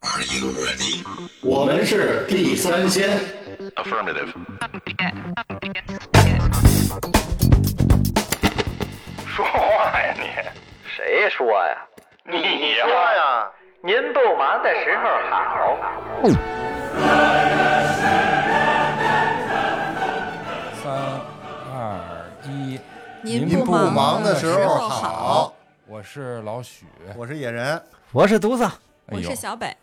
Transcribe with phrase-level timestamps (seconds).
[0.00, 1.04] Are you ready？
[1.42, 3.18] 我们是地三鲜。
[3.76, 4.32] Affirmative.
[9.26, 10.28] 说话呀你！
[10.86, 11.76] 谁说呀？
[12.24, 13.50] 你说呀？
[13.82, 15.76] 您不忙的时候好。
[20.82, 20.92] 三
[21.72, 22.78] 二一，
[23.22, 25.54] 您不不忙忙的时候好好。
[25.86, 26.86] 我是老许。
[27.16, 27.82] 我是野人，
[28.12, 28.68] 我是犊子，
[29.06, 29.74] 我是小北，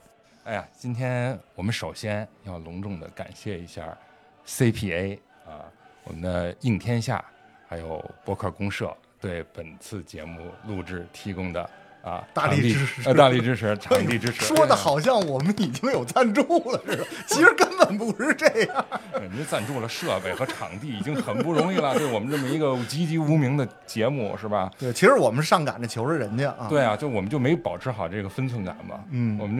[0.46, 3.98] 哎呀，今天我们首先要隆重的感谢一下
[4.46, 5.64] CPA 啊，
[6.04, 7.24] 我们的应天下，
[7.66, 11.70] 还有博客公社对本次节目录制提供的
[12.04, 14.44] 啊大力支持呃大力支持，场地支持。
[14.54, 18.86] 说的好像我们已经有赞助了似的，其实根本不是这样。
[19.14, 21.98] 哎，人家赞助了设备和场地，已经很不容易了。
[21.98, 24.70] 对我们这么一个籍籍无名的节目，是吧？
[24.78, 29.00] 对，其实我们是上赶着求着人家啊，对啊，就我们就没保持好这个分寸感嘛。
[29.10, 29.58] 嗯我们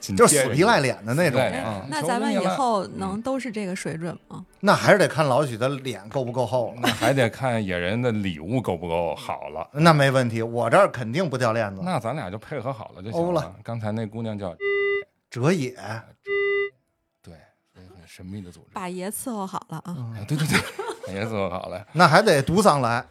[0.00, 1.40] 这 就死皮赖脸的那种。
[1.88, 4.44] 那咱们以后嗯能都是这个水准吗？
[4.64, 6.80] 那还是得看老许的脸够不够厚了。
[6.82, 9.68] 那还得看野人的礼物够不够好了。
[9.72, 11.80] 那没问题，我这儿肯定不掉链子。
[11.84, 13.56] 那咱俩就配合好了就行了了。
[13.62, 14.54] 刚才那姑娘叫
[15.30, 15.70] 哲野，
[17.22, 17.34] 对，
[17.72, 18.68] 所以很神秘的组织。
[18.72, 20.14] 把爷伺候好了啊！
[20.26, 20.60] 对对对
[21.06, 23.04] 对，爷伺候好了， 那还得独桑来，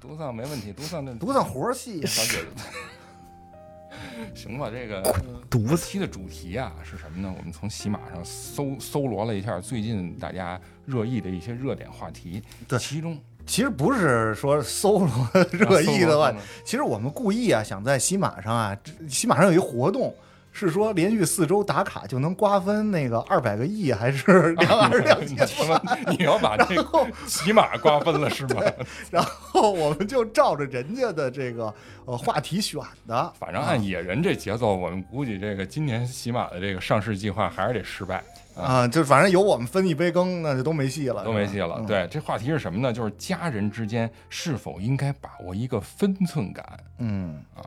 [0.00, 2.04] 独丧没问题，独丧这独桑活儿细。
[2.06, 2.62] 小姐姐。
[4.34, 5.02] 行吧，这个
[5.50, 7.34] 犊这期的主题啊是什么呢？
[7.36, 15.10] 我们从喜马上搜搜罗了一下最近大家热议的一些热点话题，对其中其实不是说搜罗
[15.52, 16.32] 热议的话
[16.64, 20.14] 其实我们故意啊，想在喜马上啊，这喜马上有一活动，
[20.52, 28.62] 是说连续四周打卡就能瓜分那个二百个亿，还是 两还是两你千他妈你要把这个骑马瓜分了是吗？
[29.10, 31.72] 然后我们就照着人家的这个
[32.04, 38.22] 呃话题选的，反正按野人这节奏，我们估计这个今年喜马的这个上市计划还是得失败，
[38.54, 41.76] 啊，就反正有我们分一杯羹，那就都没戏了，都没戏了。
[41.78, 42.92] 嗯，对，这话题是什么呢？
[42.92, 47.64] 就是家人之间是否应该把握一个分寸感嗯，啊？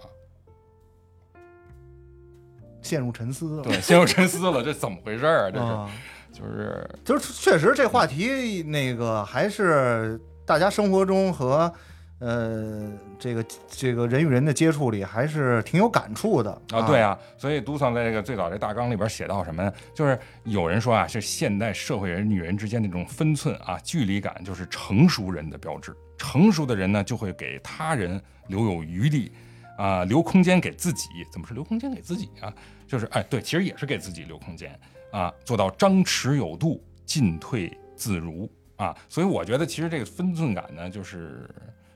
[2.82, 3.64] 陷入沉思了。
[3.64, 5.52] 对，陷入沉思了，这怎么回事儿啊？
[5.52, 5.90] 这是啊，
[6.32, 11.74] 就是就是确实这话题那个还是大家生活中和
[12.20, 12.90] 呃
[13.20, 19.74] 这个这个人与人的接触里还是挺有感触的啊，对，啊，所以杜桑在这个最早这大纲里边写到什么呢？
[19.94, 25.94] 就是有人说啊，是现代社会人与人之间的这种分寸啊、距离感，就是成熟人的标志。
[26.18, 29.30] 成熟的人呢，就会给他人留有余地
[29.78, 31.10] 啊、留空间给自己。
[31.30, 32.54] 怎么是留空间给自己啊？
[32.88, 34.80] 就是哎，对，其实也是给自己留空间
[35.12, 38.96] 啊，做到张弛有度、进退自如啊。
[39.10, 41.50] 所以我觉得，其实这个分寸感呢，就是。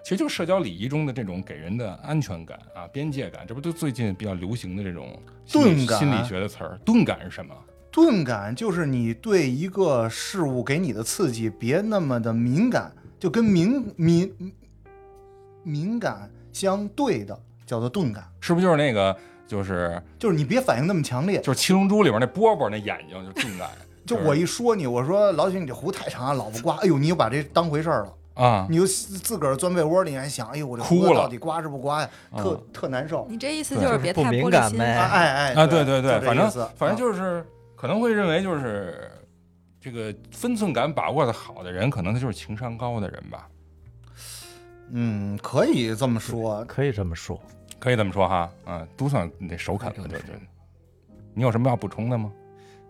[0.04, 6.80] 其实就是社交礼仪中的这种给人的安全感啊、边界感，这不就最近比较流行的这种心理钝感心理学的词儿？
[6.86, 7.54] 钝感是什么？
[7.92, 14.32] 钝感就是你对一个事物给你的刺激别那么的敏感，就跟敏敏
[15.64, 19.16] 敏感相对的叫做钝感，是不是就是那个
[19.48, 21.42] 就是就是你别反应那么强烈。
[21.42, 23.70] 就是七龙珠里边那波波那眼睛就钝感？
[24.06, 28.14] 就我一说你，我说老许你这胡太长了，老不刮，哎呦，你又把这当回事儿了。
[28.40, 32.10] 啊，你就自个儿钻被窝里还想，哎呦，我这哭了胡子到底刮是不刮呀？
[32.38, 33.28] 特啊特难受。
[33.30, 37.46] 你这意思就是别太敏感呗哎哎哎啊，对对对，反正反正啊就是
[37.76, 39.12] 可能会认为就是
[39.82, 43.48] 这个分寸感把握的好的人，可能他就是情商高的人吧，
[44.92, 46.64] 嗯，可以这么说。
[46.66, 47.40] 可以这么说。
[47.78, 48.50] 可以这么说哈。
[48.66, 50.36] 啊，都算你得首肯了，对对。
[51.34, 52.32] 你有什么要补充的吗？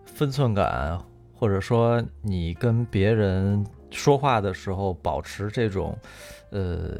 [0.06, 0.98] 分寸感，
[1.34, 5.96] 或者说你跟别人说话的时候保持这种，
[6.50, 6.98] 呃，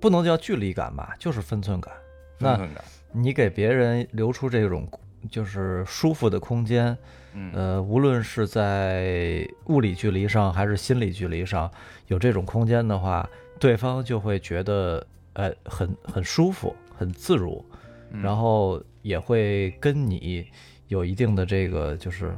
[0.00, 1.92] 不能叫距离感吧，就是分寸感。
[2.38, 4.88] 那分寸感，你给别人留出这种
[5.30, 6.96] 就是舒服的空间，
[7.32, 7.52] 嗯。
[7.54, 11.70] 呃，无论是在物理距离上还是心理距离上
[12.08, 13.28] 有这种空间的话，
[13.58, 17.64] 对方就会觉得呃很很舒服、很自如，
[18.10, 18.22] 嗯。
[18.22, 20.46] 然后也会跟你
[20.88, 22.36] 有一定的这个就是，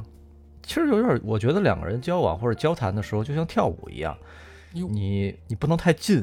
[0.67, 4.15] 其实有点，我觉得两个人交往或者交谈的时候，就像跳舞一样，
[4.73, 6.21] 你你不能太近，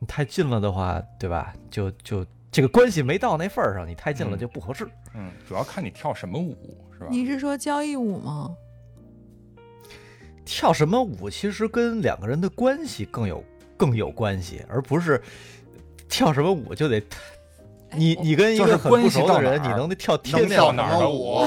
[0.00, 1.54] 你太近了的话，对吧？
[1.70, 4.86] 就就这个关系没到那份儿上，你太近了嗯就不合适。
[5.14, 7.06] 嗯，主要看你跳什么舞是吧？
[7.10, 8.50] 你是说交谊舞吗？
[10.44, 13.42] 跳什么舞其实跟两个人的关系更有
[13.76, 15.22] 更有关系，而不是
[16.08, 17.00] 跳什么舞就得。
[17.94, 21.46] 你你跟一个很关系不熟的人，你能跳跳亮哪儿的舞？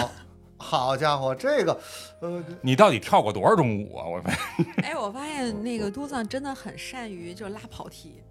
[0.57, 1.79] 好家伙，这个，
[2.21, 4.05] 呃，你到底跳过多少种舞啊？
[4.07, 8.21] 我发现 哎，我发现那个都藏真的很善于就拉跑题，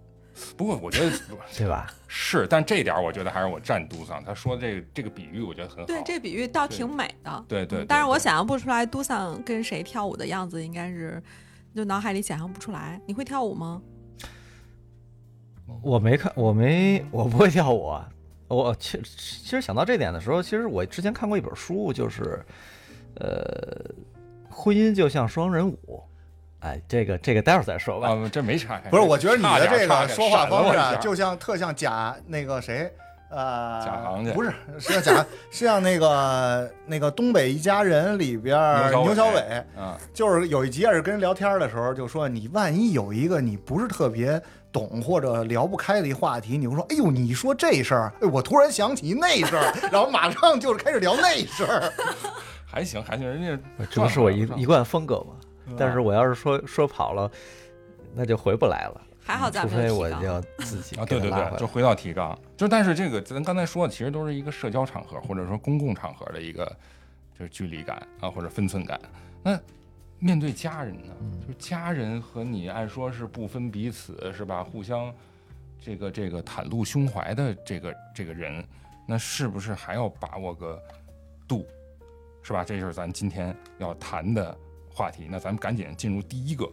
[0.57, 1.11] 不过我觉得
[1.55, 1.87] 对吧？
[2.07, 5.85] 是，但这点我觉得还是我站杜桑，他说这个这个比喻我觉得很好。
[5.85, 7.45] 对，这比喻倒挺美的。
[7.47, 11.21] 对对对嗯但是我想象不出来杜桑跟谁跳舞的样子，应该是
[11.75, 12.99] 就脑海里想象不出来。
[13.05, 13.81] 你会跳舞吗？
[15.81, 18.09] 我没看，我没，我不会跳舞啊。
[18.47, 22.43] 我其其实想到这点的时候，其实我之前看过一本书，就是
[23.15, 23.85] 呃，
[24.49, 26.03] 婚姻就像双人舞。
[26.59, 28.09] 哎，这个这个待会儿再说吧。
[28.09, 28.81] 啊，这没啥。
[28.89, 32.91] 不是，我觉得你的这个说话方式啊，就像特像贾那个谁，
[33.29, 44.41] 呃，贾行家不是，是像贾，是像那个那个东北一家人里边儿牛小伟牛小伟，啊，就是有一集也是跟人聊天的时候，就说你万一有一个你不是特别
[44.75, 51.93] 懂或者聊不开的一话题，你会说，哎呦，你说这事儿，哎，我突然想起那事儿， 然后马上就是开始聊那事儿。
[52.67, 55.35] 还行还行，人家这不是我一一贯风格嘛。
[55.77, 57.31] 但是我要是说说跑了，
[58.13, 59.01] 那就回不来了。
[59.23, 66.65] 还好咱除非我没有提纲要自己啊，对对对，就回到提纲，就但是这个咱刚才说的，其实都是一个社交场合或者说公共场合的一个
[67.39, 68.99] 就是距离感啊或者分寸感。
[69.41, 69.57] 那
[70.19, 74.63] 面对家人呢，就是家人和你按说是不分彼此是吧？
[74.63, 75.13] 互相
[75.79, 78.65] 这个这个袒露胸怀的这个这个人，
[79.07, 80.81] 那是不是还要把握个
[81.47, 81.67] 度，
[82.41, 82.63] 是吧？
[82.63, 84.57] 这就是咱今天要谈的
[84.89, 85.27] 话题。
[85.29, 86.67] 那咱们赶紧进入第一个。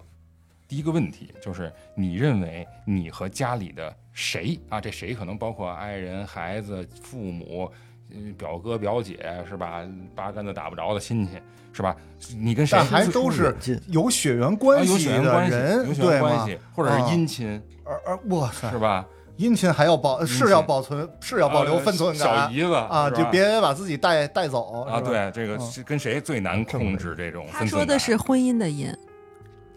[0.67, 4.81] 第一个问题就是，你认为你和家里的谁啊？
[4.81, 7.92] 这谁可能包括爱人、孩子、父母、嗯
[8.37, 9.19] 表哥、表姐，
[9.49, 9.83] 是吧？
[10.15, 11.33] 八竿子打不着的亲戚，
[11.73, 11.97] 是吧？
[12.37, 13.57] 你跟谁但还都是
[13.89, 19.05] 有血缘关啊有系的血缘关系，人，有血缘关系？，或者啊是姻亲，而而哇塞是，吧？
[19.39, 27.89] 姻亲还要保，是要保存，是要保留分寸感小姨子啊，就别把自己带带走啊，对，这个嗯是跟谁最难控制这种他分寸感？
[27.89, 28.95] 说的是婚姻的姻，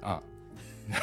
[0.02, 0.22] 啊，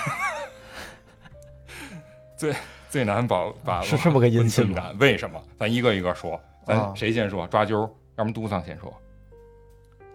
[2.37, 2.55] 最
[2.91, 5.43] 最难保把握是这么个姻亲吗感，为什么？
[5.59, 7.47] 咱一个一个说，啊咱谁先说？
[7.49, 8.93] 抓阄，要不然杜桑先说。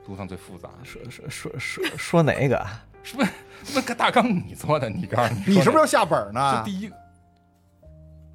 [0.05, 2.65] 杜桑最复杂，说说说说说哪个？
[3.03, 3.29] 是不是？
[3.75, 6.61] 那个大纲你做的，你告诉你，你是不是是要下本这呢？
[6.65, 6.91] 第一？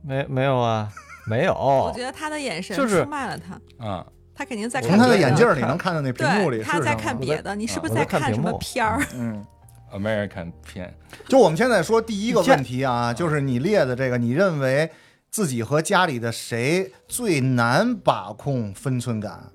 [0.02, 0.90] 没没有啊？
[1.26, 1.54] 没有。
[1.54, 9.00] 我觉得他的眼神就是出卖了他，啊，他肯定在看从他的眼镜儿里能看到那屏幕里他在看别的，你是不是在看什么片儿？
[9.14, 9.46] 嗯
[9.92, 10.92] ，American 片，
[11.28, 14.90] 就我们现在说第一个问题啊，就是你列的这个，你认为
[15.32, 19.50] 自己和家里的谁最难把控分寸感？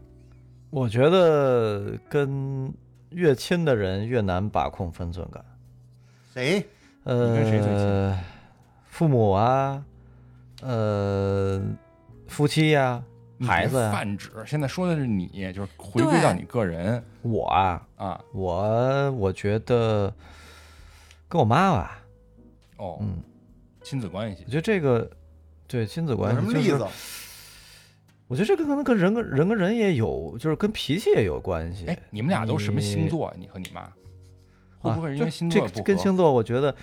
[0.72, 2.74] 我觉得跟
[3.12, 5.46] 越亲的人越难把控分寸感。
[6.34, 6.66] 谁？
[7.04, 8.20] 你跟谁最呃，
[8.90, 9.86] 父母啊，
[10.64, 11.62] 呃，
[12.28, 13.04] 夫妻呀、
[13.38, 18.20] 你孩子呀、泛指，现在说的是你，就是回归到你个人我啊，啊。
[18.34, 20.12] 我我觉得
[21.30, 22.00] 跟我妈吧，
[22.78, 23.22] 哦，嗯，
[23.84, 25.10] 亲子关系我觉得这个
[25.68, 26.86] 对亲子关系什么例子？
[28.28, 31.86] 我觉得这个可能跟人跟人跟人也有，就是跟脾气也有关系。
[31.88, 33.34] 哎，你们俩都什么星你座？
[33.38, 33.82] 你和你妈
[34.80, 34.96] 会啊？
[34.96, 35.84] 不会是因为这这星座不合？
[35.84, 36.76] 跟星座，我觉得，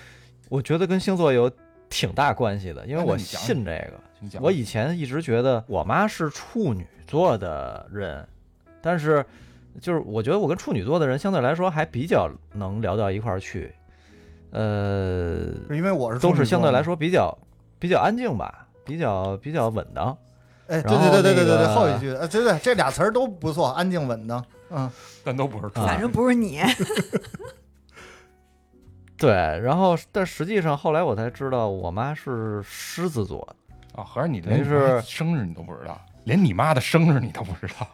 [0.49, 1.51] 我觉得跟星座有
[1.91, 4.01] 挺大关系的，因为我信这个。
[4.41, 8.27] 我以前一直觉得我妈是处女座的人，
[8.81, 9.23] 但是
[9.83, 13.71] 就是我觉得我跟处女座的人相对来说还比较能聊到一块儿去，
[14.51, 17.37] 呃，因为我是都是相对来，说比较
[17.79, 20.17] 比较安静吧，比较比较稳当。
[20.67, 24.91] 哎，对对对对对对对，后一句，呃，对对，这俩词儿都不错，安静稳当，嗯，
[25.23, 26.61] 但都不是啊反正不是你，
[29.19, 34.01] 对，然后但实际上后来我才知道，我妈是狮子座的。
[34.01, 37.87] 啊，合着你等于连是生日你都不知道，连你妈的生日你都不知道。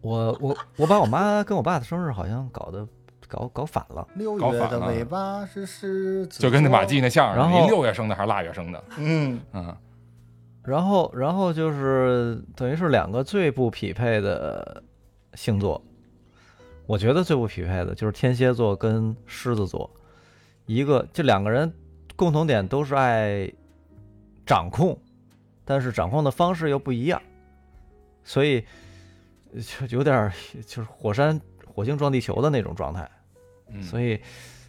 [0.00, 2.86] 我我我把我妈跟我爸的生日好像搞得
[3.32, 4.06] 搞搞反了。
[4.14, 8.84] 六月的搞反了尾巴是狮子座，就跟那马季那相声，然后你六月生的还是腊月生的？
[8.98, 9.74] 嗯，嗯，
[10.62, 14.82] 然后，然后就是等于是两个最不匹配的
[15.32, 15.82] 星座，
[16.86, 19.90] 我觉得最不匹配的就是天蝎座跟狮子座，
[20.66, 21.72] 一个这两个人
[22.14, 23.50] 共同点都是爱
[24.44, 24.98] 掌控，
[25.64, 27.22] 但是掌控的方式又不一样，
[28.24, 28.62] 所以
[29.88, 30.32] 就有点儿
[30.66, 33.10] 就是火山火星撞地球的那种状态。
[33.72, 34.20] 嗯所以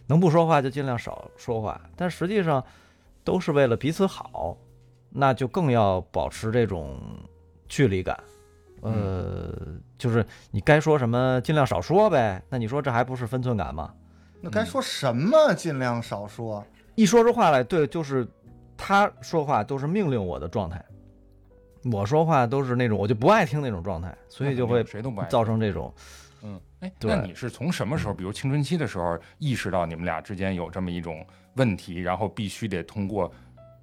[0.06, 2.64] 能不说话就尽量少说话，但实际上
[3.22, 4.56] 都是为了彼此好，
[5.10, 6.98] 那就更要保持这种
[7.68, 8.18] 距离感。
[8.82, 9.56] 呃，
[9.96, 12.42] 就是你该说什么尽量少说呗。
[12.50, 13.94] 那你说这还不是分寸感吗？
[14.42, 16.62] 那该说什么尽量少说，
[16.96, 18.28] 一说出话来，对，就是
[18.76, 20.84] 他说话都是命令我的状态，
[21.90, 26.23] 我说话都是那种我就不爱听那种状态，所以就会谁都不爱造成这种嗯，
[27.00, 33.32] 那你是从什么时候，比如青春期的时候，意识到你们俩之间有这么一种问题，然后必须得通过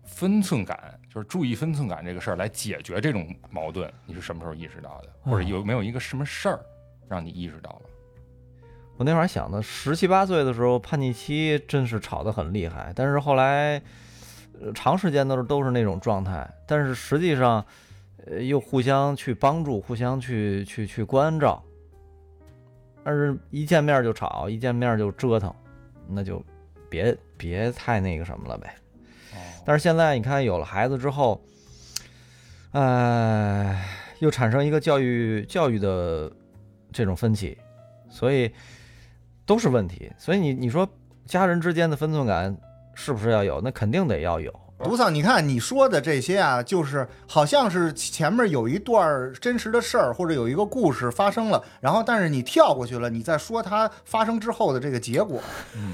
[0.03, 5.10] 分寸感，就是注意分寸感这个事儿来解决这种矛盾，你是什么时候意识到的？
[5.22, 6.60] 或者有没有一个什么事儿
[7.08, 7.81] 让你意识到了？
[8.98, 13.81] 我那会儿想的，十七八岁的时候叛逆期真是吵得很厉害，但是后来，
[14.62, 17.65] 呃，长时间都是都是那种状态，但是实际上，
[18.27, 21.63] 呃，又互相去帮助，互相去去去关照，
[23.03, 25.53] 但是一见面就吵，一见面就折腾，
[26.08, 26.43] 那就
[26.89, 28.75] 别别太那个什么了呗。
[29.34, 31.41] 哦，但是现在你看有了孩子之后，
[32.72, 33.75] 呃，
[34.20, 36.31] 又产生一个教育教育的
[36.91, 37.58] 这种分歧，
[38.10, 38.51] 所以
[39.46, 40.12] 都是问题。
[40.17, 40.88] 所以你你说
[41.25, 42.55] 家人之间的分寸感
[42.93, 43.60] 是不是要有？
[43.62, 44.53] 那肯定得要有。
[44.83, 55.39] 独丧，你看你说的这些啊，就是好像是前面有一段真实的事儿，或者有一个故事发生了，然后但是你跳过去了，你再说它发生之后的这个结果。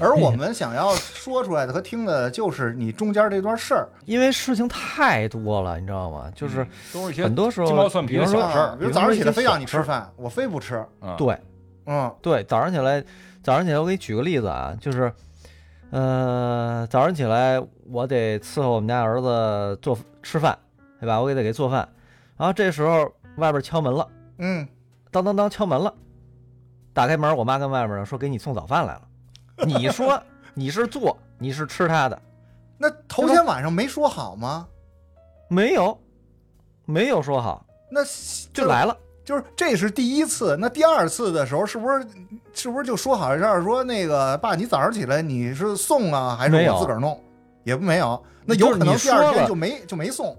[0.00, 3.88] 而我们想要说出来的和听的，就是你中间这段事儿。
[4.04, 6.30] 因为事情太多了，你知道吗？
[6.34, 10.76] 就是都是一些很多时候鸡毛蒜皮的比如说小事儿啊，比如早上起来非让你吃饭，我非不吃。
[11.00, 11.36] 啊，对
[11.86, 13.02] 嗯对，早上起来，
[13.42, 15.12] 早上起来，我给你举个例子啊，就是，
[15.90, 20.58] 呃，早上起来我得伺候我们家儿子做吃饭，
[21.00, 21.20] 对吧？
[21.20, 21.88] 我给他给做饭，
[22.36, 24.06] 然后这时候外边敲门了，
[24.38, 24.68] 嗯，
[25.10, 25.92] 当当当敲门了，
[26.92, 29.02] 打开门，我妈跟外边说给你送早饭来了。
[29.66, 30.22] 你说
[30.54, 32.20] 你是做，你是吃他的，
[32.76, 34.68] 那头天晚上没说好吗？
[35.48, 35.98] 没有，
[36.84, 38.00] 没有说好那
[38.52, 38.94] 就来了。
[39.28, 42.06] 就是这是第一次，那第二次的时候是不是
[42.54, 47.22] 是不是就说好一下说那个爸，你早上起来你是送啊，还是我自个儿弄？
[47.62, 50.34] 也不没有，那有可能第二天就没就没送。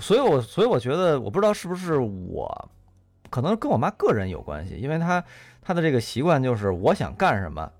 [0.00, 2.68] 所以我所以我觉得，我不知道是不是我，
[3.30, 5.22] 可能跟我妈个人有关系，因为她
[5.62, 7.70] 她的这个习惯就是，我想干什么，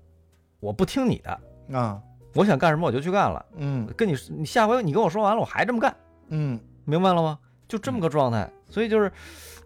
[0.61, 1.99] 我不听你的，啊，
[2.35, 3.45] 我想干什么我就去干了。
[3.57, 5.93] 嗯跟你你下回你跟我说完了，我还这么干，
[6.29, 7.37] 嗯，明白了吗？
[7.67, 9.11] 就这么个状态，所以就是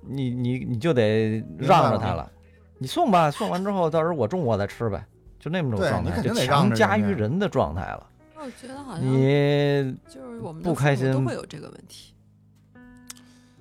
[0.08, 2.32] 你你你就得让着他了，
[2.78, 5.06] 你送吧，送完之后到时候我中午我再吃呗，
[5.40, 8.10] 就那么种状态，就你肯定得强加于人的状态了。
[8.40, 12.14] 我觉得好像你就是我们不开心都会有这个问题，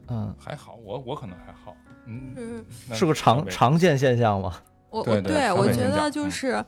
[0.09, 1.75] 嗯，还好，我我可能还好，
[2.05, 4.61] 嗯，是是个常常见现象吗？
[4.91, 6.65] 我对对常我对我觉得就是，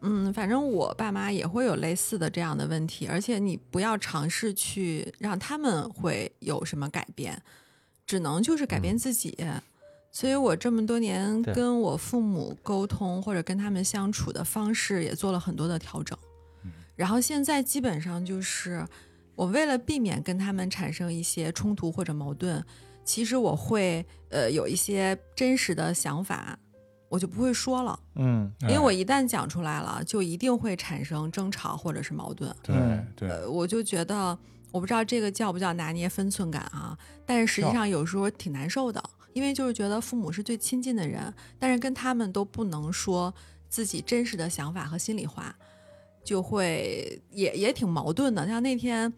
[0.00, 7.40] 嗯，反正我爸妈也会有类似的这样的问题，而且你不要尝试去让他们会有什么改变，
[8.08, 9.38] 只能就是改变自己。
[10.10, 16.18] 所以我这么多年跟我父母沟通或者跟他们相处的方式也做了很多的调整，
[16.96, 18.84] 然后现在基本上就是
[19.36, 22.64] 我为了避免跟他们产生一些冲突或者矛盾，
[23.04, 26.58] 其实我会呃有一些真实的想法，
[27.10, 28.00] 我就不会说了。
[28.16, 32.52] 嗯因为我哎一旦讲出来了，就一定会产生争吵或者是矛盾。
[32.62, 34.36] 对嗯对，呃，我就觉得，
[34.70, 43.32] 我不知道这个叫不叫拿捏分寸感啊，但是实际上有时候挺难受的，因为就是觉得父母是最亲近的人，但是跟他们都不能说
[43.68, 45.54] 自己真实的想法和心里话，
[46.24, 48.46] 就会也也挺矛盾的。
[48.46, 49.12] 像那天，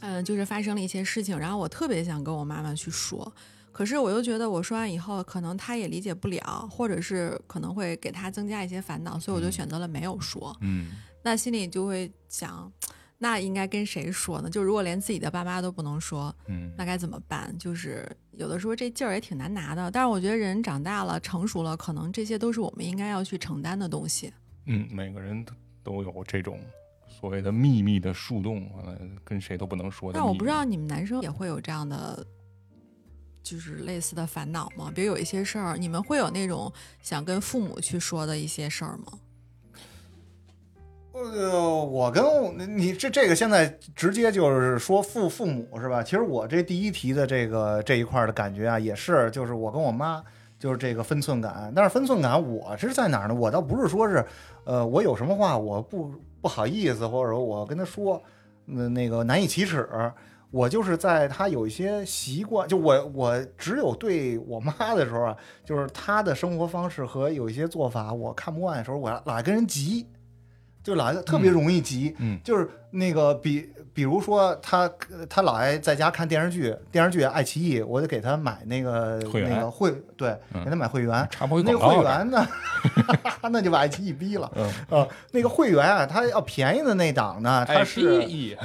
[0.00, 3.32] 嗯、就是发生了一些事情，然后我特别想跟我妈妈去说。
[3.72, 10.56] 可是我又觉得我说完以后，可能她也理解不了，或者是可能会给她增加一些烦恼，所以我就选择了没有说。
[10.62, 10.92] 嗯，
[11.22, 12.72] 那心里就会想，
[13.18, 14.50] 那应该跟谁说呢？
[14.50, 17.56] 就如果连自己的爸妈都不能说，嗯那该怎么办？
[17.58, 19.90] 就是有的时候这劲儿也挺难拿的。
[19.90, 24.32] 但是我觉得人长大了、成熟了，可能这些都是我们应该要去承担的东西。
[24.66, 26.60] 嗯，每个人都都有这种
[27.08, 30.18] 所谓的秘密的树洞，呃，跟谁都不能说的。
[30.18, 32.26] 但我不知道你们男生也会有这样的，
[33.42, 34.92] 就是类似的烦恼吗？
[34.94, 36.70] 比如有一些事儿，你们会有那种
[37.00, 39.18] 想跟父母去说的一些事儿吗？
[41.16, 42.22] 呃，我跟
[42.76, 46.02] 你这这个现在直接就是说父父母是吧？
[46.02, 50.22] 其实我这第一题的这个这一块的感觉啊，也是就是我跟我妈
[50.58, 53.34] 就是这个分寸感，但是分寸感我是在哪儿呢？
[53.34, 54.24] 我倒不是说是，
[54.64, 58.22] 呃，我有什么话我不不好意思，或者说我跟他说，
[58.66, 59.88] 那那个难以启齿。
[60.52, 70.06] 我就是在他有一些习惯，就我我只有对我妈的时候啊，就是她的生活方式和有一些做法我看不惯的时候，我老爱跟人急，
[70.86, 72.14] 就老爱特别容易急。
[72.20, 74.88] 嗯就是那个比比如说他
[75.28, 81.26] 他老爱在家看电视剧，电视剧爱奇艺，我得给他买那个会员那个会对，嗯给他买会员。
[81.28, 82.46] 插播一那个会员呢，
[83.50, 84.48] 那就把爱奇艺逼了。
[84.54, 84.64] 嗯
[85.00, 88.56] 啊，那个会员啊，他要便宜的那档呢，他是 IPE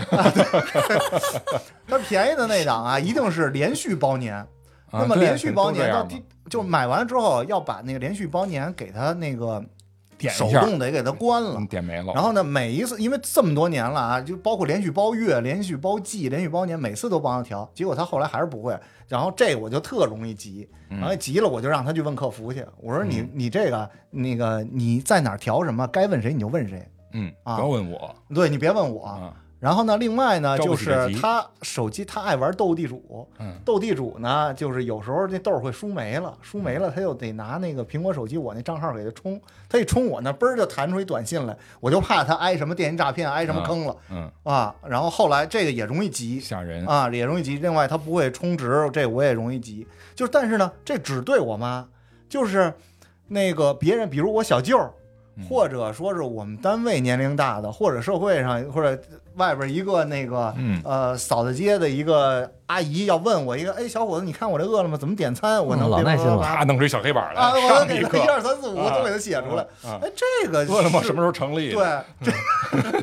[1.87, 4.45] 它 便宜的那档啊，一定是连续包年。
[4.93, 9.65] 那么连续包年到第就买完之后要把那个连续包年给他那个手
[10.21, 11.67] 点手动得给它关了嗯。
[11.67, 12.13] 点没了。
[12.13, 18.77] 然后呢，每一次因为这么多年了啊，就包括连续包月、连续包季、连续包年，每次都帮他调，结果他后来还是不会。
[19.07, 22.65] 然后这个我就特容易急，然后急了我就让他去问客服去。
[22.79, 29.33] 我说你、你这个那个你在哪儿调什么，该问谁你就问谁，嗯，啊不要问我对你别问我。
[29.61, 39.39] 啊，然后呢，另外呢，就是他手机他爱玩斗地主，嗯斗地主呢，就是有时候那豆儿会输没了，输没了他又得拿那个苹果手机我那账号给他充，
[39.69, 44.75] 他一充我那嘣儿就弹出一短信来，我就怕他挨什么电信诈骗，挨什么坑了嗯，啊。
[44.87, 46.85] 然后后来这个也容易急吓人。
[46.87, 47.57] 啊，也容易急。
[47.57, 49.87] 另外他不会充值，这我也容易急。
[50.15, 51.87] 就是但是呢，这只对我妈，
[52.27, 52.73] 就是
[53.27, 54.77] 那个别人，比如我小舅
[55.49, 59.01] 或者说是我们单位年龄大的，或者社会上，或者
[59.35, 65.63] 外边一个那个、嗯呃扫大街的一个阿姨要问我一个，哎，小伙子，你看我这饿了吗怎么点餐？
[65.65, 68.21] 我能嗯老耐心了啪，弄出一小黑板来，啊，我给他一。
[68.27, 69.63] 二三四五啊都给他写出来。
[69.83, 72.01] 啊哎，这个是饿了么什么时候成立？，对，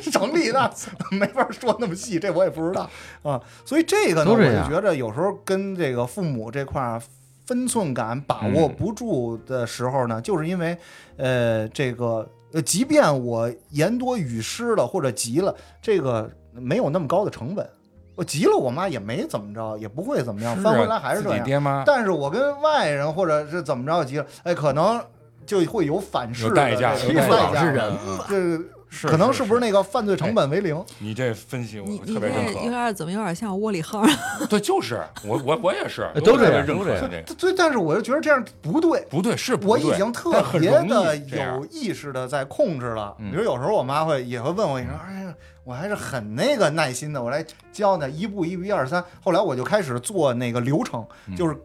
[0.03, 0.71] 这 成立那
[1.11, 2.89] 没法说那么细，这我也不知道
[3.23, 3.41] 啊。
[3.65, 7.01] 所以这个呢，我就觉着有时候跟这个父母这块儿
[7.49, 10.76] 分寸感把握嗯不住的时候呢，就是因为
[11.17, 17.67] 呃，这个呃，即便我言多语失了或者急了，这个没有那么高的成本。
[18.14, 21.43] 我急了，我妈也没怎么着，也不会怎么样，是翻回来还是这样。
[21.43, 25.02] 爹妈但是我跟外人或者是怎么着急了，哎，可能
[25.47, 27.64] 就会有反噬的有代价，这有代价。
[27.64, 28.71] 是人嗯嗯这个是
[29.02, 30.85] 可能是是不是那个犯罪成本为零？
[30.99, 32.71] 你这分析我特别认可有可。
[32.71, 34.09] 点怎么有点像窝里横？
[34.49, 37.35] 对，就是我我我也是， 都这样认可都这样这个。
[37.35, 39.00] 对，但是我就觉得这样不对。
[39.11, 43.14] 不对，是不我对已经特别的有意识的在控制了。
[43.18, 49.04] 嗯比如有时候我妈会也会问我，你说，哎呀，我还是很那个耐心的，我来教呢，一步一步一二三。
[49.23, 51.57] 后来我就开始做那个流程，就是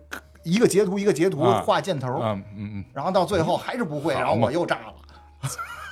[0.43, 4.93] 一个截图一个截图画箭头，嗯嗯嗯，然后到最后还是不会，好然后嘛我又炸了。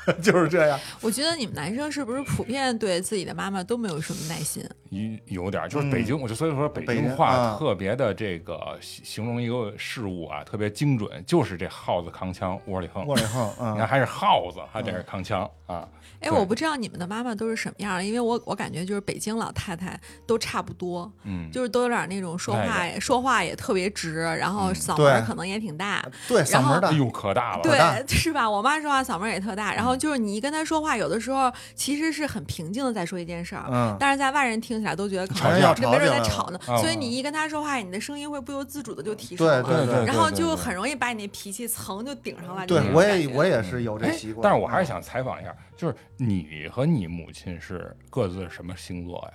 [0.22, 4.64] 就是这样，我觉得你们男生是不是普遍对自己的妈妈都没有什么耐心？
[4.90, 13.06] 有有点儿就是北京，我就所以说北京京话啊特别的这个形形容一个事物啊，特别精准，就是这耗子扛枪窝里横。
[13.06, 15.88] 窝里横，嗯你看，还是耗子，还得是扛枪啊。
[16.22, 28.50] 哎，我不知道你们的妈妈都是什么样的，因为我我感觉就是北京老太太都差不多，嗯，就是都有点那种说哎话也说话也特别直，然后嗓门儿可能也挺大，对，嗓门大哎，呦可大了，对，是吧？
[28.50, 42.66] 我妈说话嗓门儿也特大，然后就是你一跟她说话，有的时候其实是很平静的在说一件事儿，嗯但是在外人听起来都觉得可能没人吵起来在吵呢，了所以你一跟她说话，你的声音会不由自主的就提升对了，对对然后就对对很容易把你那脾气层就顶上来。
[42.66, 44.44] 就对那，种我也我也是有这哎习惯。
[44.44, 49.34] 但是我还是想采访一下，就是你和你母亲是各自什么星座呀？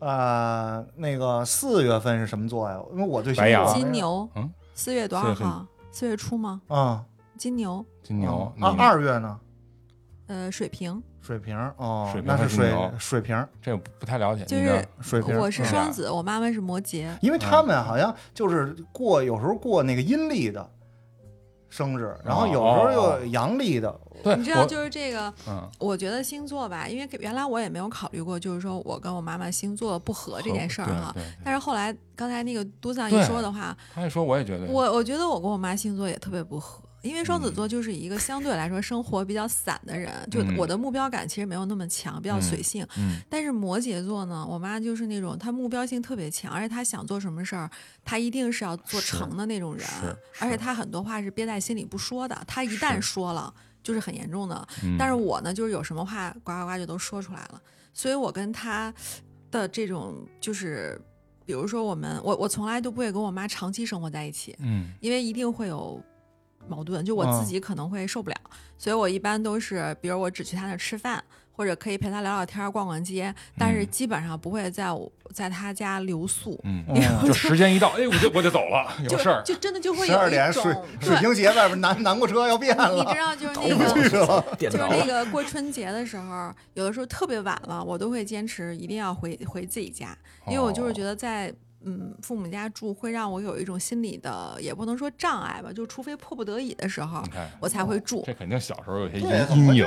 [0.00, 2.78] 呃，那个四月份是什么座呀？
[2.92, 5.66] 因为我对白羊金牛，嗯，四月多少号？
[5.90, 6.60] 四月初吗？
[6.68, 7.02] 啊，
[7.38, 9.40] 金牛，金牛，啊，你二月呢？
[10.26, 15.38] 呃，水瓶，水瓶哦水，瓶那是水水瓶这个不太了解，就是水瓶。
[15.38, 17.08] 我是嗯双子，我妈妈是摩羯。
[17.22, 20.70] 因为他们好像就是过，有时候过那个阴历的
[21.74, 23.92] 生日，然后有时候又阳历的。
[24.22, 31.12] 对，你知道，就是这个，嗯，我觉得星座吧，因为原来我也没有考虑过，就是说我跟我妈妈星座不合这件事儿哈。
[31.44, 40.56] 但是后来刚才那个嘟桑一说的话，他一说我也觉得，我我觉得我跟我妈星座也特别不合，因为双子座就是一个相对来说生活比较散的人，就嗯。
[40.56, 42.86] 我的目标感其实没有那么强，比较随性。
[42.96, 43.20] 嗯。
[43.28, 47.70] 但是摩羯座呢，我妈就是那种她目标性特别强，而且她想做什么事儿，
[48.02, 54.66] 她一定是要做成的那种人是，而且她很多话是憋在心里不说的，她一旦说了就是很严重的。
[54.82, 54.96] 嗯。
[54.98, 57.60] 但是我呢，就是有什么话呱呱呱就都说出来了，
[57.92, 58.92] 所以我跟她
[59.50, 60.98] 的这种就是，
[61.44, 64.92] 比如说我们我我从来都不会跟我妈长期生活在一起，嗯。
[65.00, 66.02] 因为一定会有
[66.68, 67.40] 矛盾，就我嗯。
[67.40, 68.36] 自己可能会受不了，
[68.78, 71.22] 所以我一般都是，比如我只去他那儿吃饭，
[71.52, 73.90] 或者可以陪他聊聊天儿、逛逛街，但是嗯。
[73.90, 76.58] 基本上不会在我在他家留宿。
[76.64, 80.62] 嗯， 嗯就时间一到，哎，我就我就走了， 有事儿，就真的就会十有一种二点水
[81.00, 82.94] 水对，平鞋外边南南过车要变了。
[82.94, 91.52] 你知，道就是那个 就是那，个过春节的时候，有的时候特别晚了，我都会坚持一定要回回自己家，因为我就是觉得在。
[91.84, 97.22] 嗯，父母家住会让我有一种心理的，也不能说障碍吧，就除非迫不得已的时候
[97.60, 98.22] 我才会住。
[98.26, 99.86] 这肯定小时候有些阴阴影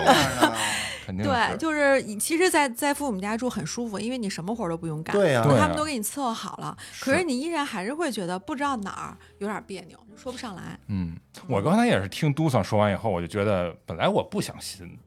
[1.24, 6.78] 对，就是你其实在，在父母家住很舒服，因为你什么活儿都不用干，对呀啊他们都给你伺候好了。
[7.00, 10.78] 可是你依然还是会觉得不知道哪儿有点别扭，说不上来。
[10.88, 11.16] 嗯，
[11.48, 15.00] 我刚才也是听都桑说完以后，我就觉得本来我不想信，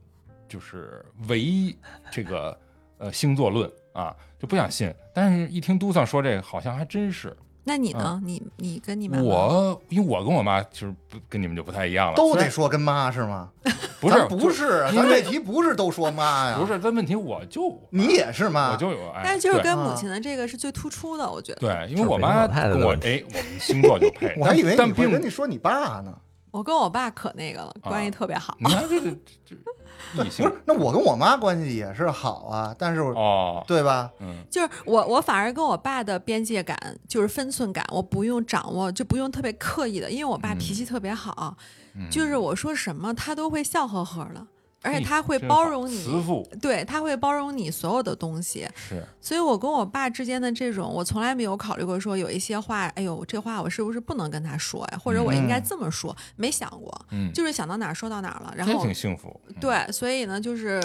[0.48, 1.76] 就是唯一
[2.10, 2.58] 这个
[2.96, 7.36] 呃星座论啊，就不想信，但是一听都桑说这个，好像还真是。
[7.62, 8.18] 那你呢？
[8.24, 13.50] 你你跟你妈妈我因为我跟我妈就是不跟你们就不太一样了，都得说跟妈是吗？
[14.00, 16.58] 不是不是，咱这题不是都说妈呀？
[16.58, 21.60] 不，是，但问题我就你也是妈，我就有爱，但是就是跟母亲的这个是最突出的，我觉得。
[21.60, 26.16] 对，因为我妈跟我哎，我们星座就配我还以为但但并你会跟你说你爸呢。
[26.50, 28.56] 我跟我爸可那个了，关系啊特别好。
[28.58, 34.10] 你看这这这异性不是，那我跟我妈关系也是好啊，但是哦，对吧？
[34.18, 36.76] 嗯，就是我，我反而跟我爸的边界感，
[37.08, 41.56] 就是分寸感，我不用掌握，就不用特别刻意的，因为我爸脾气特别好，
[41.94, 44.46] 嗯就是我说什么他都会笑呵呵的，
[44.82, 54.98] 而且他会包容你，慈父对他会包容你所有的东西，是所以我跟我爸之间的这种，我从来没有考虑过说有一些话，哎呦，这话我是不是不能跟他说呀？
[54.98, 59.40] 或者我应该这么说，没想过，嗯，就是想到哪儿说到哪儿了，然这后挺幸福。
[59.48, 60.80] 嗯对，所以呢，就是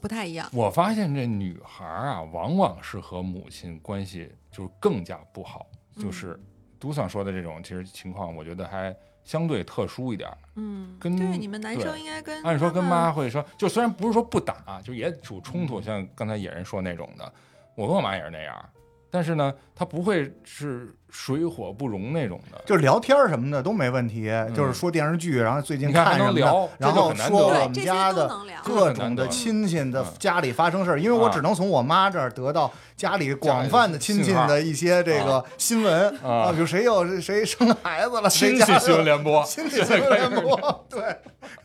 [0.00, 0.48] 不太一样。
[0.52, 5.66] 我发现这女孩啊，往往是和母亲关系就是更加不好，
[5.96, 6.38] 嗯就是
[6.78, 8.94] 杜桑说的这种，其实情况我觉得还
[9.24, 10.38] 相对特殊一点儿。
[10.56, 17.32] 嗯，跟对，你们男生应该跟按说跟妈妈会说，就虽然不是说不打，就也属冲突，像刚才野人说那种的，
[17.74, 18.70] 我跟我妈也是那样，
[19.10, 22.60] 但是呢，她不会是水火不容那种的。
[22.66, 28.28] 就是聊天什么的都没问题，就是说电视剧，然后最近看什么的，然后说我们家的
[28.64, 41.16] 各种的亲戚的嗯家里发生事儿，因为我啊只能从我妈这儿得到家里广泛的亲戚的一些这个新闻啊比如谁又谁生孩子了，谁亲家戚新闻联播，亲戚新闻联播， 对，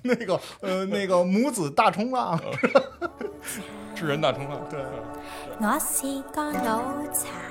[0.04, 2.40] 那个呃那个母子大冲浪，
[3.96, 4.62] 智人大冲浪。
[4.70, 4.80] 对，
[5.60, 6.80] 我是個腦
[7.12, 7.49] 殘。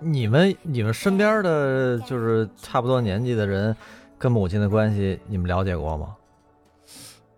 [0.00, 3.76] 你们你们身边的就是差不多年纪的人，
[4.16, 6.14] 跟母亲的关系，你们了解过吗？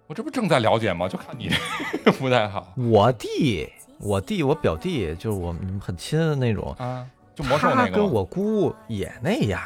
[0.07, 1.09] 我这不正在了解吗？
[1.09, 1.51] 就看你
[2.19, 2.73] 不太好。
[2.77, 3.69] 我弟，
[3.99, 7.91] 我弟，我表弟，就是我们很亲的那种，啊，就魔兽那个。
[7.91, 9.61] 他跟我姑也那样，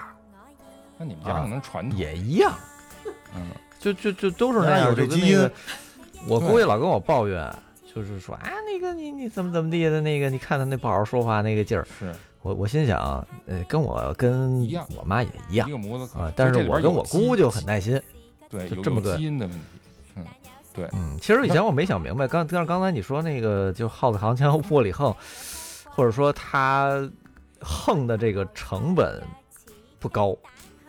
[0.98, 2.52] 那你们家可能传统，也一样，
[3.34, 3.46] 嗯，
[3.78, 5.52] 就就就都是那那样，有基因就跟那个，
[6.28, 7.50] 我姑爷老跟我抱怨，
[7.92, 17.98] 就是说啊，那个你你怎么怎么地的，那个你看他那不好好说话那个劲儿，是我我心想，呃，跟我跟一样我妈也一样一个模子可啊，但是我跟我姑就很耐心，
[18.50, 19.62] 对，就这么个有基因的问题。
[20.16, 20.24] 嗯，
[20.74, 25.10] 对，嗯其实以前我没想明白，刚但是刚才你说那个就耗子扛枪窝里横，
[25.88, 27.10] 或者说他
[27.62, 29.22] 横的这个成本
[29.98, 30.36] 不高，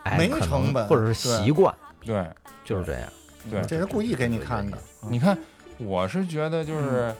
[0.04, 2.30] 哎，没可能成本或者是习惯，对
[2.66, 3.10] 就是这样。
[3.50, 4.78] 对，这是故意给你看的，
[5.10, 5.38] 你看，
[5.78, 7.04] 我是觉得就是。
[7.04, 7.16] 嗯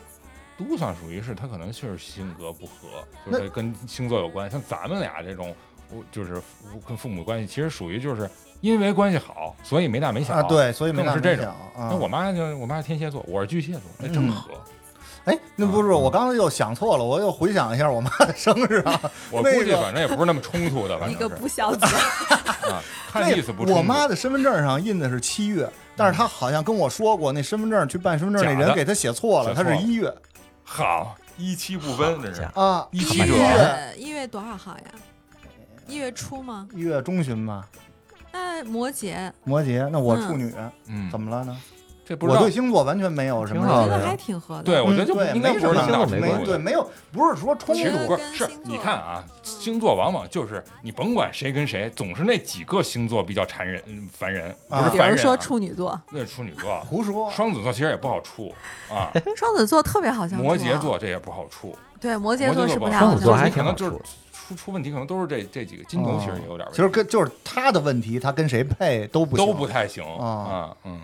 [0.58, 4.50] 都算属于是他可能就是性格不合，就是跟星座有关。
[4.50, 5.54] 像咱们俩这种，
[5.90, 6.42] 我就是
[6.88, 8.30] 跟父母关系，其实属于就是
[8.62, 10.34] 因为关系好，所以没大没小。
[10.34, 11.54] 啊，对，所以没大是这种。
[11.78, 14.52] 那我妈就我妈是天蝎座，我是巨蟹座，那正嗯合。
[15.26, 19.02] 哎，那不是啊我刚才又想错了，我又回想一下我妈的生日啊。
[19.32, 22.80] 我估计反正也不是那么冲突的，反一个不孝子，啊，
[23.12, 23.80] 看意思不冲突。
[23.80, 30.14] 我妈的身份证上印的是七月，但是她好像跟我说过，那身份证去办身份证那人给她写错了，她是一月
[30.66, 34.84] 好一期不分，这是啊，一期者一月月一月多少号呀？
[35.88, 36.68] 一月初吗？
[36.74, 37.64] 一月中旬吗，
[38.32, 39.88] 那摩羯，摩羯。
[39.90, 40.54] 那我嗯处女，
[40.88, 41.56] 嗯，怎么了呢？
[42.08, 44.64] 这不知道我对星座完全没有什么挺好的我觉得还挺合的。
[44.64, 57.32] 对，我觉得就不对，应该不是没什么那么大冲突的没对，没有，不是说冲其实突是是跟星，座你看啊，星座往往就是你甭管谁跟谁，总是那几个星座比较缠人、嗯烦人，不啊比是烦人、说处女座，那是处女座， 胡说。
[57.32, 58.54] 双子座其实也不好处
[58.88, 60.44] 啊， 双子座特别好相处。
[60.46, 63.58] 摩羯，座这也不好处，对，摩羯座是不太好双子座还相处。
[63.58, 64.10] 可能就是挺好处
[64.50, 65.84] 出出问题，可能都是这这几个。
[65.86, 71.00] 金牛其实也有点问题，其实跟就是他的问题，他跟谁配都不行都不太行啊啊，嗯。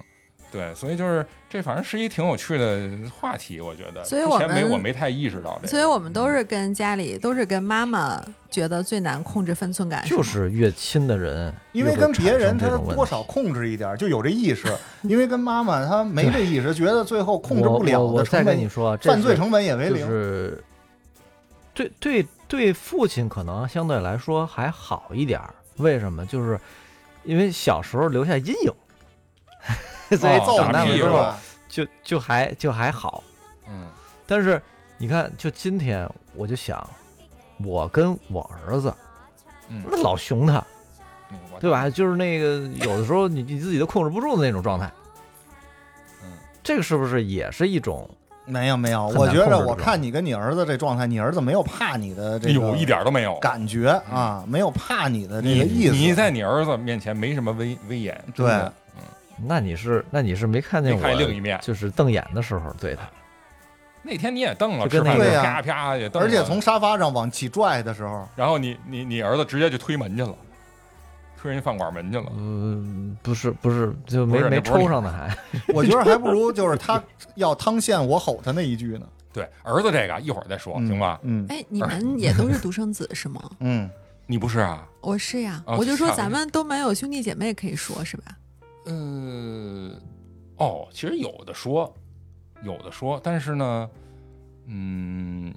[0.52, 4.04] 对，所以就是这，反正是一挺有趣的话题，我觉得。
[4.04, 14.68] 所以我没我没太意识到这个，所以我们都是跟家里，都是跟妈妈觉得最难控制分寸感，就是越亲的人，因为跟别人他多少控制一点，就有这意识。
[15.04, 20.06] 因为跟妈妈她没这意识，觉得最后控制不了我我再的成本，跟你说，这犯罪成本也为就零。
[20.06, 20.64] 是
[21.74, 25.54] 对对对，父亲可能相对来说还好一点儿。
[25.78, 26.26] 为什么？
[26.26, 26.60] 就是
[27.24, 28.74] 因为小时候留下阴影，
[30.18, 31.40] 所以哦揍长大了之后打屁是吧吧？
[31.70, 33.24] 就就还就还好。
[33.68, 33.88] 嗯
[34.28, 34.62] 但是
[34.98, 36.88] 你看，就今天我就想，
[37.64, 38.94] 我跟我儿子
[39.68, 40.64] 嗯，那老熊他，
[41.32, 41.90] 嗯对吧？
[41.90, 44.92] 就是那个有的时候你你自己都控制不住的那种状态。
[46.24, 46.32] 嗯，
[46.64, 48.10] 这个是不是也是一种？
[48.46, 53.36] 没有没有，我觉得难控制这种我看你跟你儿子这状态，你儿子没有怕你的这个哎呦，一点都没有。
[53.40, 55.94] 感觉啊，没有怕你的这你个意思。
[55.94, 58.74] 你在你儿子面前没什么威威严，对的
[59.46, 63.02] 那你是那你是没看见看我另一面就是瞪眼的时候对他，
[64.04, 70.36] 那天你也瞪了，就跟那个吃饭时候啪啪也瞪，而且从沙发上往起拽的时候，然后你你你儿子直接就推门去了，
[71.40, 72.26] 推人家饭馆门去了。
[72.36, 75.36] 嗯，不是不是，就没没抽上呢还。
[75.74, 77.02] 我觉得还不如就是他
[77.36, 79.08] 要汤陷我吼他那一句呢。
[79.34, 81.20] 对，儿子这个一会儿再说，嗯行吧？
[81.24, 83.42] 嗯哎，你们也都是独生子是吗？
[83.60, 83.90] 嗯，
[84.28, 84.86] 你不是啊？
[85.00, 88.26] 我是呀，哦我就说咱们都没有兄弟姐妹可以说是吧？
[88.86, 89.92] 呃，
[90.58, 91.94] 哦，其实有的说，
[92.64, 93.90] 有的说，但是呢，
[94.66, 95.54] 嗯，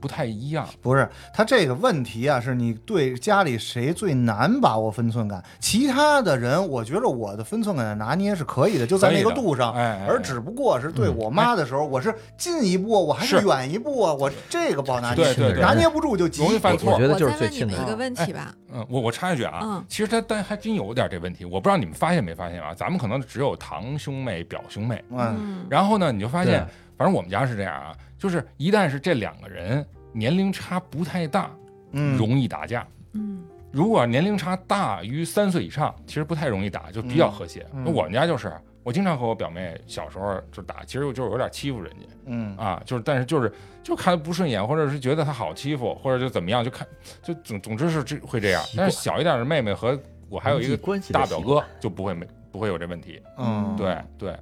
[0.00, 0.68] 不太一样。
[0.80, 5.42] 不是他这个问题啊，是你对家里谁最难把握分寸感？
[5.60, 9.72] 其他的人，我觉得我的分寸感的拿捏是可以的，就在那个度上。
[9.72, 14.12] 哎哎哎而只不过是对我妈的时候，我是近一步，我还是是远一步啊？
[14.12, 16.54] 我这个不好拿捏，对对对拿捏不住就急容。
[16.54, 22.74] 易犯错我觉得就是最亲的们一个问题哎吧，嗯，我我插一句啊，嗯其实他但还真有点这问题，我不知道你们发现没发现啊？
[22.74, 31.50] 咱们可能只有堂兄妹、表兄妹，嗯嗯，然后呢，你就发现，反正我们家是这样啊，就是一旦是这两个人年龄差不太大，
[31.92, 32.86] 嗯，容易打架。
[33.12, 33.42] 嗯。
[33.70, 37.66] 如果年龄差大于三岁以上，其实不太容易打，就比较和谐。
[37.84, 38.50] 我们家就是，
[38.82, 42.06] 我经常和我表妹小时候就打，其实就是有点欺负人家。
[42.26, 42.56] 嗯。
[42.56, 43.52] 啊，就是但是就是
[43.82, 46.86] 就看他不顺眼，或者是觉得她好欺负，或者就怎么样，就看
[47.22, 48.62] 就总总之是这会这样。
[48.74, 49.98] 但是小一点的妹妹和
[50.30, 53.20] 我还有一个关系大表哥就不会没不会有这问题。
[53.36, 54.34] 嗯，对对，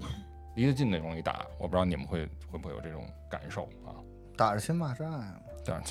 [0.56, 3.94] 离得近的容易打，我不知道你们会会不会有这种感受啊？
[4.36, 5.36] 打着亲骂战啊。
[5.64, 5.82] 这样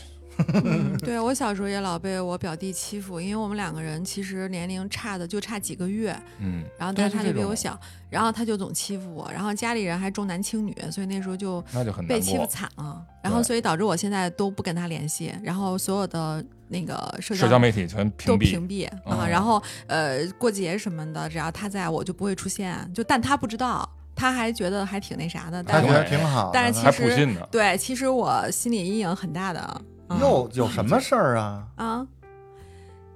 [0.54, 7.78] 嗯， 对我小时候也老被我表弟欺负，因为我们两个人其实年龄差的就差几个月，嗯，然后但是他就比我小，
[8.10, 12.45] 然后他就总欺负我，然后家里人还重男轻女，所以那时候就那就很被欺负。
[12.45, 27.28] 惨了，然后所以导致我现在都不跟他联系，然后所有的那个社社交媒体全都屏蔽，屏蔽哦啊，然后呃过节什么的，只要他在我就不会出现，就但他不知道，他还觉得还挺那啥的，但他觉得挺好但是其实。
[27.51, 29.60] 对，其实我心理阴影很大的，
[30.08, 31.67] 啊又有什么事儿啊？
[31.75, 32.08] 啊。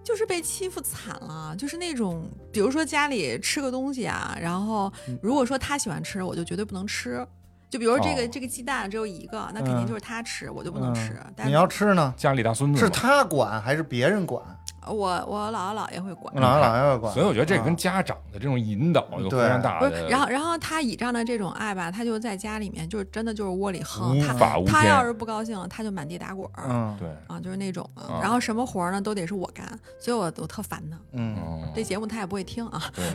[0.02, 7.24] 就是被欺负惨了，就是那种，比如说家里吃个东西啊，然后如果说他喜欢吃，我就绝对不能吃。
[7.70, 11.22] 就比如说这个、哦这个鸡蛋只有一个，那肯定嗯就是他吃，我就不能吃。
[11.36, 14.44] 但你要吃呢，家里大孙子是他管还是别人管？
[14.92, 16.34] 我我姥姥姥爷会管。
[16.36, 17.14] 姥姥姥爷会管。
[17.14, 27.90] 所以我觉得这啊跟家长的这种引导有非常大的，是，然后然后他倚仗的这种爱吧，他就在家里面就是真的就是窝里横，无他法无天他要是不高兴了，他就满地打滚儿、嗯对，啊，就是那种
[28.22, 29.66] 然后什么活儿呢都得是我干，
[30.00, 30.98] 所以我我特烦他。
[31.12, 32.82] 嗯，嗯，这节目他也不会听啊。
[32.96, 33.06] 对，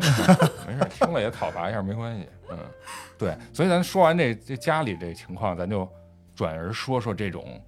[0.66, 2.58] 没事，听了也讨伐一下没关系，嗯，
[3.18, 5.88] 对，所以咱说完这这家里这情况，咱就
[6.34, 7.60] 转而说说这种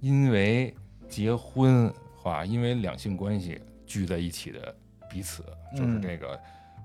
[0.00, 0.74] 因为
[1.08, 1.92] 结婚
[2.26, 4.74] 话，因为两性关系聚在一起的
[5.08, 5.42] 彼此，
[5.76, 6.38] 就是嗯这个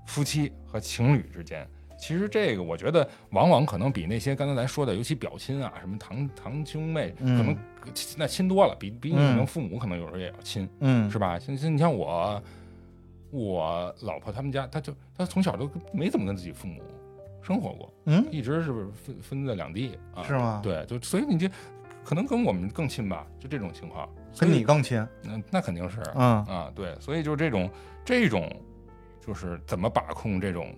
[0.06, 1.68] 夫妻和情侣之间。
[1.98, 7.56] 其实这个，我觉得往往可能比那些刚才咱说的，尤其表亲啊，什么堂堂兄妹，嗯可能
[8.18, 11.38] 那亲多了，比比你可能嗯父母可能有时候也要亲，嗯是吧？
[11.38, 12.42] 像像你像我，
[13.30, 16.82] 我老婆他们家，她就她从小都没怎么跟自己父母
[17.44, 20.24] 生活过，嗯，一直是分分在两地啊。
[20.24, 21.48] 是吗？，对，就所以你就
[22.04, 24.10] 可能跟我们更亲吧，就这种情况。
[24.40, 25.06] 跟你更亲。
[25.22, 27.70] 那那肯定是嗯啊，对，所以就这种
[28.04, 28.50] 这种
[29.26, 30.74] 就是怎么把控这种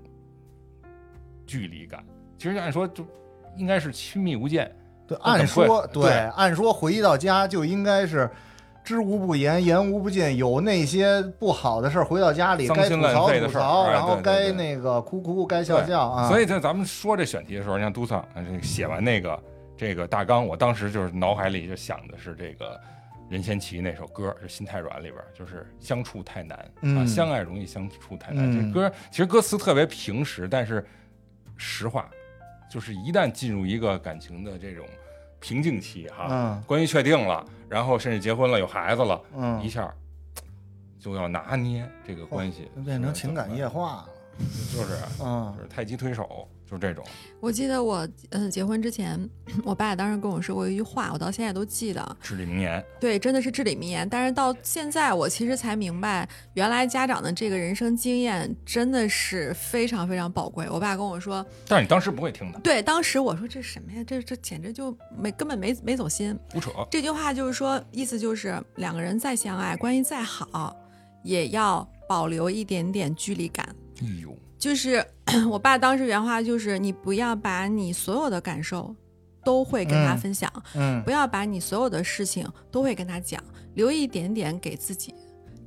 [1.46, 2.04] 距离感。
[2.38, 3.06] 其实按说就
[3.58, 4.70] 应该是亲密无间，
[5.08, 8.30] 对，按说对按说回到家就应该是。
[8.86, 10.36] 知无不言，言无不尽。
[10.36, 16.28] 有那些不好的事儿，回到家里该吐槽吐槽，哎然后该那个哭哭，该笑笑啊。
[16.28, 18.22] 所以在咱们说这选题的时候，你看杜桑
[18.62, 19.42] 写完那个
[19.78, 22.78] 这个大纲，我当时就是脑海里就想的是这个
[23.30, 28.50] 任贤齐那首歌，就《心太软》里边，就是相处太难、啊，嗯相爱容易相处太难。
[28.52, 30.86] 嗯这歌其实歌词特别平实，但是
[31.58, 32.10] 实话
[32.70, 34.86] 就是一旦进入一个感情的这种
[35.40, 39.94] 瓶颈期哈，嗯关系确定了，然后甚至结婚了，有孩子了，嗯一，下
[41.00, 44.10] 就要拿捏这个关系，变成情感液化了。
[44.76, 47.06] 就是嗯就是太极推手，就这种。
[47.40, 49.30] 我记得我嗯结婚之前，
[49.64, 52.18] 我爸当时跟我说过一句话，我到现在都记得。
[52.22, 54.08] 至理名言，对，真的是至理名言。
[54.10, 60.68] 但是到现在，我其实才明白，原来家长的这个人生经验真的是非常非常宝贵。
[60.70, 64.04] 我爸跟我说，但是你当时不会听的，对，当时我说这什么呀？
[64.08, 66.38] 这这简直就没根本没没走心。
[66.52, 66.72] 胡扯。
[66.90, 70.76] 这句话就是说，意思就是两个人再相爱，关系再好，
[71.24, 73.64] 也要保留一点点距离感。
[74.02, 75.06] 哎呦，就是
[75.52, 78.96] 我爸当时原话就是：你不要把你所有的感受
[79.44, 85.14] 都会跟他嗯分享，嗯不要把你所有的事情都会跟他讲，留一点点给自己。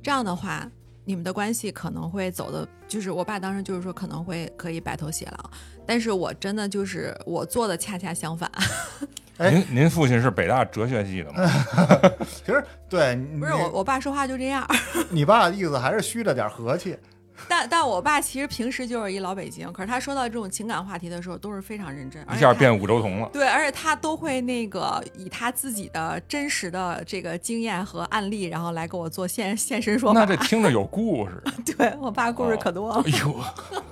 [0.01, 0.67] 这样的话，
[1.05, 5.51] 你们的关系可能会走的，就是我爸当时就是说可能会可以白头偕老，
[5.85, 8.51] 但是我真的就是我做的恰恰相反。
[9.37, 11.47] 哎您您父亲是北大哲学系的吗？
[12.43, 14.67] 其实对，不是我，我爸说话就这样。
[15.11, 16.97] 你爸的意思还是虚着点和气。
[17.47, 23.29] 但但我爸其实平时就是一老北京，可是他说到这种情感话题的时候都是非常认真，一下变五洲同了。
[23.31, 30.19] 对，而且他都会那个以他自己的真实的这个经验和案例，然后来给我做现现身说法。
[30.19, 31.43] 那这听着有故事。
[31.77, 33.43] 对我爸故事可多了，哎呦，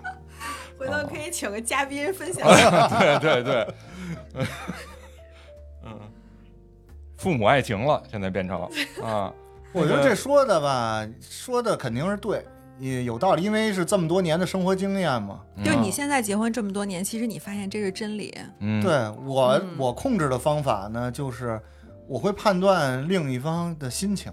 [0.79, 2.47] 回头可以请个嘉宾分享。
[2.99, 3.67] 对对对，
[5.85, 5.99] 嗯，
[7.17, 8.61] 父母爱情了，现在变成
[9.03, 9.31] 啊。
[9.71, 12.45] 我觉得这说的吧，说的肯定是对，
[12.79, 15.41] 也有道理，因为是这么多年的生活经验嘛。
[15.63, 18.33] 就你现在结婚这么多年，其实你发现这是真理。
[18.59, 18.91] 嗯，对
[19.25, 21.59] 我，嗯我控制的方法呢，就是
[22.07, 24.31] 我会判断另一方的心情。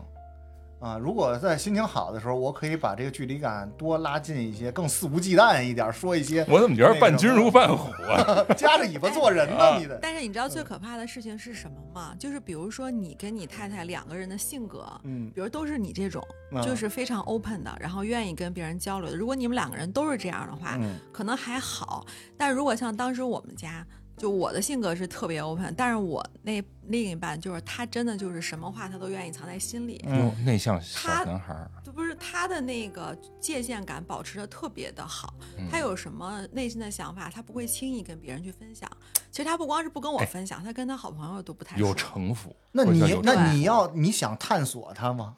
[0.83, 8.45] 啊，如果在心情好的时候，我可以把这个距离感多拉近一些，更肆无忌惮一点，说一些我怎么觉得伴君如伴虎啊？
[8.59, 9.79] 夹着尾巴做人呢？
[9.79, 12.14] 你得但是你知道最可怕的事情是什么吗？
[12.18, 16.21] 就是比如说你跟你太太两个人的性格，嗯比如都是你这种，
[16.53, 19.16] 啊就是非常 open 的，然后愿意跟别人交流的。
[19.16, 22.05] 如果你们两个人都是这样的话，嗯可能还好。
[22.37, 35.35] 但如果像当时我们家，就我的性格是特别 open，但是我那另一半就是他真的就是什么话他都愿意藏在心里，嗯，内向小他男孩儿，就不是他的那个界限感保持的特别的好。
[35.59, 38.88] 嗯他有什么内心的想法，他不会轻易跟别人去分享。
[39.31, 41.94] 其实他不光是不跟我哎分享，他跟他好朋友都不太有。
[41.94, 42.55] 城府。
[42.72, 45.37] 那你那你要你想探索他吗？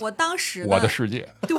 [0.00, 1.56] 我当时呢我的世界， 对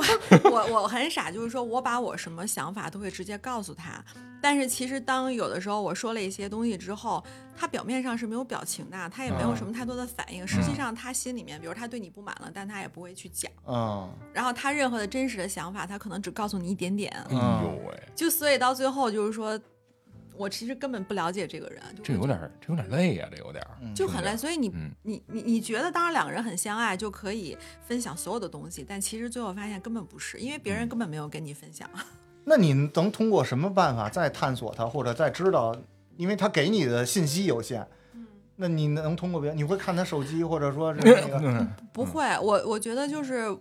[0.50, 4.04] 我我很傻，就是说我把我什么想法都会直接告诉他，
[4.40, 7.22] 但是其实当有的时候我说了一些东西之后，
[7.56, 14.12] 他表面上是没有表情的，他也没有什么太多的反应，实际上他心里面，比如他对你不满了，但他也不会去讲，嗯。
[14.32, 19.58] 然后他任何的真实的想法，他可能只告诉你一点点，哎呦喂，就所以到最后就是说。
[20.42, 23.94] 我其实根本不了解这个人，就这有点儿，这有点累呀，这有点儿。
[23.94, 31.88] 就很累，所以你、嗯你你你觉得，当然两个人很相爱就可以分享所有的东西，但其实最后发现根本不是，因为别嗯人根本没有跟你分享。
[32.44, 35.76] 那你能通过什么办法再探索他，或者再知道？
[36.16, 37.86] 因为他给你的信息有限，
[38.56, 43.56] 那你能通过别人你会看他手机，或者说是那个嗯不会，我我觉得就是，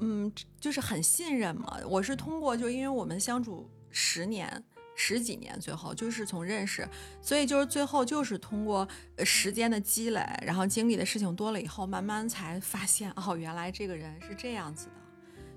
[0.00, 1.78] 嗯，就是很信任嘛。
[1.86, 4.64] 我是通过，就因为我们相处十年。
[4.96, 6.88] 十几年，最后就是从认识，
[7.20, 14.92] 所以就是最后就是通过呃时间的积累，然后经历的事情多了以后，慢慢才发现哦，原来这个人是这样子的。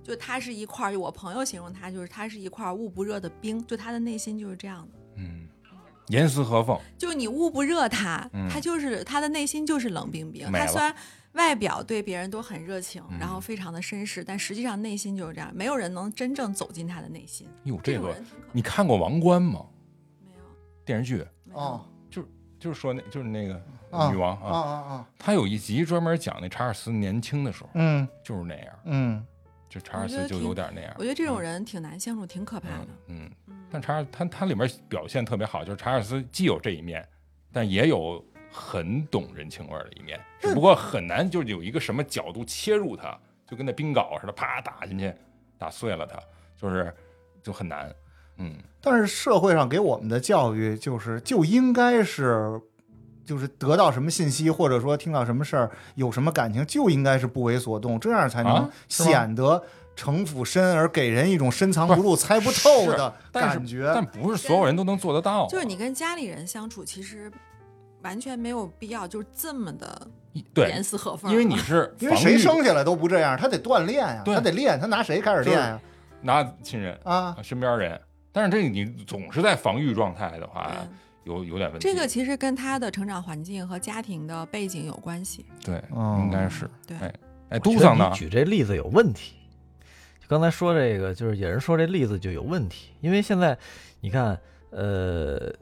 [0.04, 5.00] 就他是一块儿，我朋友形容他就是他是一块捂不热的冰，就他的内心就是这样的。
[5.18, 5.48] 嗯，
[6.08, 10.50] 严丝合缝，就你捂不热他，嗯他就是他的内心就是冷冰冰。
[10.52, 10.96] 他虽然
[11.38, 15.50] 外表对别人都很热情，嗯然后非常的绅士，但实际上内心就是这样。
[15.56, 17.48] 没有人能真正走进他的内心。
[17.64, 18.16] 哟，这个
[18.52, 19.66] 你看过《王冠》吗？
[20.26, 20.44] 没有
[20.84, 21.86] 电视剧哦
[22.60, 23.54] 就是说那就是那个
[23.92, 29.26] 啊女王啊啊啊，他有一集专门讲那查尔斯年轻的时候，嗯就是那样，嗯
[29.70, 30.92] 就查尔斯就有点那样。
[30.98, 32.88] 我觉得这种人挺难相处，挺可怕的。
[33.10, 33.30] 嗯
[33.70, 37.08] 但查尔他他里面表现特别好，就是查尔斯既有这一面，
[37.54, 45.14] 但也有很懂人情味儿的一面，只不过很难就是有一个什么角度切入他，就跟那冰镐似的，啪打进去，
[45.58, 46.20] 打碎了它，
[46.56, 46.94] 就是
[47.44, 47.94] 就很难。
[48.38, 52.62] 嗯，但是社会上给我们的教育就是就应该是，
[53.26, 59.64] 就是得到什么信息，或者说听到什么事儿，有什么感情，就应该是不为所动，这样才能显得
[59.96, 63.92] 城府深，而给人一种深藏不露、猜不透的感觉。
[63.96, 65.48] 但不是所有人都能做得到啊。
[65.50, 67.32] 就是你跟家里人相处，其实
[68.02, 70.08] 完全没有必要，就是这么的
[70.54, 71.32] 对严，丝合缝。
[71.32, 75.82] 因为你是 因为谁生下来都不这样，他得锻炼呀，对他得练，他拿谁开始练呀？
[76.22, 78.00] 拿亲人啊，身边人，
[78.32, 80.72] 但是这个你总是在防御状态的话，
[81.26, 81.88] 有有点问题。
[81.88, 85.46] 这个其实跟他的成长环境和家庭的背景有关系。
[85.64, 87.14] 对，哦应该是对哎
[87.50, 88.12] 哎，我觉得杜桑呢？
[88.16, 89.36] 举这例子有问题。
[90.20, 93.58] 就刚才说这个，就是也是说这例子就有问题，因为现在
[94.02, 94.38] 你看，
[94.72, 95.54] 呃，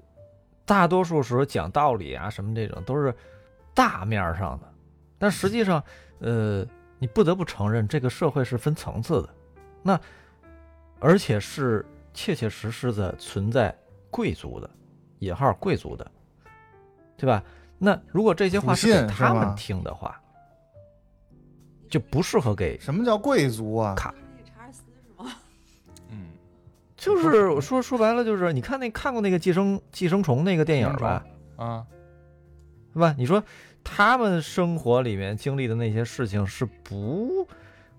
[0.66, 3.14] 大多数时候讲道理啊什么这种都是
[3.74, 4.74] 大面儿上的，
[5.18, 5.84] 但实际上，
[6.20, 6.66] 呃，
[6.98, 9.30] 你不得不承认这个社会是分层次的，
[9.84, 10.00] 那
[11.00, 13.78] 而且是切切实实的存在
[14.10, 14.70] 贵族的
[15.20, 16.10] （引号贵族的），
[17.16, 17.44] 对吧？
[17.78, 20.20] 那如果这些话是给他们听的话，
[21.90, 23.94] 就不适合给什么叫贵族啊？
[23.96, 24.16] 卡
[27.06, 31.24] 就是我说说白了，就是你看那看过那个寄生寄生虫那个电影吧，
[31.56, 31.86] 啊，
[32.94, 33.14] 是吧？
[33.16, 33.44] 你说
[33.84, 37.48] 他们生活里面经历的那些事情是不，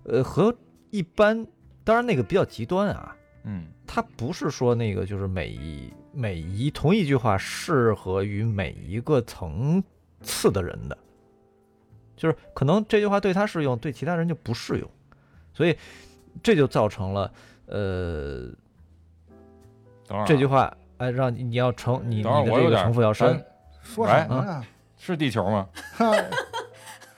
[0.03, 0.53] 呃，和
[0.89, 1.47] 一般，
[1.85, 3.67] 当然那个比较极端啊，嗯。
[3.89, 9.81] 他不是说那个就是每一每一同一句话适合于每一个层
[10.21, 10.97] 次的人的，
[12.17, 14.91] 就是可能这句话对他适用，对其他人就不适用，
[15.53, 15.77] 所以
[16.43, 17.31] 这就造成了
[17.67, 18.49] 呃
[20.07, 23.45] 等会儿啊这句话，哎，让你你要成你你等会儿的这个重复要删咱，
[23.83, 24.63] 说什么呢？
[24.97, 25.67] 是地球吗？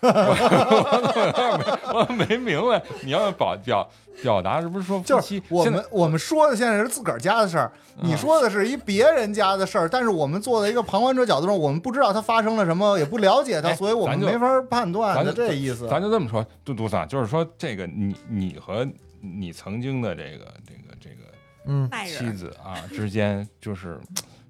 [0.01, 3.89] 我没明白，你要表表
[4.23, 7.69] 表达是不是说夫就是妻现在我们我们说的现在是自个儿家的事儿，
[8.01, 15.85] 你说的是一别人家的事儿，但是我们坐在一个旁观者角度上，我们不知道他发生了什么，也不了解他，哎所以我们咱就没法判断就这意思。
[15.89, 18.87] 咱就这么说，杜杜桑，就是说这个你你和
[19.19, 20.88] 你曾经的这个这个这个
[21.69, 23.99] 嗯，妻爱人子啊之间，就是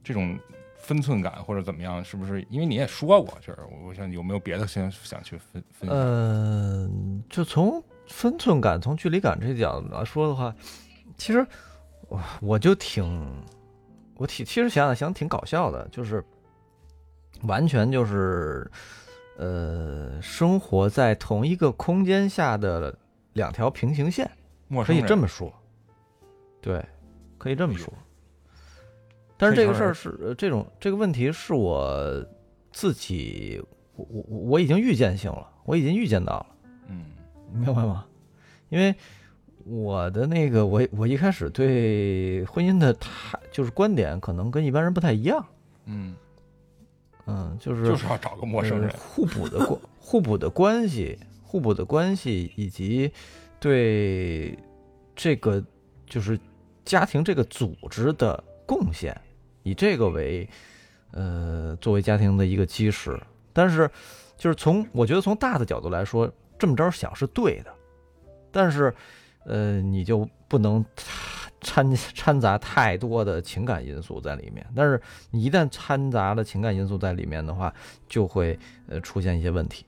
[0.03, 0.39] 这种
[0.78, 2.41] 分寸感或者怎么样，是不是？
[2.49, 5.97] 因为你也说过，就是我想有没有别的想想去分分享？
[5.97, 10.55] 嗯，就从分寸感、从距离感这角度来说的话，
[11.17, 11.45] 其实
[12.07, 13.05] 我我就挺，
[14.15, 16.24] 我挺其实想想想挺搞笑的，就是
[17.43, 18.70] 完全就是
[19.38, 22.97] 呃，生活在同一个空间下的
[23.34, 24.30] 两条平行线，
[24.84, 25.53] 可以这么说，
[26.59, 26.84] 对，
[27.40, 27.92] 可以这么说。
[29.36, 32.24] 但是这个事儿是呃这种这个问题是我
[32.72, 33.60] 自己，
[33.96, 36.46] 我我我我已经预见性了，我已经预见到了，
[36.90, 37.06] 嗯
[37.54, 38.06] 明白吗？
[38.68, 38.94] 因为
[39.66, 45.46] 我的那个我我一开始对婚姻的态就是观点可能跟一般人不太一样，
[45.86, 46.16] 嗯，
[47.26, 53.12] 嗯，就是就是要找个陌生人呃，互补的关互补的关系，互补的关系，以及
[53.60, 54.58] 对
[55.16, 55.64] 这个
[56.06, 56.38] 就是
[56.90, 59.16] 家庭这个组织的贡献，
[59.62, 60.50] 以这个为
[61.12, 63.16] 呃作为家庭的一个基石。
[63.54, 63.88] 但是，
[64.36, 66.28] 就是从我觉得从大的角度来说，
[66.58, 67.72] 这么着想是对的，
[68.52, 68.92] 但是
[69.46, 70.84] 呃，你就不能
[71.62, 74.66] 掺掺杂太多的情感因素在里面。
[74.76, 77.72] 但是你一旦掺杂了情感因素在里面的话，
[78.08, 79.86] 就会呃出现一些问题。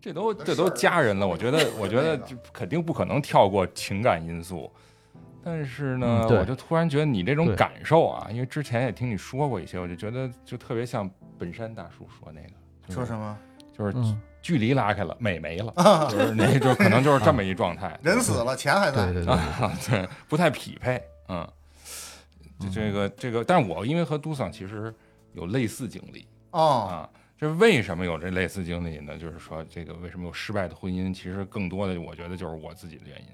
[0.00, 4.72] 这都这都家人了，我觉得我觉得就肯定不可能跳过情感因素。
[5.42, 11.08] 但是呢，嗯我就突然觉得你这种感受啊，因为之前也听你说过一些，我就觉得就特别像
[11.38, 13.38] 本山大叔说那个，说什么？
[13.76, 15.72] 就是嗯，距离拉开了，美没了，
[16.10, 17.96] 就是那就可能就是这么一状态。
[18.02, 19.04] 人死了，钱还在。
[19.06, 21.48] 对对对，啊， 对，不太匹配，嗯，
[22.58, 24.92] 这这个这个，但是我因为和杜桑其实
[25.32, 27.08] 有类似经历哦，啊，
[27.38, 29.16] 这为什么有这类似经历呢？
[29.16, 31.14] 就是说，这个为什么有失败的婚姻？
[31.14, 33.28] 其实更多的，我觉得就是我自己的原因，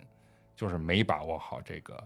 [0.65, 2.03] 就是没把握好这个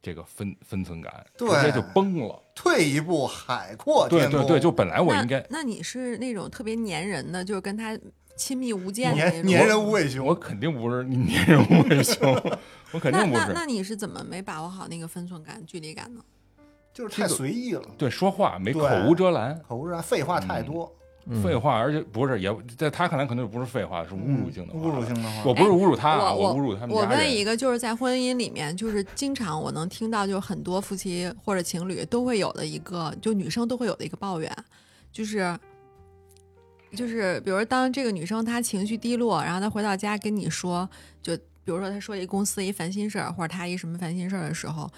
[0.00, 2.40] 这个分分寸感，直接就崩了。
[2.54, 4.30] 退一步海阔天空。
[4.30, 7.98] 对对对，就本来我那应该，那你是那种特别粘人的，就是跟他
[8.36, 9.50] 亲密无间的那种。
[9.50, 10.24] 粘粘人无尾熊。
[10.24, 12.32] 我肯定不是粘人无尾熊，
[12.92, 13.46] 我肯那定不是。
[13.48, 16.22] 那那你是怎么没把握好那个分寸感、距离感呢？
[16.94, 20.99] 就是太随意了，对，说话没口对无遮拦，口无遮拦，废话太多，嗯
[21.42, 24.80] 废话，而且不是也在他看来可能不是废话，是侮辱性的话。
[24.80, 25.42] 侮辱性的话。
[25.44, 27.04] 我不是侮辱他啊，我侮辱他们我。
[27.06, 34.50] 问一个，就是在婚姻里面，就是经常我能听到，就是很多夫妻或者情侣都会有的一个，就女生都会有的一个抱怨，
[35.12, 35.58] 就是。
[36.92, 40.90] 就是，比如当这个女生她情绪低落，然后她回到家跟你说，
[41.22, 44.90] 就比如说她说一公司一烦心事儿，或者她一什么烦心事儿的时候，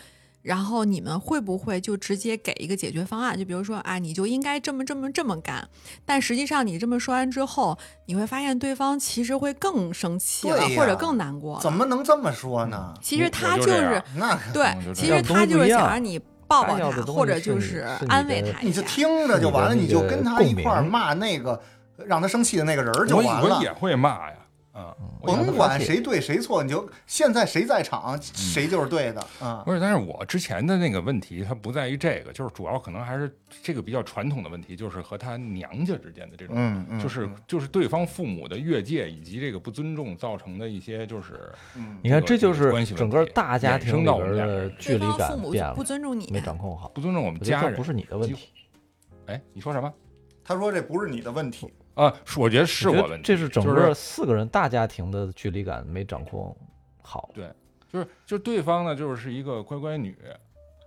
[0.43, 3.38] 然后你们会不会就直接给一个解决方案？
[3.38, 5.66] 就比如说啊，你就应该这么这么这么干。
[6.05, 11.61] 但实际上你这么说完之后，你会发现对方其实会更生气了，或者更难过。
[11.61, 12.93] 怎么能这么说呢？
[13.01, 16.18] 其实他就是就那对，其实他就是想让你
[16.49, 18.95] 抱抱他，或者就是安慰他你就他一下。
[18.95, 21.61] 听着就完了，你就跟他一块儿骂那个
[22.05, 23.62] 让他生气的那个人儿就我完了我。
[23.62, 24.36] 也会骂呀，
[24.73, 29.62] 啊，我也甭管谁对谁错，你就现在谁在场，谁就是对的啊。
[29.66, 33.31] 不是，但是我之前的那个问题，它不在于这个，就是主要可能还是
[33.62, 46.89] 这个比较传统的问题，就是和他娘家之间的这种，嗯嗯就是就是对方父母的越界以及这个不尊重造成的一些，就是嗯你看，这就是关系整个大家庭里衍生到我边的们俩人距离对方父母感变了不，尊重你，没掌控好。
[46.95, 47.73] 不尊重我们家人。
[47.73, 48.49] 这不是你的问题，
[49.27, 49.93] 哎，你说什么
[50.43, 52.12] 他说这不是你的问题，啊？
[52.24, 56.57] 是我觉得是我问题，这是整个四个人大家庭的距离感没掌控
[57.01, 57.30] 好。
[57.34, 57.51] 对
[57.93, 60.16] 就是就是对方呢，就是一个乖乖女。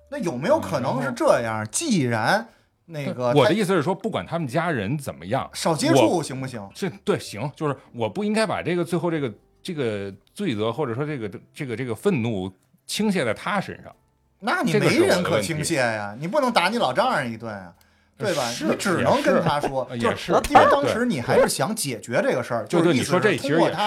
[0.10, 1.68] 那有没有可能是这样？
[1.72, 2.48] 既然
[2.86, 6.70] 那个我的意思是说，不管他们家人怎么样，少接触行不行？
[6.74, 12.52] 这对行，就是我不应该把这个最后这个这个罪责或者说这个这个这个愤怒
[12.86, 13.96] 倾泻在他身上。
[14.40, 17.74] 那你没人可倾泻呀，你不能打你老丈人一顿啊，
[18.18, 18.50] 对吧？
[18.62, 23.78] 你只能跟他说，也就是是因为当时你还是想解决这个事儿，就是你说这是其实也是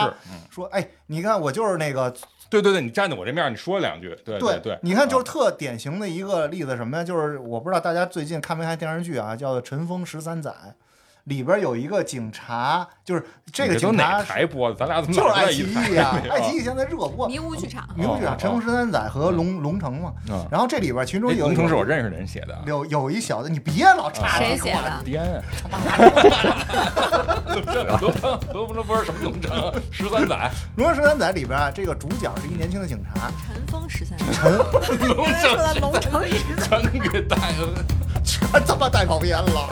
[0.50, 2.12] 说，哎，你看我就是那个
[2.50, 7.04] 对对对，你站在我这面儿，你说两句，对对对，你看，就是啊特典型的一个例子，什么呀？
[7.04, 10.50] 就是我不知道大家最近看没看电视剧啊，叫做《尘封十三载》。
[11.28, 14.74] 里边有一个警察，就是这个警察台播的？
[14.76, 17.28] 咱俩怎么就是爱奇艺啊，爱奇艺现在热播。
[17.28, 20.12] 迷雾剧场，迷雾剧场，哦陈峰十三载和龙龙城嘛。
[20.30, 22.62] 嗯然后这里边其中哎，有龙城是我认识的人写的啊。
[22.66, 25.02] 有有一小子，你别老插谁写的？
[25.04, 25.42] 颠啊！
[28.00, 34.56] 龙城，龙城不是什么龙城，十三载，《龙城十三载》里边啊，这个主角是一年轻的警察，陈峰十三陈
[35.08, 37.84] 龙城说的龙城十三全给带了。
[38.24, 39.70] 全他妈带跑偏了，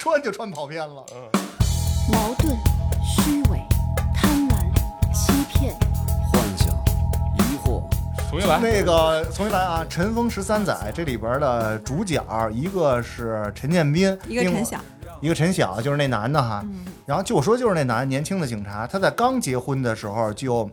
[0.00, 1.04] 穿就穿跑偏了。
[1.12, 1.28] 嗯
[2.10, 2.56] 矛盾、
[3.04, 3.60] 虚伪、
[4.14, 4.54] 贪婪、
[5.12, 5.76] 欺骗，
[6.32, 6.68] 幻想、
[7.36, 7.82] 疑惑，
[8.30, 8.58] 重新来。
[8.58, 14.80] 那个重新来啊，《尘封十三载》这里边的主角，一个是陈建斌，一个陈晓，
[15.20, 16.62] 一个陈晓，就是那男的哈。
[16.64, 20.68] 嗯然后就我说就是那男年轻的警察，他在刚结婚的时候就，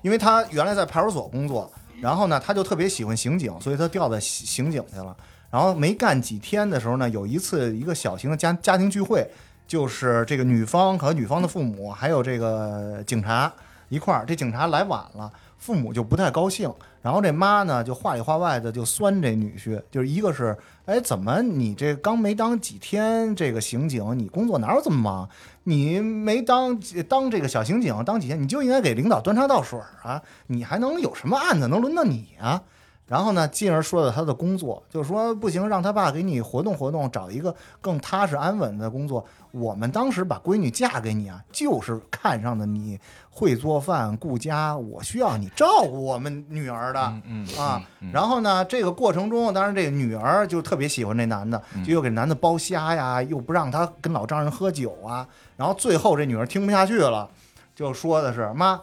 [0.00, 1.70] 因为他原来在派出所工作，
[2.00, 5.14] 然后呢他就特别喜欢刑警，所以他调到刑刑警去了。
[5.52, 9.28] 然后没干几天的时候呢，有一次一个小型的家家庭聚会，
[9.66, 13.52] 就是这个女方和女方的父母还有这个警察
[13.90, 16.72] 一块儿，这警察来晚了，父母就不太高兴，
[17.02, 25.28] 然后这妈呢就话里话外的就酸这女婿，就是一个是，哎，怎么你这刚没当几天这个刑警，你工作哪有这么忙？
[25.64, 32.62] 你没当当这个小刑警当几天，你就应该给领导端茶倒水啊，你还能有什么案子能轮到你啊？
[33.06, 39.24] 然后呢，进而说到他的工作，就是说不行，让他爸给你活动活动，找一个更踏实安稳的工作。
[39.50, 42.98] 我们当时把闺女嫁给你啊，就是看上的你
[43.28, 47.12] 会做饭顾家，我需要你照顾我们女儿的。
[47.26, 47.82] 嗯啊，
[48.12, 57.28] 然后呢，这个过程中，当然这个女儿就特别喜欢这男的，就又给男的剥虾呀，又不让他跟老丈人喝酒啊，然后最后这女儿听不下去了，
[57.74, 58.80] 就说的是妈，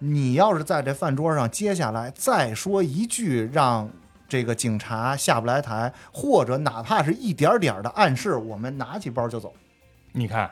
[0.00, 3.88] 你要是在这饭桌上接下来再说一句让
[4.28, 9.52] 这个警察下不来台，或者哪怕是一点点的暗示，我们拿起包就走。
[10.12, 10.50] 你看，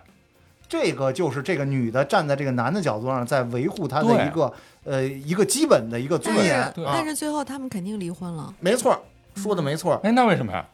[0.68, 4.52] 这个就是这个女的站在这个男的角度上，在维护他的一个
[4.84, 8.52] 呃一个基本的一个尊但严是啊但，是最后他们肯定离婚了。
[8.60, 9.00] 没错，
[9.34, 9.98] 说的没错。
[10.04, 10.66] 哎，那为什么呀？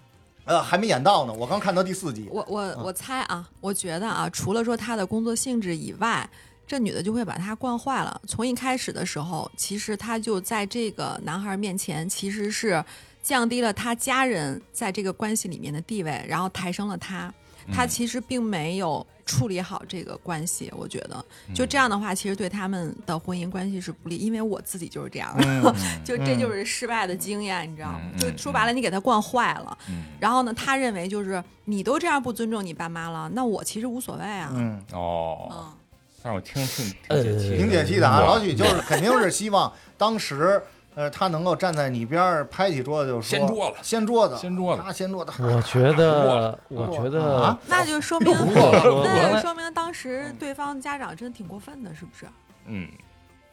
[0.47, 2.29] 呃，还没演到呢，我刚看到第四集。
[2.31, 6.29] 我我我猜啊，我觉得啊，除了说他的工作性质以外，
[6.67, 8.21] 这女的就会把他惯坏了。
[8.27, 12.85] 从一开始的时候，其实他就在这个男孩面前，其实是
[13.23, 17.33] 降低了他家人在这个关系里面的地位，然后抬升了他。
[17.73, 24.19] 他其实并没有处理好这个关系，我觉得就这样的话，其实对他们的婚姻关系是不利。
[24.19, 28.01] 因为我自己就是这样的， 就这就是失败的经验，你知道吗？
[28.12, 29.79] 嗯就说白了，你给他惯坏了。
[29.89, 34.53] 嗯然后呢，他认为就是你都这样不尊重你爸妈了，那我其实无所谓啊。
[34.53, 35.73] 嗯，哦，嗯，
[36.25, 40.61] 但是我听挺挺解气的，挺解气的啊，老许就是 肯定是希望当时。
[40.97, 45.33] 呃，他能够站在你边儿拍起桌子就说掀桌子掀桌子，掀桌子他掀桌子。
[45.43, 52.27] 我觉得，我觉得啊，那就说明，我那就说明当时对方家长真的挺过分的，是不是？
[52.66, 52.89] 嗯，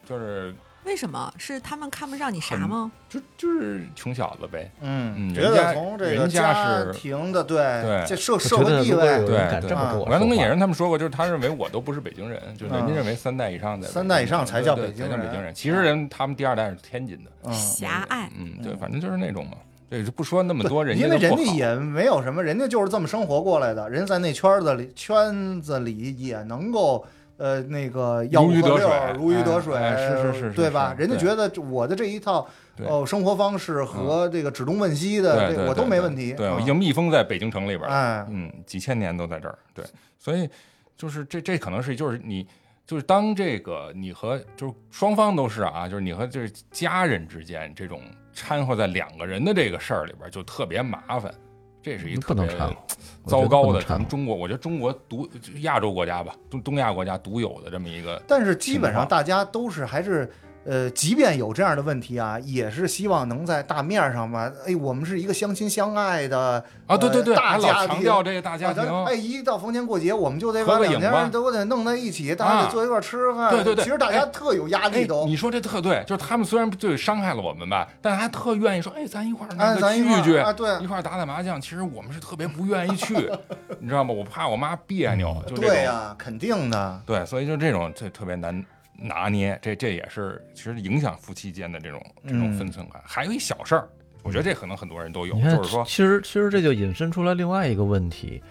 [0.08, 0.54] 就是
[0.84, 1.32] 为什么？
[1.38, 2.90] 是他们看不上你啥吗？
[3.08, 15.54] 就就是穷小子呗，嗯，嗯觉得人家从这个人家是庭的对对这社我社会地位，对对这么多我我刚才跟野人他们说过，就是他认为我都不是北京人，就是人家嗯认为三代以上的三代以上才叫北京人才叫北京人。
[15.54, 18.28] 其实人他们第二代是天津的，嗯，狭隘。
[18.36, 19.52] 嗯，对，反正就是那种嘛。
[19.88, 27.06] 对，就不说那么多，人因为人家也没有什么，人家就是这么生活过来的，人在那圈子里圈子里也能够。
[27.42, 30.94] 呃，那个吆如鱼得水如鱼得水，是是是是对吧？
[30.96, 36.34] 人家觉得我的这一套对哦生活方式和这个指东问西的，这我都没问题。
[36.34, 39.58] 对，我啊已经密封在北京城里边了，哎，嗯，几千年都在这儿。
[39.74, 39.84] 对，
[40.20, 40.48] 所以
[40.96, 42.46] 就是这这可能是就是你
[42.86, 51.34] 就是当这个你和就是双方都是啊，就是你和就是家人之间这种掺和在两个人的这个事儿里边就特别麻烦，
[51.82, 52.46] 这是一特别
[53.26, 55.28] 糟糕的咱们中国，我觉得中国独
[55.60, 60.30] 亚洲国家吧，东东亚国家独有的这么一个但是基本上大家都是还是。
[60.64, 64.50] 呃，即便有这样的问题啊，也是希望能在大面上吧。
[64.66, 73.50] 哎，我们是一个相亲相爱的啊，对对对，呃大还老强调这个大家庭，哎，一到逢年过节，我们就得把两家人都得弄在一起，大家啊得坐一块儿吃饭。
[73.50, 81.60] 对对对其实大家哎特有压哎力都。，你说这特对，就是他们虽然对伤害了我们吧，但还特愿意说，哎，咱一块儿那哎，个聚聚，啊，对一块儿打打麻将。
[81.60, 83.14] 其实我们是特别不愿意去，
[83.80, 84.14] 你知道吗？
[84.14, 85.56] 我怕我妈别扭，就。
[85.56, 87.00] 对呀，肯定的。
[87.04, 88.64] 对，所以就这种这特别难
[89.02, 92.58] 拿捏，这这也是其实影响夫妻间的这种这种嗯。
[92.58, 93.02] 分寸感。
[93.04, 93.88] 还有一小事儿，
[94.22, 98.42] 我觉得这可能很多人都有，就是说，其实其实这就引申出来另外一个问题，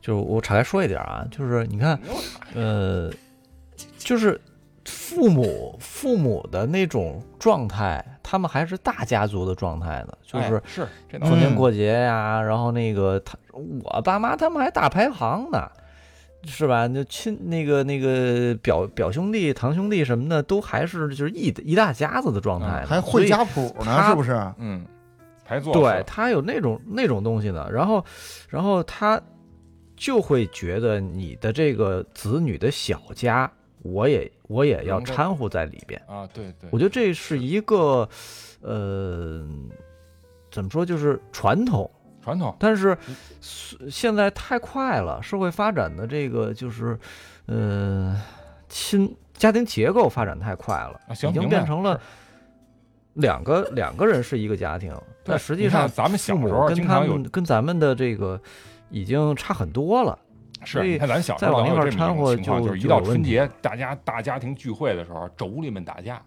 [0.00, 1.98] 就是我岔开说一点啊，就是你看，
[2.54, 3.12] 呃，
[3.98, 4.40] 就是
[4.84, 10.88] 父母父母的那种状态，他们还是大家族的状态呢，就是哎是。
[11.20, 15.70] 逢是年过节呀、然后那个他我爸妈他们还大排行呢，
[16.44, 16.86] 是吧？
[16.88, 24.32] 就亲那个那个表表兄弟、堂兄弟什么的，都还是就是一一大家子的状态呢，还会家谱呢，是不是？
[24.58, 24.86] 嗯，
[25.44, 28.04] 还做对他有那种那种东西呢，然后，
[28.48, 29.20] 然后他
[29.96, 33.50] 就会觉得你的这个子女的小家，
[33.82, 36.00] 我也我也要掺和在里边。
[36.06, 38.08] 啊，对对，我觉得这是一个，
[38.60, 39.44] 呃，
[40.52, 41.90] 怎么说，就是传统。
[42.28, 42.96] 传统，但是
[43.90, 46.98] 现在太快了，社会发展的这个就是，
[47.46, 48.20] 呃，
[48.68, 51.98] 亲家庭结构发展太快了，已经变成了
[53.14, 58.38] 两个两个人是一个家庭，但实际上咱们小时候跟他们跟咱们的这个
[58.90, 60.18] 已经差很多了。
[60.64, 66.20] 是，你看咱小时再往一块儿候有这么掺和一种情况，就就是一到春节，大家大家庭聚会的时候，妯娌们打架，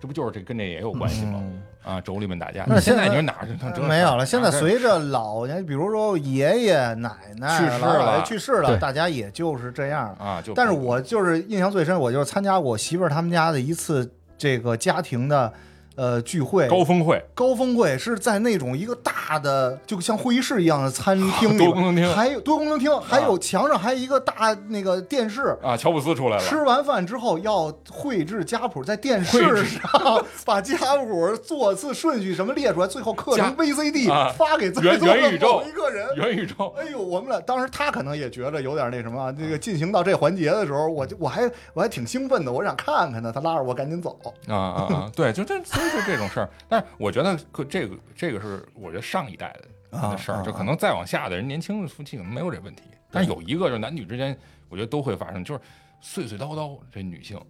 [0.00, 1.42] 这不就是这跟这也有关系吗？
[1.82, 2.64] 啊，妯娌们打架。
[2.66, 4.24] 那现在你说哪儿这没有了。
[4.24, 10.14] 现在随随着老年，比如说爷爷奶奶去世了去世了，大家也就是这样。
[10.18, 15.52] 啊，就但是我就是印象最深，我就是参加过我媳妇儿他们家的一次这个家庭的
[15.96, 25.56] 呃聚会，高峰会高峰会是在那种一个大的，就像会议室一样的餐厅里， 多功能厅还有多功能厅，还有墙上还有一个大那个电视。
[25.62, 36.06] 啊，乔布斯出来了，吃完饭之后要绘制家谱，在电视上把家谱座次顺序什么列出来，最后刻成 VCD 啊发给在元座的元宇宙某一个人。
[36.16, 44.18] 元宇宙哎呦，我们俩当时他可能也觉得有点那什么啊，这个进行到这环节的时候，我就我还我还挺兴奋的，我想看看呢，他拉着我赶紧走。
[44.48, 45.10] 啊啊啊！
[45.14, 45.60] 对，就这
[45.90, 46.50] 就这种事儿。
[46.68, 49.56] 但是我觉得可这个这个是我觉得上一代
[49.90, 52.82] 的事儿，啊就可能再往下的人，年轻的夫妻可能没有这问题。
[53.10, 54.36] 但是有一个就是男女之间，
[54.68, 55.60] 我觉得都会发生，就是
[56.00, 57.40] 碎碎叨叨，这女性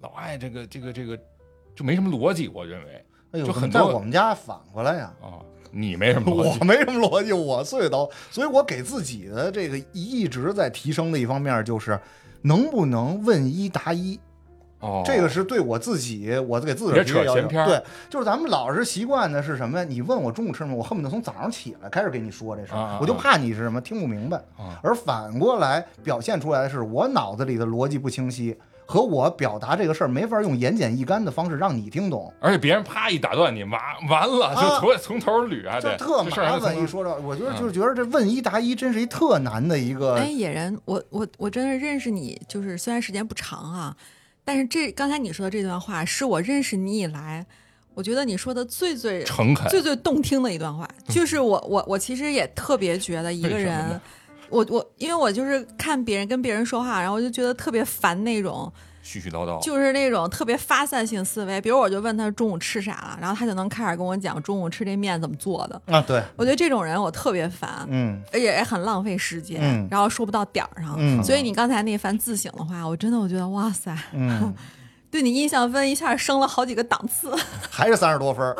[0.00, 1.16] 老爱这个这个这个，
[1.74, 2.48] 就没什么逻辑。
[2.48, 5.12] 我认为哎呦，就很多在我们家反过来呀。
[5.22, 5.38] 啊，
[5.70, 11.98] 你没什么 逻辑我没什么逻辑，我碎叨，所以我给自己的这个一直在提升的一方面就是，
[12.42, 14.18] 能不能问一答一。
[14.84, 19.84] 哦，这个是对我自己，我给自己别提的要求扯闲篇儿对，就是咱们老是习惯的是什么呀？
[19.88, 24.36] 你问我中午吃什么，我恨不得从早上起来开始给你说这事儿，啊啊啊我就怕你是什么听不明白。
[24.58, 32.30] 啊而反过来表现出来的是我脑子里的逻辑不清晰，和我表达这个事儿没法用言简意赅的方式让你听懂。
[32.40, 33.80] 而且别人啪一打断你，完
[34.10, 43.96] 完了啊就从从头捋还得这特麻烦，一说到，我觉得嗯就是觉得这问一答一真是一特难的一个哎，野人，我我我真的认识你，就是虽然时间不长啊，
[44.44, 47.46] 但是这刚才你说的这段话是我认识你以来，
[47.94, 50.88] 我觉得你说的最最诚恳最最动听的一段话。
[51.08, 54.00] 就是我我我其实也特别觉得一个人，
[54.50, 58.72] 我我因为我就是看别人跟别人说话，然后我就觉得特别烦那种。
[59.04, 65.80] 絮絮叨叨，就是那种特别发散性思维，比如我就问他中午吃啥了，然后他就能开始跟我讲中午吃这面怎么做的。
[65.86, 70.94] 啊，对，我觉得这种人我特别烦，嗯而且也很浪费时间，嗯然后说不到点儿上。
[70.98, 74.54] 嗯所以你刚才那番自省的话，我真的我觉得哇塞，嗯，
[75.10, 77.34] 对你印象分一下升了好几个档次。
[77.70, 78.56] 还是三十多分儿。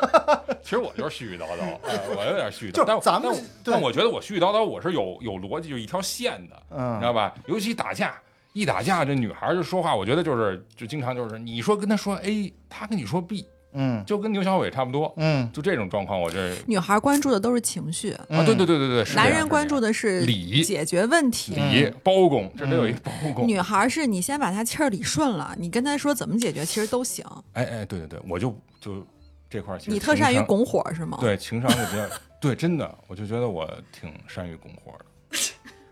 [0.62, 3.32] 其实我就是絮絮叨叨，哎我有点絮絮叨，就咱们
[3.64, 7.32] 但我觉得我絮絮叨叨，我是有有逻辑，就一条线的，嗯你知道吧？
[7.46, 8.14] 尤其打架，
[8.56, 21.54] 一打架，这女孩就说话，我觉得就是就经常就是你说跟她说 A，她跟你说 B，嗯就跟牛小伟差不多，嗯就这种状况，我这女孩关注的都是情绪，啊，对对对对对，男人关注的是理解决问题。
[21.54, 23.46] 理包公，这得有一包公。
[23.46, 27.22] 女孩是你先把她气儿理顺了，你跟她说怎么解决，其实都行。
[27.52, 29.06] 哎哎，对对对，我就就
[29.50, 32.08] 这块儿你特善于拱火是吗？，对情商就比较
[32.40, 34.92] 对，真的，我就觉得我挺善于拱火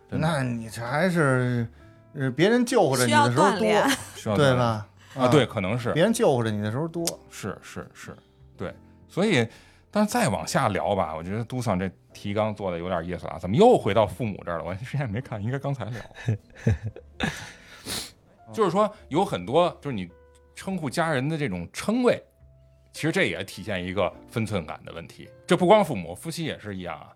[0.09, 1.67] 的 那你这还是，
[2.15, 3.69] 呃，别人救护着你的时候多，
[4.17, 4.87] 需要对吧？
[5.17, 7.05] 啊，对，，可能是别人救护着你的时候多。
[7.31, 8.17] 是是是，
[8.57, 8.75] 对，
[9.09, 9.47] 所以，
[9.91, 14.65] 但是再往下聊吧，我觉得杜桑这提纲做的有点意思啊，怎么又回到父母这儿了？
[14.65, 16.01] 我之前没看，应该刚才聊，
[18.53, 20.09] 就是说有很多就是你
[20.55, 22.21] 称呼家人的这种称谓，
[22.93, 25.29] 其实这也体现一个分寸感的问题。
[25.47, 27.13] 这不光父母，夫妻也是一样啊。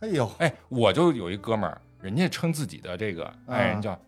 [0.00, 4.00] 哎呦，哎，我就有一哥们儿，人家称自己的这个爱人啊叫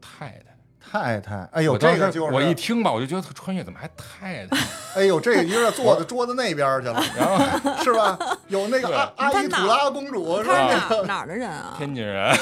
[0.00, 0.44] 太太。
[0.90, 4.56] 太太，哎呦，这个就是我一听吧，我就觉得特穿越怎么还太太？
[4.98, 7.38] 哎呦，这个有点坐在桌子那边去了， 然后
[7.84, 8.18] 是吧？
[8.48, 10.54] 有那个阿阿依土拉公主是吧？
[10.56, 11.74] 哪儿哪儿的人啊？
[11.76, 12.34] 天津人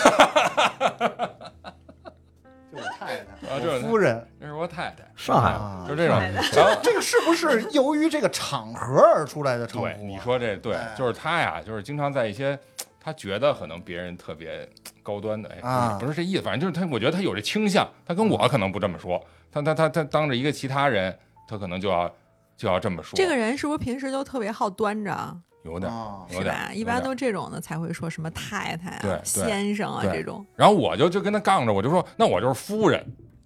[2.72, 6.16] 就是太太，啊，这是夫人这是我太太，上海啊就这种。
[6.20, 9.92] 然后这个是不是由于这个场合而出来的称呼啊？
[9.96, 12.56] 对你说这对哎，就是他呀，就是经常在一些
[13.02, 14.68] 他觉得可能别人特别
[15.06, 22.12] 高端的，哎，不是啊不是这意思，反正就是他，我觉得他有这倾向，他跟我可能不这么说，他他他他当着一个其他人，他可能就要
[22.56, 23.16] 就要这么说。
[23.16, 25.36] 这个人是不是平时都特别好端着啊？
[25.64, 25.92] 有点
[26.30, 26.72] 有点是吧？
[26.72, 30.44] 一般都这种的才会说什么太太啊、先生啊这种。
[30.56, 33.00] 然后我就就跟他杠着，我就说那我就是夫人。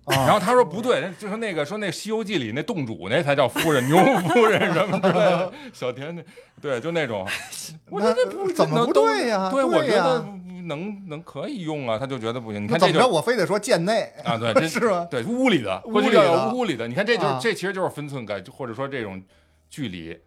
[0.05, 3.97] 啊然后他说不对，就说那个说那《西游记》里那洞主那才叫夫人， 牛
[4.29, 6.23] 夫人什么之类的，小田那
[6.61, 7.25] 对就那种，
[7.89, 10.27] 我说这不怎么不对呀对，我觉得
[10.75, 12.63] 能能可以用啊，他就觉得不行。
[12.63, 13.07] 你看这怎么着？
[13.09, 15.07] 我非得说贱内啊，对， 这是吧？
[15.11, 16.89] 对，屋里的，屋过去叫里的屋里的。
[16.89, 19.23] 你看，这就是、啊这其实就是分寸感，或者说这种
[19.69, 20.19] 距离。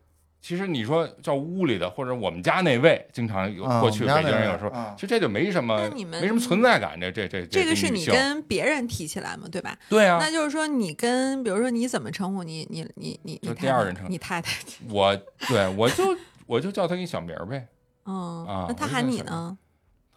[0.42, 7.00] 其实你说叫屋里的，或者我们家那位，经常有啊过去北京人有时候，啊其实这就没什么你们没什么存在感。
[7.00, 9.74] 这这这这个是你跟别人提起来嘛，对吧？
[9.88, 14.58] 对啊，那就是说，你跟比如说你怎么称呼你你你你你第二人称你太太，
[14.90, 15.16] 我
[15.48, 16.04] 对我就
[16.46, 17.66] 我就叫他一小名儿呗，
[18.06, 19.58] 嗯，啊那他喊你呢？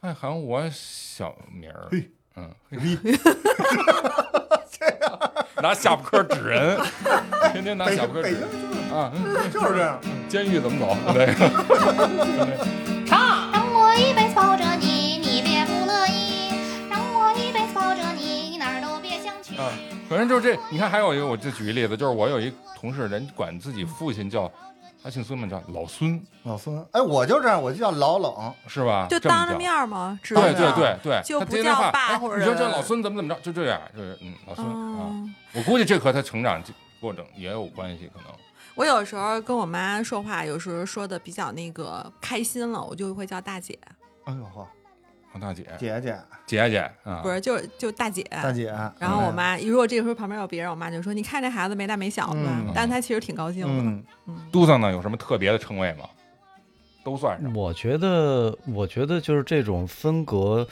[0.07, 2.49] 他喊我小名儿嘿，嗯，
[5.61, 6.79] 拿下巴颏指人，
[7.53, 8.49] 天天拿下巴颏指京人
[8.97, 9.99] 啊，嗯就是这样。
[10.29, 10.97] 监狱怎么走？
[11.13, 11.27] 对。
[13.05, 16.55] 唱，让我一辈子抱着你，你别不乐意；
[16.89, 19.57] 让我一辈子抱着你，你哪儿都别想去。
[19.57, 19.73] 啊，
[20.09, 24.49] 反正就是这，你看还有一个，我就举个例子，就是我有一同事，人管自己父亲叫，
[25.07, 29.07] 他姓孙嘛，叫老孙，老孙，哎，我就这样，我就叫老冷，是吧？
[29.09, 30.19] 就当着面儿吗？
[30.21, 36.61] 知对道对对对，就不叫爸哎或者你说这老孙怎么怎么着，就这样，就是嗯，老孙啊，嗯，我估计这和他成长
[37.01, 38.33] 过程也有关系，可能。
[38.75, 43.79] 我有时候跟我妈说话，有时候说的比较那个开心了，我就会叫大姐，
[44.25, 44.67] 哎呦嚯，王
[45.39, 46.16] 大姐，姐姐
[46.47, 48.22] 姐姐啊，不是就是就大姐。
[48.30, 48.66] 大姐，
[48.99, 54.05] 然后我妈，如果这个时候旁边有别人，我妈就说：“你看这孩子没大没小的？”嗯但她其实挺高兴的。
[54.26, 56.05] 嗯，嘟桑呢有什么特别的称谓吗？
[57.05, 57.53] 都算上。
[57.55, 60.66] 我觉得，我觉得就是这种分隔，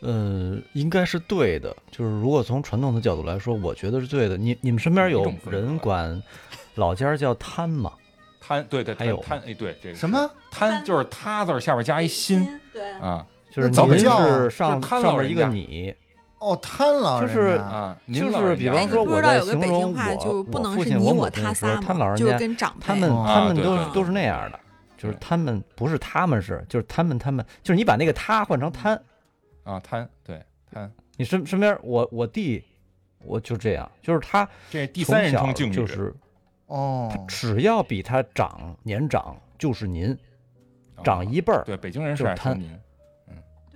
[0.00, 1.74] 呃，应该是对的。
[1.90, 4.36] 就是如果从传统的角度来说，我觉得是对的。
[4.36, 6.22] 你你们身边有人管
[6.74, 7.92] 老家叫摊吗？
[8.40, 15.94] 摊，对对，还有摊，哎，对，这个什么摊就是他字儿下边加一心对，啊就是您是上上面一个你，
[16.38, 21.66] 哦，贪老人就是啊，您就是比方说我知道有个在形容我父亲我母他亲的时
[21.98, 22.38] 老人家。
[22.80, 24.60] 他们哦他们都是都是那样的，
[24.96, 29.00] 就是他们不是他们是，就是他们他们，就是你把那个他换成贪，
[29.64, 30.40] 啊，贪，对
[30.72, 32.62] 贪，你身身边我我弟，
[33.24, 36.14] 我就这样，就是他这第三人从小称敬语，就是
[36.66, 40.16] 哦，只要比他长年长就是您，
[40.94, 42.78] 啊长一辈儿，对，北京人是就是摊爱说您，对，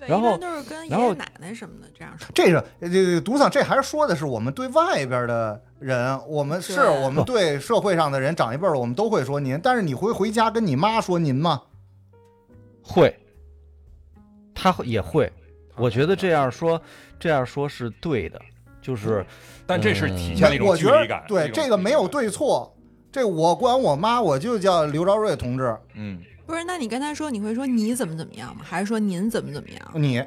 [0.06, 2.28] 然后都是跟爷然后爷奶奶什么的这样说。
[2.34, 11.62] 这个这个独桑，这还是说的是我们对外边的人，我们是我们对社会上的人长一辈儿，我们都会说您，但是你会回家跟你妈说您吗？
[12.82, 13.16] 会，
[14.54, 15.32] 他会也会，
[15.76, 16.80] 我觉得这样说
[17.18, 18.40] 这样说是对的，
[18.82, 19.24] 就是
[19.66, 21.24] 但这是嗯体现了一种我觉得距离感。
[21.26, 22.76] 对这个没有对错，
[23.10, 28.62] 这我管我妈我就叫刘朝瑞同志，嗯，不是，那你跟他说，你会说你怎么怎么样吗？
[28.64, 29.90] 还是说您怎么怎么样？
[29.94, 30.22] 你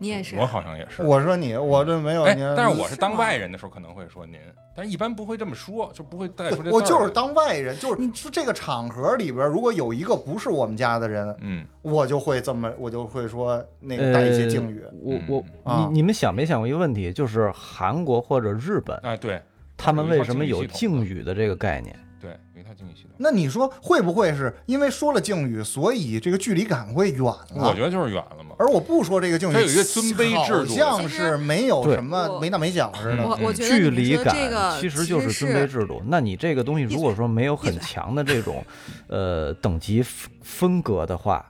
[0.00, 0.36] 你也是。
[0.36, 1.02] 我好像也是。
[1.02, 4.38] 我说你，我这没有哎您，，但是我是当外人的时候可能会说您，
[4.76, 6.70] 但是一般不会这么说，就不会带出这。
[6.70, 14.80] 我就是，当外人，就是是这个场合里边，如果有一个不是我们家的人，嗯，我就会这么，我就会说那个带一些敬语。
[14.84, 19.42] 呃我我啊你你们想没想过一个问题，就是韩国或者日本，哎，对
[19.76, 21.96] 他们为什么有敬语的这个概念？
[22.20, 23.12] 对，有一套敬语系统。
[23.18, 27.46] 那你说会不会是因为说了敬语，所以这个距离感会远了？
[27.54, 28.54] 我觉得就是远了嘛。
[28.58, 33.24] 而我不说这个敬语，它有一个尊卑制度好像是没有什么没大没小似的。
[33.24, 36.02] 我我觉得你们距离感说这个其实就是尊卑制度。
[36.06, 38.64] 那你这个东西如果说没有很强的这种
[39.06, 41.44] 呃等级分分隔的话，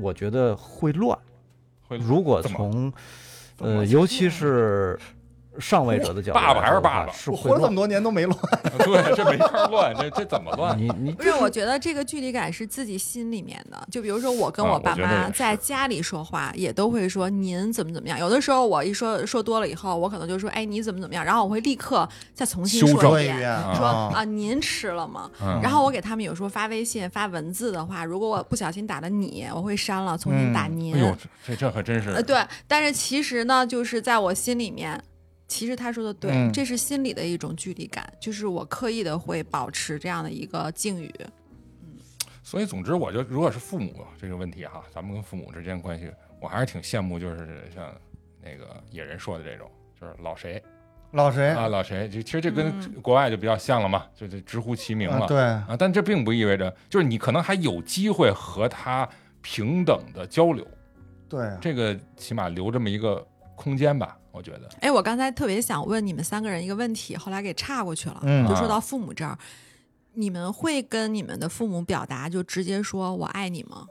[0.00, 1.18] 我觉得会乱。
[1.88, 2.92] 会如果从
[3.58, 4.98] 呃，尤其是
[5.60, 7.30] 上位者的角度爸爸还是爸爸我是。
[7.30, 8.38] 活了这么多年都没乱。
[8.78, 10.76] 对，这没法乱，这这怎么乱？
[10.78, 13.86] 你你不是，我觉得这个距离感是自己心里面的。
[13.90, 18.18] 就比如说，我跟啊我爸妈在家里说话，也都会说您怎么怎么样。
[18.18, 23.40] 有的时候我一说说多了以后，我可能就说哎你怎么怎么样，然后我会立刻再重新说一遍，
[23.74, 25.30] 说啊啊您吃了吗？
[25.42, 30.94] 嗯然后我给他们有时候发微信发文字的话，如果我不小心打了你，我会删了，重新打嗯您。
[30.94, 32.38] 哎呦，这这这可真是呃，对，
[32.68, 35.00] 但是其实呢，就是在我心里面，
[35.48, 41.12] 其实他说的对，嗯这是心里的一种距离感，就是我刻意的会保持这样的一个敬语。
[42.42, 46.08] 所以，总之，我就如果是父母这个问题哈，咱们跟父母之间关系，
[46.40, 47.92] 我还是挺羡慕，就是像
[48.40, 49.68] 那个野人说的这种，
[50.00, 50.62] 就是老谁
[51.10, 55.24] 老谁啊，老谁，就其实这跟嗯国外就比较像了嘛，就就直呼其名了。
[55.24, 59.08] 啊对，啊，但这并不意味着，就是你可能还有机会和他
[59.40, 60.64] 平等的交流，
[61.28, 63.26] 对，这个起码留这么一个
[63.56, 64.68] 空间吧，我觉得。
[64.80, 69.36] 哎，我刚才特别想问你们三个人一个问题，后来给岔过去了，嗯就说到父母这儿。
[70.18, 73.86] 你们会跟你们的父母表达，就直接说我爱你吗？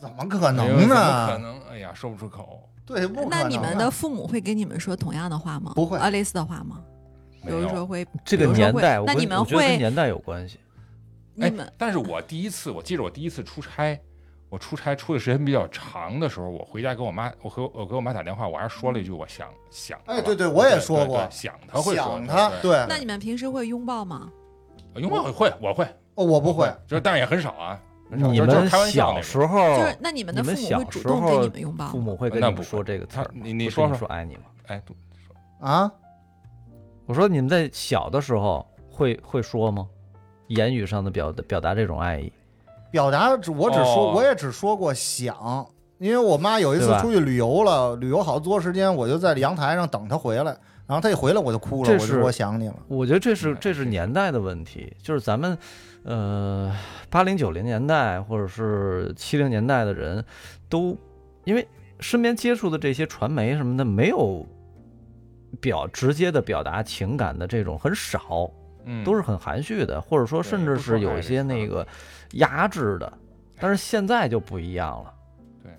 [0.00, 1.38] 怎么可能怎么可？
[1.38, 1.60] 能？
[1.70, 2.68] 哎呀，说不出口。
[2.86, 3.42] 对，不可能啊。
[3.42, 5.72] 那你们的父母会跟你们说同样的话吗？
[5.74, 6.82] 不会啊，类似的话吗？
[7.44, 10.58] 比如说会，这个年代，那你们跟我觉得跟会，年代有关系。
[11.38, 14.00] 哎你们，但是我第一次，我记得我第一次出差，
[14.48, 20.22] 我出差出的时间比较长的时候，我回家给我妈，我和我给我妈打电话，我还是说了一句我想想她哎了。
[20.22, 24.30] 对对我也说过想他会说想他，对，那你们平时会拥抱吗？
[24.94, 25.84] 拥抱会，我会，
[26.14, 29.20] 哦我不会，就是但是也很少啊，你们小。
[29.20, 31.98] 时候，就是那你们的父母小会主动时候跟你们拥抱父？
[31.98, 34.42] 母会跟你们那不说这个词儿你你说说说爱你吗？
[34.68, 34.96] 哎，对
[35.60, 35.90] 啊，
[37.04, 39.88] 我说你们在小的时候会会说吗？
[40.48, 42.32] 言语上的表表达这种爱意，
[42.90, 44.12] 表达只我只说，哦。
[44.14, 45.66] 我也只说过想，
[45.98, 50.56] 因为我妈有一次出去旅游了，旅游好多时间，我就在阳台上等她回来，
[50.86, 52.76] 然后她一回来我就哭了，我就说我想你了。
[52.88, 53.56] 我觉得这是嗯。
[53.60, 55.56] 这是年代的问题，就是咱们，
[56.04, 56.72] 呃，
[57.10, 60.24] 八零九零年代或者是七零年代的人，
[60.68, 60.96] 都
[61.44, 61.66] 因为
[62.00, 64.46] 身边接触的这些传媒什么的，没有
[65.60, 68.50] 表直接的表达情感的这种很少，
[68.86, 71.86] 嗯，都是很含蓄的，或者说甚至是有一些那个
[72.32, 73.12] 压制的，
[73.60, 75.12] 但是现在就不一样了。
[75.62, 75.70] 对，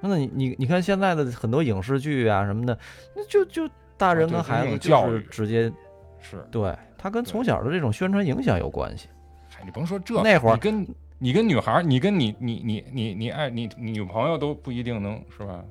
[0.00, 2.78] 那你你你看现在的很多影视剧啊什么的，
[3.16, 5.72] 那就就大人跟孩子就是直接
[6.20, 6.46] 是。
[6.50, 9.08] 对，他跟从小的这种宣传影响有关系。
[9.48, 10.86] 嗨，你甭说这那会儿你跟
[11.18, 15.64] 你跟女孩儿，你跟你你你你你爱你你女朋友都不一定能是吧？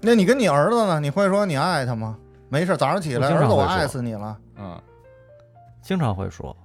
[0.00, 0.98] 那你跟你儿子呢？
[0.98, 2.18] 你会说你爱他吗？
[2.48, 4.36] 没事，早上起来，我爱死你了。
[4.58, 4.80] 嗯，
[5.90, 6.56] 经常会说，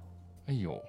[0.46, 0.80] 哎呦，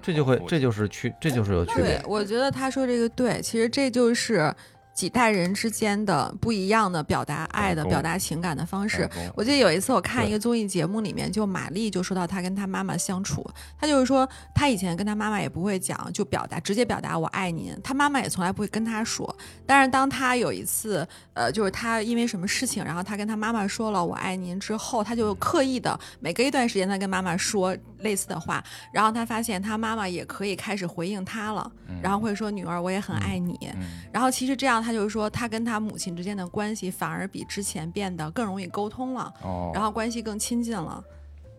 [0.00, 2.02] 这就会这就是区这就是有区对别，。
[2.06, 4.54] 我觉得他说这个对，其实这就是
[4.94, 9.02] 几代人之间的不一样的表达爱的、表达情感的方式
[9.34, 13.44] 我记得有一次我看一个综艺节目里面，就玛丽就说到她跟她妈妈相处，
[13.78, 19.36] 她就是说她以前跟她妈妈也不会讲，就表达直接表达我爱您，她妈妈也从来不会跟她说。
[19.66, 31.68] 但是当她有一次，呃，就是她因为什么事情，然后她跟她妈妈说了我爱您之后，她就刻意的每隔一段时间她跟妈妈说类似的话，然后她发现她妈妈也可以开始回应她了，
[32.00, 33.58] 然后会说女儿我也很爱你。
[33.74, 33.82] 嗯，
[34.12, 41.02] 然后其实这样，他就是说，他跟他母亲之间的关系反而比之前变得更容易沟通了，哦，然后关系更亲近了。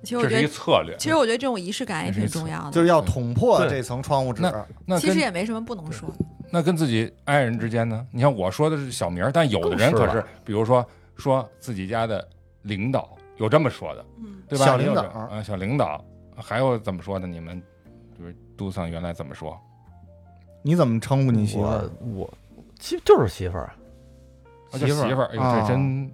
[0.03, 0.95] 其实我觉得，策略。
[0.97, 2.71] 其实我觉得这种仪式感也挺重要的。
[2.71, 4.43] 就是要捅破这层窗户纸。
[4.43, 6.15] 那那其实也没什么不能说的。
[6.51, 8.05] 那跟自己爱人之间呢？
[8.11, 12.26] 你看我说的是小名，但有的人可是，比如说说自己家的
[12.61, 14.65] 领导有这么说的，嗯，对吧？
[14.65, 16.05] 小领导啊，小领导，
[16.36, 17.26] 还有怎么说的？
[17.26, 17.59] 你们
[18.15, 19.59] 就是杜桑原来怎么说？
[20.61, 22.32] 你怎么称呼你媳妇儿我？
[22.78, 23.73] 我媳就是媳妇儿，
[24.73, 26.11] 媳妇儿媳妇儿，哎呦，啊这真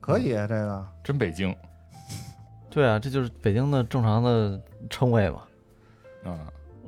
[0.00, 1.54] 可以啊，这个真北京
[2.70, 5.42] 对啊，这就是北京的正常的称谓嘛。
[6.24, 6.38] 啊！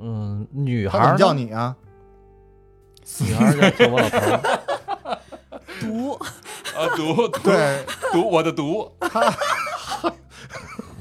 [0.01, 1.77] 嗯，女他怎么孩儿呢叫你啊？
[3.21, 5.19] 女孩儿叫叫我老头儿，
[5.81, 8.91] 毒，啊，毒毒对，毒我的毒，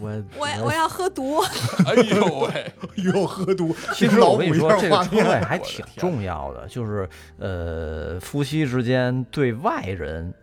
[0.02, 1.40] 我我我要喝毒。
[1.86, 2.74] 哎呦喂，
[3.14, 3.74] 又喝毒。
[3.94, 10.34] 其实我跟你说，这个称谓还挺重要的，就是呃，夫妻之间对外人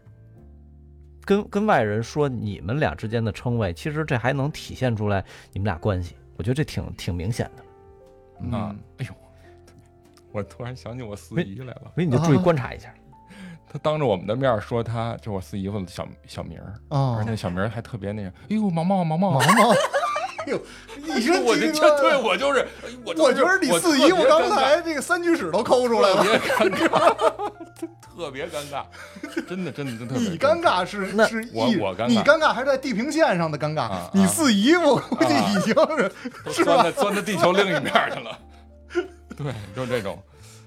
[1.25, 6.15] 跟跟外人说你们俩之间的称谓，其实这还能体现出来你们俩关系。
[6.37, 9.13] 我觉得这挺挺明显的，啊嗯，哎呦，
[10.31, 12.95] 我突然想起我四没姨来了，所以你就注意观察一下。
[13.71, 19.31] 她当着我们的面说他，就我四姨夫的小小名儿，而哦且，那小名儿还特别那个，哎呦毛毛毛毛。
[19.31, 19.73] 毛，毛。
[19.73, 20.61] 哎呦，
[20.97, 26.25] 一说我就这对我就是，哎我我觉得你四姨夫刚才这个三居室都抠出来了。
[26.25, 27.17] 特别尴尬，
[28.17, 28.85] 特别尴尬，
[29.47, 32.07] 真的真的真的特别你尴尬是是我一我尴尬。
[32.07, 36.11] 你尴尬还是在地平线上的尴尬啊，你啊四姨夫估计已经是
[36.45, 36.75] 都是吧？
[36.75, 38.39] 钻到钻到地球另一面去了，
[39.37, 40.19] 对，就这种，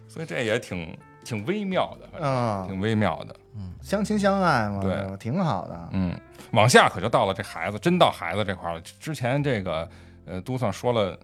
[0.07, 5.89] 所以这也挺挺微妙的，反正啊，挺微妙的，嗯相亲相爱嘛，对挺好的。
[5.91, 6.13] 嗯，
[6.51, 8.81] 往下可就到了这孩子，真到孩子这块儿了。
[8.81, 9.89] 之前这个
[10.25, 11.17] 呃，都算说了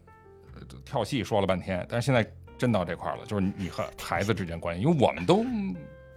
[0.55, 2.27] 呃跳戏说了半天，但是现在
[2.57, 5.45] 真到这块儿了，就是你和孩子之间关系，因为我们都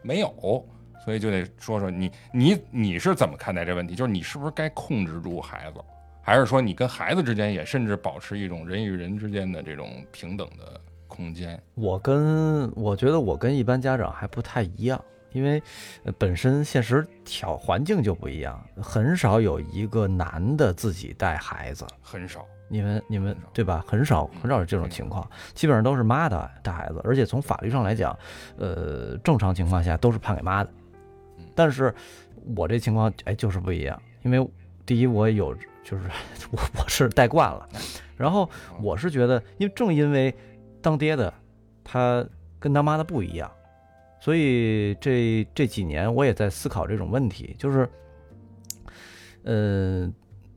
[0.02, 0.64] 没有，
[1.04, 3.94] 所以就得说说你你你是怎么看待这问题？
[3.94, 5.80] 就是你是不是该控制住孩子，
[6.22, 10.79] 还是说你跟孩子之间也甚至保持一种人与人之间的这种平等的
[11.10, 11.60] 空间？
[11.74, 14.98] 我跟我觉得我跟一般家长还不太一样，
[15.32, 15.62] 因为
[16.04, 21.84] 呃本身现实条环境就不一样，很少有一个男的自己带孩子。
[22.00, 23.84] 很少，你们你们对吧？
[23.86, 28.16] 很少很少有这种情况，基本上都是妈的带孩子，而且从法律上来讲，
[28.56, 30.70] 呃，正常情况下都是判给妈的。
[31.54, 31.94] 但是
[32.56, 34.48] 我这情况哎就是不一样，因为
[34.86, 35.54] 第一我有
[35.84, 36.04] 就是
[36.50, 37.68] 我我是带惯了，
[38.16, 38.48] 然后
[38.80, 40.34] 我是觉得，因为正因为
[40.82, 41.32] 当爹的
[41.84, 42.24] 他
[42.58, 43.50] 跟当妈的不一样，
[44.20, 47.88] 所以这这几年我也在思考这种问题，就是，
[49.44, 50.12] 嗯、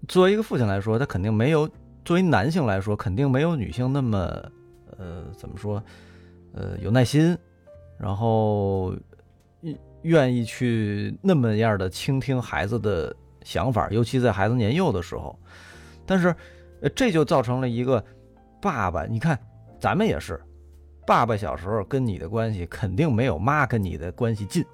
[0.08, 1.70] 作为一个父亲来说，他肯定没有
[2.06, 4.18] 作为男性来说，肯定没有女性那么
[4.98, 5.82] 呃怎么说，
[6.54, 7.38] 呃有耐心，
[7.98, 8.94] 然后
[10.02, 15.38] 愿意去那么样的倾听孩子的想法，尤其在孩子年幼的时候。
[16.06, 16.36] 但是，
[16.94, 18.04] 这就造成了一个
[18.62, 19.40] 爸爸，你看
[19.84, 20.40] 咱们也是，
[21.06, 24.66] 爸爸小时候跟你的关系肯定没有妈跟你的关系近，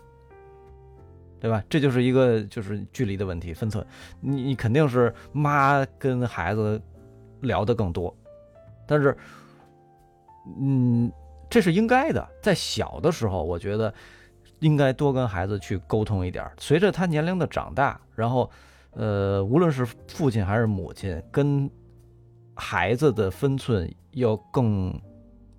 [1.39, 1.64] 对吧？
[1.68, 3.84] 这就是一个就是距离的问题分寸，
[4.22, 6.80] 你你肯定是妈跟孩子
[7.41, 8.16] 聊得更多，
[8.86, 9.18] 但是，
[10.62, 11.12] 嗯，
[11.49, 13.91] 这是应该的，在小的时候，我觉得
[14.60, 16.47] 应该多跟孩子去沟通一点。
[16.60, 18.47] 随着他年龄的长大，然后，
[18.91, 21.68] 呃，无论是父亲还是母亲，跟
[22.60, 24.93] 孩子的分寸要更，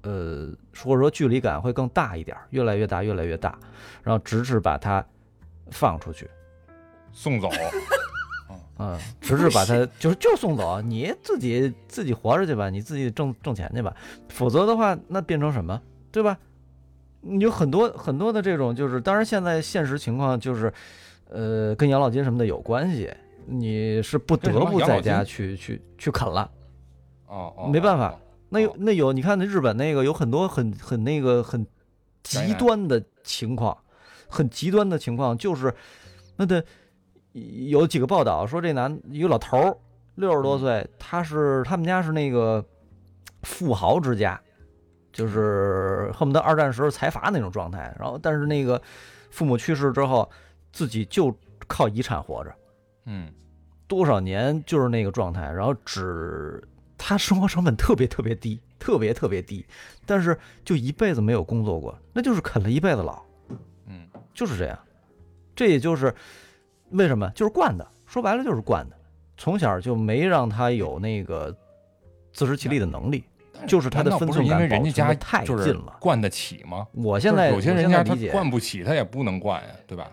[0.03, 3.59] 呃，或者说距离感会更大一点，越来越大，越来越大，
[4.03, 5.05] 然后直至把他
[5.71, 6.29] 放出去，
[7.13, 7.49] 送走，
[8.79, 13.95] 嗯，直至把他就是就送走，你自己自己活着去吧，你自己挣挣钱去吧，
[14.29, 15.81] 否则的话，那变成什么，
[16.13, 16.39] 对吧？
[17.23, 20.73] 你有很多很多的这种，就是当然现在现实情况就是，
[21.29, 23.13] 呃，跟养老金什么的有关系，
[23.45, 26.51] 你是不得不在家去去去啃了，
[27.31, 28.19] 哦哦，没办法，
[28.49, 31.65] 那有那有，你看那日本那个有很多很很那个很
[32.25, 33.79] 极端的情况，
[34.29, 35.73] 很极端的情况，就是
[36.37, 36.65] 那的
[37.33, 39.79] 有几个报道说这男一个老头儿
[40.17, 42.65] 六十多岁，他是他们家是那个
[43.45, 44.39] 富豪之家，
[45.13, 48.83] 就是恨不得二战时候财阀那种状态，然后但是那个
[49.31, 50.29] 父母去世之后，
[50.73, 51.33] 自己就
[51.69, 52.53] 靠遗产活着，
[53.07, 53.33] 嗯，
[53.87, 56.61] 多少年就是那个状态，然后只
[57.03, 59.65] 他生活成本特别特别低，特别特别低，
[60.05, 63.23] 但是就一辈子没有工作过，那就是啃了一辈子老，
[63.87, 64.79] 嗯，就是这样，
[65.57, 66.15] 这也就是
[66.91, 68.97] 为什么就是惯的，说白了就是惯的，
[69.39, 71.57] 从小就没让他有那个
[72.35, 73.25] 自食其力的能力，
[73.67, 75.97] 就是他的分寸感为人家家太近了。
[75.99, 76.87] 惯得起吗？
[76.93, 80.11] 我现在有些人家他惯不起，他也不能惯呀，对吧？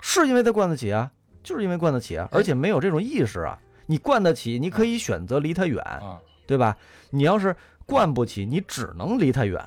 [0.00, 3.58] 是因为他惯得起啊，就是因为惯得起啊，而且没有这种意识啊。
[3.90, 6.20] 你惯得起，你可以选择离他远，啊。
[6.46, 6.76] 对吧？
[7.10, 7.54] 你要是
[7.86, 9.64] 惯不起，你只能离他远。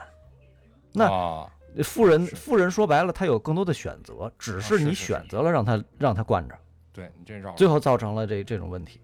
[0.92, 1.50] 那啊，
[1.82, 6.56] 富人富人说白了，他有更多的选择，只是你选择了让他让他惯着，
[6.92, 9.00] 对你这绕最后造成了这这种问题。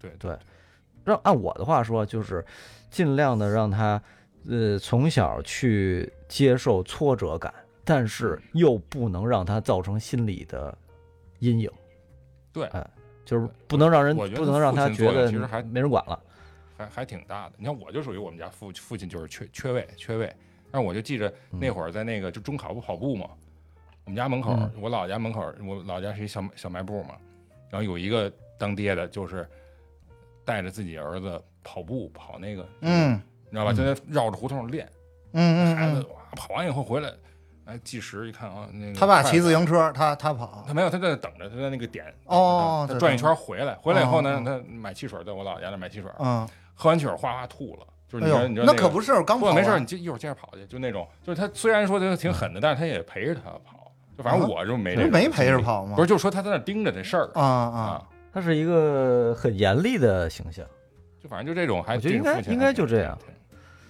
[0.00, 0.38] 对对，
[1.04, 2.42] 让按我的话说，就是
[2.90, 4.02] 尽量的让他
[4.48, 7.52] 呃从小去接受挫折感，
[7.84, 10.76] 但是又不能让他造成心理的
[11.40, 11.70] 阴影。
[12.54, 12.90] 对，哎，
[13.28, 16.18] 就是不能让人我觉得不能让他觉得其实还没人管了。
[16.78, 17.52] 还还挺大的。
[17.58, 20.34] 你看，我就属于我们家父父亲就是缺缺位缺位，
[20.70, 23.28] 但是我就记着那会儿在那个就中考不跑步嘛，
[24.06, 24.72] 我们家门口，嗯。
[24.80, 27.16] 我老家门口，我老家是一小小卖部嘛，
[27.68, 29.46] 然后有一个当爹的，就是
[30.42, 33.20] 带着自己儿子跑步跑那个，嗯。
[33.44, 33.72] 你知道吧？
[33.74, 34.88] 就在绕着胡同练，
[35.32, 36.14] 嗯孩子嗯。
[36.14, 37.12] 哇跑完以后回来，
[37.68, 55.94] 哎计时一看啊，那嗯，个他爸骑自行车，他他跑，他没有，他在那等着，他在那个点哦他转一圈回来，回来以后呢哦，他买汽水，在我姥家那买汽水，嗯，喝完汽水哗哗吐了，就是哎你知你知道个那可不是刚跑不没事你就一会儿接着跑去，就那种，就是他虽然说他挺狠的，但是他也陪着他跑，就反正啊我就没没陪着跑吗？
[55.94, 60.64] 不是，就是说他在那盯着这事儿啊啊，他是一个很严厉的形象，
[61.22, 63.28] 就反正就这种，还我觉得应该应该就这样挺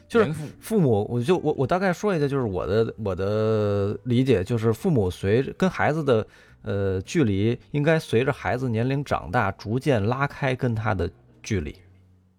[0.08, 6.26] 就是父父母，我就我我大概说一下，就是我的我的理解，就是父母随着跟孩子的
[6.62, 11.08] 呃距离，应该随着孩子年龄长大，逐渐拉开跟他的
[11.42, 11.76] 距离。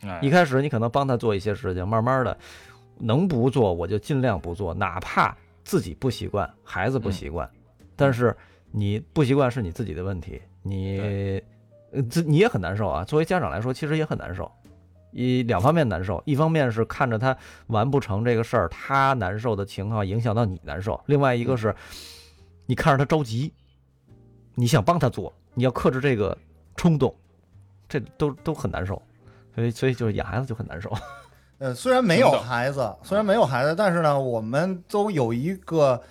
[0.01, 2.35] 哎一开始你可能帮他做一些事情，慢慢的
[2.97, 7.47] 能不做我就尽量不做，哪怕自己不习惯，孩子不习惯，
[7.95, 8.35] 但是
[8.71, 11.41] 你不习惯是你自己的问题，你
[11.91, 13.03] 呃这你也很难受啊。
[13.03, 14.51] 作为家长来说，其实也很难受。
[15.11, 17.35] 一两方面难受，一方面是看着他
[17.67, 21.75] 完不成这个事儿，他难受的情况影响到你难受；另外一个是，
[22.65, 23.53] 你看着他着急，
[24.55, 26.37] 你想帮他做，你要克制这个
[26.75, 27.13] 冲动，
[27.87, 29.01] 这都都很难受。
[29.55, 30.91] 所以，所以就是养孩子就很难受。
[31.57, 36.01] 呃，虽然没有孩子，虽然没有孩子，但是呢，我们都有一个，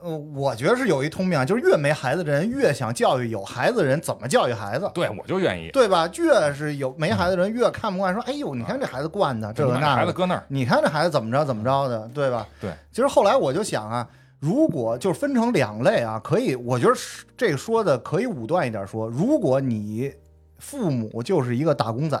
[0.00, 6.08] 呃，我觉得是有一通病啊，就是越没孩子的人越想教育有孩子的人怎么教育孩子，对我就愿意，对吧？
[6.14, 12.46] 越是有没孩子的人越看不惯，说，哎呦，你看这孩子惯的，这个那个，孩子搁那儿，你看这孩子怎么着怎么着的，对吧？
[12.60, 12.70] 对。
[12.92, 20.12] 其实后来我就想啊，如果就是分成两类啊，可以，我觉得是这个说的可以武断一点说，如果你
[20.58, 22.20] 父母就是一个打工仔，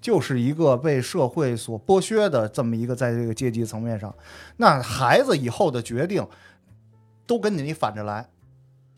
[0.00, 4.14] 就是一个被社会所剥削的这么一个在这个阶级层面上，
[4.56, 6.24] 那孩子以后的决定
[7.28, 8.26] 都跟你反着来。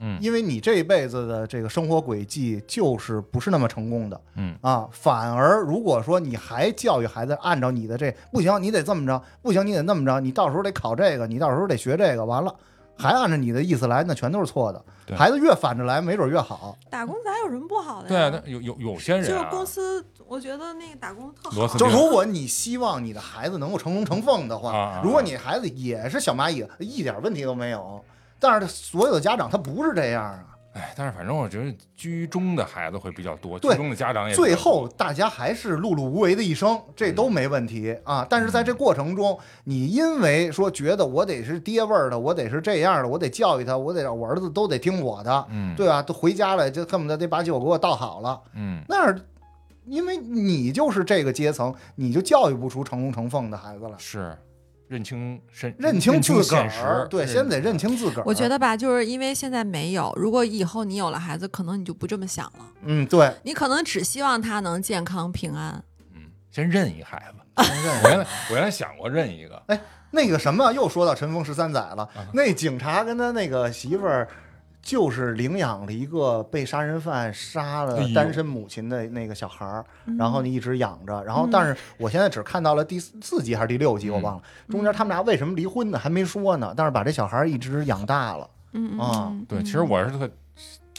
[0.02, 12.56] 嗯因为你这一辈子的这个生活轨迹就是不是那么成功的，嗯啊，反而如果说你还教育孩子按照你的这不行，你得这么着，不行你得那么着，你到时候得考这个，你到时候得学这个，完了
[12.96, 14.82] 还按照你的意思来，那全都是错的。
[15.04, 16.78] 对孩子越反着来，没准越好。
[16.88, 21.76] 打工仔有什么不好的对啊，那有有有些人就是公司，我觉得那个打工特好。
[21.76, 28.02] 就如果你希望你的孩子能够成龙成凤的话，啊啊啊如果你孩子也是小蚂蚁，一点问题都没有。
[28.40, 30.46] 但是所有的家长他不是这样啊。
[30.72, 38.24] 哎，但是反正我觉得居中的孩子会比较多，居中的家长也最后大家还是碌碌无为的一生，这都没问题啊。
[38.30, 46.00] 但是在这过程中，你因为说觉得我得是爹味儿的，我得是这样的，我得教育他，我得让我儿子都得听我的，嗯对吧？
[46.00, 48.40] 都回家了就恨不得得把酒给我倒好了。
[48.54, 49.20] 嗯那是
[49.86, 53.96] 因为你就是这个阶层，你就教育不出成龙成凤的孩子了。
[53.98, 54.38] 是
[54.90, 58.24] 认清身认清自个现儿实，，对，先得认清自个儿。
[58.26, 65.80] 我觉，得吧，就是因为现在没有，如果以后你有了孩子，可能你就不这么想了，嗯，对，你可能只希望他能健康平安。
[66.16, 67.36] 嗯，先认一孩子。
[67.54, 69.80] 我原来我原来想过认一个，哎，
[70.10, 72.02] 那个什么，又说到尘封十三载了。
[72.02, 74.26] 啊那警察跟他那个媳妇儿，
[74.82, 79.84] 就是领养了一个被杀人犯杀了单身母亲的那个小孩儿，
[80.18, 81.22] 然后嗯你一直养着。
[81.24, 84.42] 然后，但是我现在只看到了第四四集还是第六集，我忘了。
[84.68, 85.98] 中间他们俩为什么离婚呢？
[85.98, 86.72] 还没说呢。
[86.76, 90.30] 但是把这小孩儿一直养大了，嗯嗯啊嗯，对，其实我是特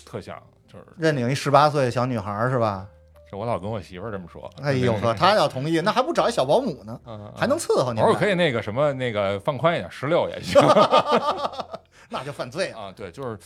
[0.06, 0.38] 特想，
[0.72, 2.86] 就是认领一十八岁的小女孩儿是吧？
[3.30, 4.50] 这我老跟我媳妇儿这么说。
[4.62, 7.00] 哎呦呵，她要同意，那还不找一小保姆呢？
[7.08, 8.08] 嗯还能伺候你们俩？
[8.08, 10.62] 我可以那个什么那个放宽一点，十六也行
[12.10, 12.78] 那就犯罪了。
[12.78, 12.94] 啊。
[12.94, 13.40] 对，就是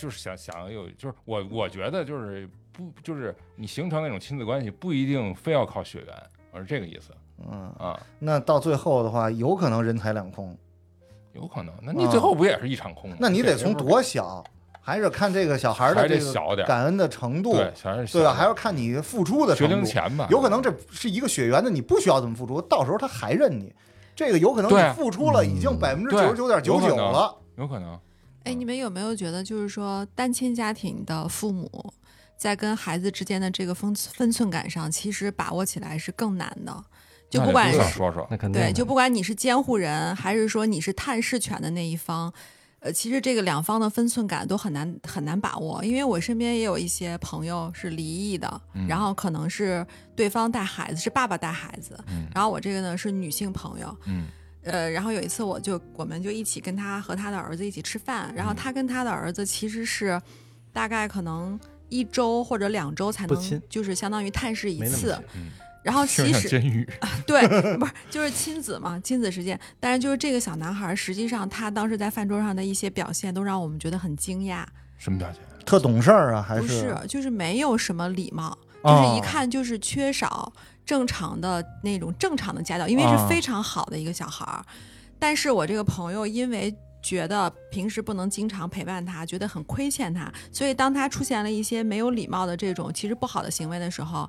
[0.00, 6.16] 就是想想有，就是我我觉得就是不就是你形成那种亲子关系，不一定非要靠血缘，
[6.52, 7.12] 我是这个意思
[7.50, 8.00] 嗯，啊。
[8.18, 10.56] 那到最后的话，有可能人财两空。
[11.32, 13.16] 有可能，那你最后不也是一场空吗？
[13.20, 14.42] 那你得从多小，
[14.80, 18.34] 还是看这个小孩的这个小点感恩的程度，对，小孩对吧？
[18.34, 19.76] 还要看你付出的学程度。
[19.76, 23.72] 龄前吧，有可能这是一个血缘的，你不需要怎么付出，到时候他还认你。
[24.16, 27.36] 这个有可能你付出了已经百分之九对十九点九九了。
[27.56, 27.96] 有可能。
[28.44, 31.92] 哎，你们有没有觉得，就是说单亲家庭的父母
[32.36, 36.84] 在跟孩子之间的这个分分寸感上，其实把握起来是更难的。
[37.28, 42.32] 就不管是说说，那肯定对，就不管你是监护人，还是说你是探视权的那一方，
[42.80, 45.84] 呃，其实这个两方的分寸感都很难很难把握。
[45.84, 49.86] 因为我身边也有一些朋友是离异的，嗯然后可能是
[50.16, 54.26] 对方带孩子，是爸爸带孩子，嗯然后我这个呢是女性朋友，嗯
[54.62, 60.20] 呃，然后有一次我就我们就一起跟他和他的儿子一起吃饭，然后他跟他的儿子其实是
[60.72, 61.58] 大概可能
[61.88, 65.18] 一周或者两周才能，就是相当于探视一次
[65.82, 66.86] 然后其实像监狱，
[67.26, 67.40] 对，
[67.78, 69.58] 不是就是亲子嘛，亲子实践。
[69.80, 74.62] 但是就是这个小男孩，实际上他当时在饭桌上的一些表现，都让我们觉得很惊讶。
[74.98, 75.40] 什么表现？
[75.64, 80.52] 特懂事儿啊，还是不是，就是没有什么礼貌，哦就是一看就是缺少
[80.90, 84.60] 正常的那种正常的家教，因为哦是非常好的一个小孩儿。
[85.20, 94.28] 但是我这个朋友因为觉得平时不能经常陪伴他，觉得很亏欠他，所以当他出现了一些没有礼貌的这种其实不好的行为的时候，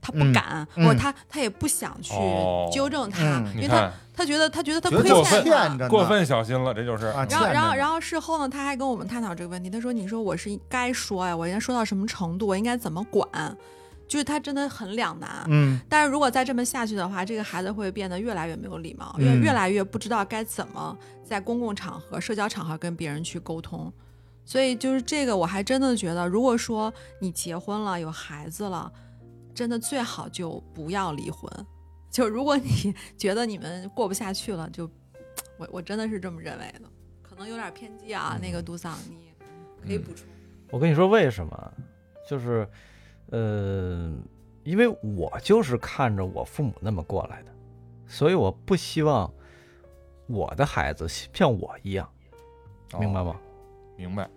[0.00, 5.88] 他不嗯敢，嗯或者他他也不想去哦纠正他，嗯因为他他觉得他觉得他亏欠过分他欠。
[5.90, 9.68] 过分小心了，这就是啊，然后，然后，然后事后呢，他还跟我们探讨这个问题。
[9.68, 12.46] 他说：“你说我是该说呀，我应该说到什么程度？
[12.46, 13.28] 我应该怎么管？
[14.08, 15.44] 就是他真的很两难。
[15.48, 23.92] 嗯，但是如果再这么下去的话，这个孩子会变得越来越没有礼貌，越嗯越来越不知道该怎么在公共场合、社交场合跟别人去沟通。
[24.44, 28.90] 所以就是这个，我还真的觉得，如果说你结婚了、有孩子了，
[29.54, 31.52] 真的最好就不要离婚。
[32.10, 34.90] 就如果你觉得你们过不下去了，就
[35.58, 36.88] 我我真的是这么认为的，
[37.20, 38.38] 可能有点偏激啊。
[38.40, 39.34] 那个杜桑，你
[39.86, 40.26] 可以补充。
[40.70, 41.72] 我跟你说为什么，
[42.26, 42.66] 就是，
[43.30, 44.12] 呃，
[44.64, 47.50] 因为我就是看着我父母那么过来的，
[48.06, 49.32] 所以我不希望
[50.26, 52.10] 我的孩子像我一样，
[52.98, 53.40] 明白哦吗？
[53.96, 54.28] 明白。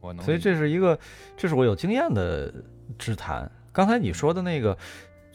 [0.00, 0.98] 我能，所以这是一个，
[1.36, 2.52] 这是我有经验的
[2.98, 3.50] 之谈。
[3.72, 4.76] 刚才你说的那个，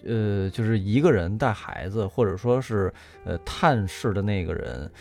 [0.05, 2.93] 呃，就是一个人带孩子，或者说是
[3.23, 4.91] 呃探视的那个人，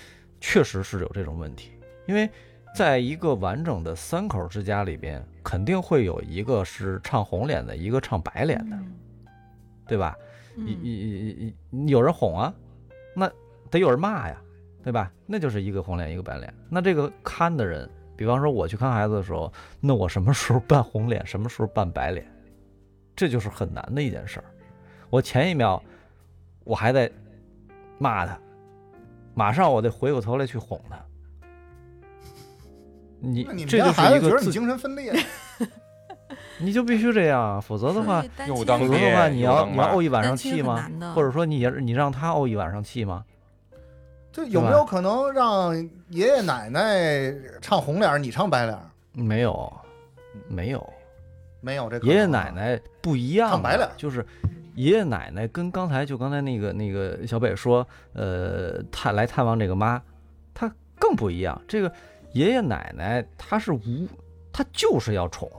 [0.41, 1.73] 确实是有这种问题。
[2.07, 2.29] 因为
[2.75, 8.79] 在一个完整的三口之家里边，肯定会有一个是唱红脸的，一个唱白脸的，
[9.87, 10.17] 对吧？
[10.57, 12.53] 一嗯一一一有人哄啊，
[13.15, 13.31] 那
[13.71, 14.41] 得有人骂呀，
[14.83, 15.11] 对吧？
[15.27, 16.53] 那就是一个红脸一个白脸。
[16.69, 22.27] 那这个看的人，比方说我去看孩子的时候，那我什么时候扮红脸，什么时候扮白脸，
[23.17, 24.45] 这就是很难的一件事儿。
[25.09, 25.83] 我前一秒
[26.65, 27.11] 我还在
[27.99, 28.39] 骂他，
[29.35, 30.97] 马上我得回过头来去哄他。
[33.21, 35.13] 你这就是家孩子觉一个自得你精神分裂，
[36.59, 40.91] 你就必须这样啊，否则的话否则的话，你要你要怄一晚上气吗？
[41.15, 43.25] 或者说你你让他怄一晚上气吗？
[44.33, 45.77] 就有没有可能让
[46.09, 48.83] 爷爷奶奶唱红脸儿，你唱白脸儿？
[49.13, 49.73] 没有，
[50.49, 50.93] 没有。
[51.63, 54.25] 没有这爷爷奶奶不一样，唱白脸就是
[54.77, 60.01] 爷爷奶奶跟刚才就刚才那个那个小北说，呃，探来探望这个妈，
[60.55, 61.61] 他更不一样。
[61.69, 61.93] 这个
[62.33, 64.09] 爷爷奶奶他是无，
[64.53, 65.51] 他就是要宠。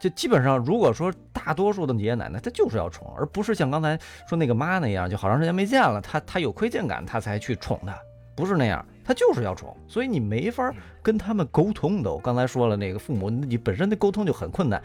[0.00, 7.94] 就基本上，如果说大多数的爷爷奶奶，他就是要宠，而不是像刚才说那个妈那样，就好长时间没见了，他他有亏欠感，他才去宠他，
[8.34, 12.10] 不是那样，他就是要宠，所以你没法跟他们沟通的。
[12.10, 14.82] 我刚才说了，那个父母你本身的沟通就很困难，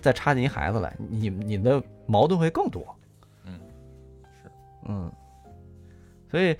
[0.00, 2.84] 再插进一孩子来，你你的矛盾会更多。
[3.44, 3.60] 嗯，
[4.42, 4.50] 是，
[4.88, 5.12] 嗯，
[6.28, 6.56] 所以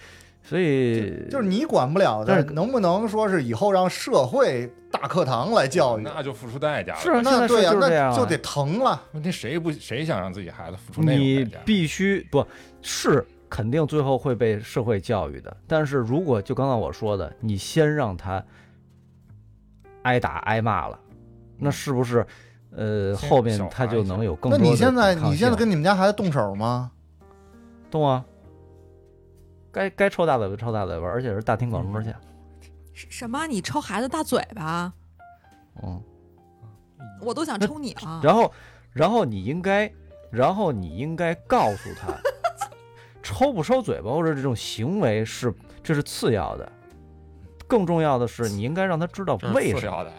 [0.49, 6.03] 所以就是你管不了的，但是能不能说是以后让社会大课堂来教育？
[6.05, 7.01] 那就付出代价了。
[7.01, 9.03] 是啊现在那对呀、那就得疼了。
[9.13, 11.59] 问题谁不谁想让自己孩子付出那种你代价？
[11.65, 12.47] 必须不
[12.81, 18.41] 是肯定最后会被社会教育的，但是如果就刚刚我说的，你先让他
[20.03, 20.97] 挨打挨骂了，
[21.59, 22.25] 那是不是
[22.71, 26.93] 呃后面他就能有更多的那你现在你现在跟你们家孩子动手吗？
[27.91, 28.25] 动啊？
[29.77, 32.19] 该该抽大嘴巴抽大嘴巴，而且是大庭广众之下。
[32.95, 33.47] 什什么？
[33.47, 34.91] 你抽孩子大嘴巴？
[35.83, 36.03] 嗯，
[37.21, 38.21] 我都想抽你了。
[38.25, 38.51] 然后
[38.91, 39.93] 然后你应该，
[40.31, 42.09] 然后你应该告诉他，
[43.23, 46.73] 抽不抽嘴巴或者这种行为是这是次要的，
[47.69, 50.17] 更重要的是你应该让他知道为什么，次要的呀。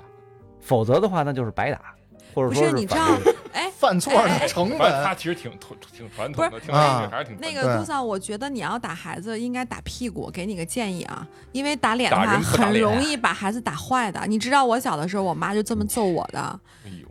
[0.59, 1.95] 否则的话那就是白打，
[2.35, 3.07] 或者不说是你知道
[3.53, 10.29] 哎，犯错的成本他，其实挺挺挺传统的，挺啊还是挺那个杜桑，我觉得你要打孩子，应该打屁股。
[10.31, 14.25] 给你个建议啊，因为打脸的话，很容易把孩子打坏的。
[14.27, 16.59] 你知道我小的时候，我妈就这么揍我的，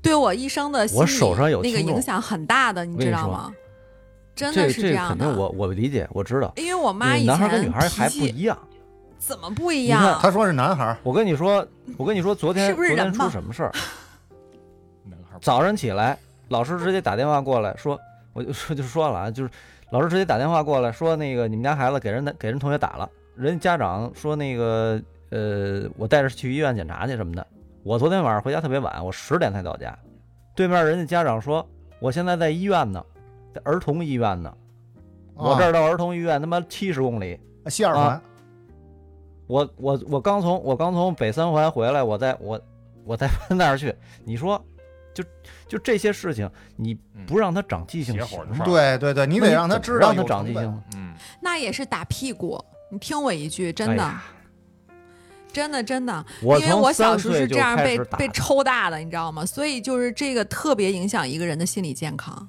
[0.02, 3.52] 对我一生的心理我手上有那个影响很大的，你知道吗？
[4.34, 5.40] 真的是样这肯定的。
[5.40, 8.56] 我我理解我知道，因为我妈以男孩前跟女孩还不脾气一样。
[9.18, 10.18] 怎么不一样？
[10.20, 13.72] 他说是男孩， 我跟你说，我跟你说，昨天是不是昨天出什么事儿？
[15.04, 17.98] 男孩儿早上起来，老师直接打电话过来说，
[18.32, 19.50] 我就说就说了啊，就是
[19.90, 25.00] 老师直接打电话过来说，那个你们家孩子给人给人同学打了，人家家长说那个
[25.30, 27.46] 呃，我带着去医院检查去什么的。
[27.82, 29.96] 我昨天晚上回家特别晚，我十点才到家。
[30.54, 31.66] 对面人家家长说，
[32.00, 33.04] 我现在在医院呢，
[33.54, 34.52] 在儿童医院呢，
[35.34, 37.38] 我这儿到儿童医院他妈七十公里。
[37.64, 38.22] 啊西二环啊，
[39.48, 42.60] 我我我刚从我刚从北三环回来，我在我
[43.04, 43.94] 我在 那儿去，
[44.24, 44.60] 你说
[45.12, 45.22] 就
[45.68, 46.94] 就这些事情，你
[47.26, 48.16] 不让他长记性
[48.64, 50.82] 对对对，你得让他知道让他长记性。
[50.94, 52.62] 嗯，那也是打屁股。
[52.90, 54.16] 你听我一句，真的，哎
[55.52, 59.44] 真的真的，因为我小时候是这样被被抽大的，你知道吗？
[59.44, 62.46] 所以就是这个特别影响一个人的心理健康，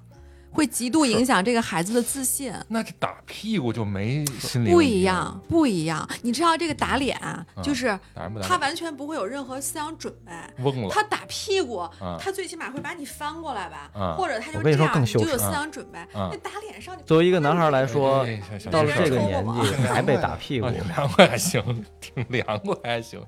[0.51, 2.53] 会极度影响这个孩子的自信。
[2.67, 6.07] 那这打屁股就没心理不一样，不一样。
[6.21, 10.31] 你知道这个打脸啊，就是打人不打他完全不会有任何思想准备。
[10.63, 15.99] 嗡了他打屁股嗯，他最起码会把你翻过来吧嗯，或者他就这样，你就有思想准备。
[16.15, 18.25] 嗯那打脸上，作为一个男孩来说
[18.71, 23.21] 到了这个年纪还被打屁股凉快还行，挺凉快还行。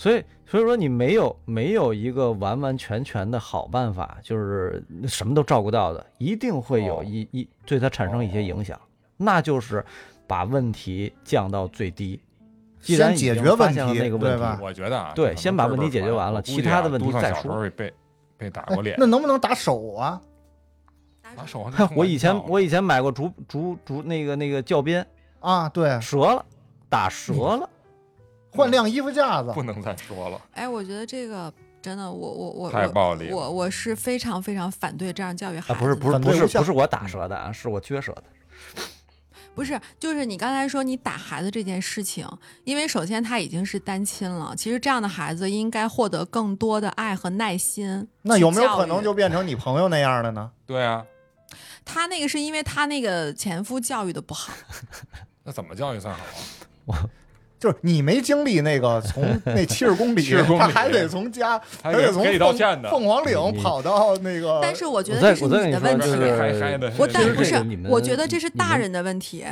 [0.00, 7.04] 所以所以说你没有没有一个完完全全的好办法，就是什么都照顾到的，一定会有哦。
[7.04, 8.80] 一一对他产生一些影响，
[9.18, 9.84] 那就是
[10.26, 12.18] 把问题降到最低。
[12.80, 14.58] 既然先已经解决问发现了题那个问题，对吧？
[14.62, 17.92] 我觉得啊，对先把问题解决完了啊其他的问题再说小时候被
[18.38, 18.96] 被打过脸。
[18.98, 20.18] 那，能不能打手啊？
[21.36, 25.06] 打手啊我以前我以前买过竹竹竹那个那个教鞭，
[25.40, 26.42] 啊，对，折了，
[26.88, 27.68] 打折了。
[28.50, 35.96] 换晾衣服架子不，能再说了，哎，我觉得这个真的，我我我太暴力了我我是非常非常反对这样教育孩啊，子的。
[35.96, 38.24] 不是不是不是不是我打折的啊，是我撅折的。
[39.52, 42.26] 不是，就是你刚才说你打孩子这件事情，
[42.64, 48.08] 因为首先他已经是单亲了，其实这样的孩子应该获得更多的爱和耐心。
[48.22, 50.50] 那有没有可能就变成你朋友那样的呢？
[50.64, 51.04] 对啊，
[51.84, 54.52] 他那个是因为他那个前夫教育的不好，
[55.44, 56.22] 那怎么教育算好
[56.94, 57.10] 啊？
[57.60, 62.24] 就是你没经历那个 从那七十公里，70公里他还得从家，还得从
[62.90, 64.58] 凤凰岭跑到那个。
[64.62, 66.08] 但是我觉得这是你的问题。
[66.96, 69.44] 我但不是我觉得这是大人的问题，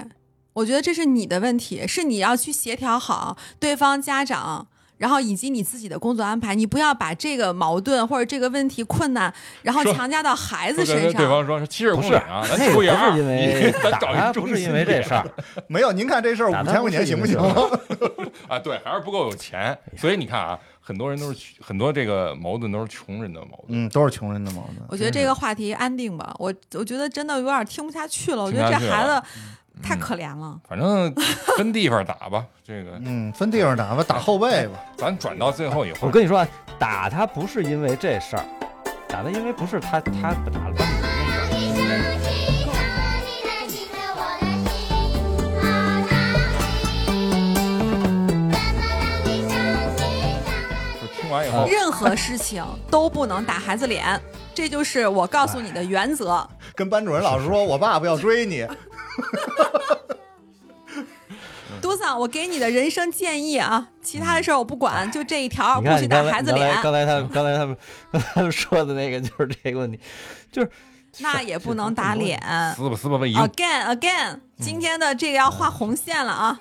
[0.55, 4.67] 我觉得这是你的问题，是你要去协调好对方家长
[4.99, 11.47] 然后以及你自己的工作安排，你不要把这个矛盾或者这个问题困难，然后强加到孩子身上对方。
[11.47, 15.25] 说七十公不是里啊，咱不是因为 咱打找一中他不是因为这事儿，
[15.69, 17.39] 没有，您看这事儿五千块钱行不行？
[18.49, 19.77] 啊，对，还是不够有钱。
[19.97, 23.87] 所以你看啊，很多人都是很多这个矛盾都是穷人的矛盾。
[23.87, 24.79] 嗯，都是穷人的矛盾。
[24.89, 28.43] 我觉得这个话题安定吧，我我觉得真的有点听不下去了。
[28.43, 29.27] 我觉得这孩了子
[29.83, 30.59] 太可怜了。
[30.69, 31.13] 反正
[31.57, 34.79] 分地方打吧，这个嗯，分地方打吧，打后背吧。
[34.97, 36.49] 咱转到最后以后我，跟你说啊，
[36.79, 38.45] 打他不是因为这事儿，
[39.09, 41.99] 打他因为不是他他打了班主任的事儿。
[51.01, 54.21] 就听完以后，任何事情都不能打孩子脸，
[54.55, 56.47] 这就是我告诉你的原则。
[56.75, 58.67] 跟班主任老师说，我爸爸要追你。
[61.81, 67.77] 杜桑，我给你的人生建议啊，其他的事儿我不管，就这一条，不许打孩子脸，刚才 刚才他们刚才他们
[68.11, 70.01] 刚才他们说的那个就是这个问题，
[70.51, 70.71] 就是
[71.19, 72.41] 那也不能打脸。
[72.77, 73.39] 撕吧撕吧吧赢。
[73.41, 76.59] Again, again，今天的这个要画红线了啊！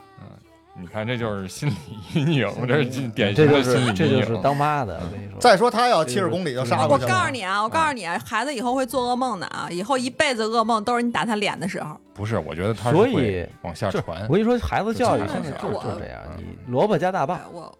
[0.79, 1.75] 你看，这就是心理
[2.13, 4.21] 阴影，这是典这就型的心理阴影。
[4.21, 5.39] 这就是当妈的，我跟你说。
[5.39, 7.09] 再说他要七十公里就杀我过去了。
[7.09, 11.99] 告诉你啊，我告诉你啊，孩子以后会做噩梦的啊，以后一辈子噩梦都是你打他脸的时候。
[12.13, 14.33] 不是，我觉得他是所以会往下传我。
[14.33, 17.43] 跟你说，孩子教育就这样现在就是这样，你萝卜加大棒哎。
[17.51, 17.75] 我，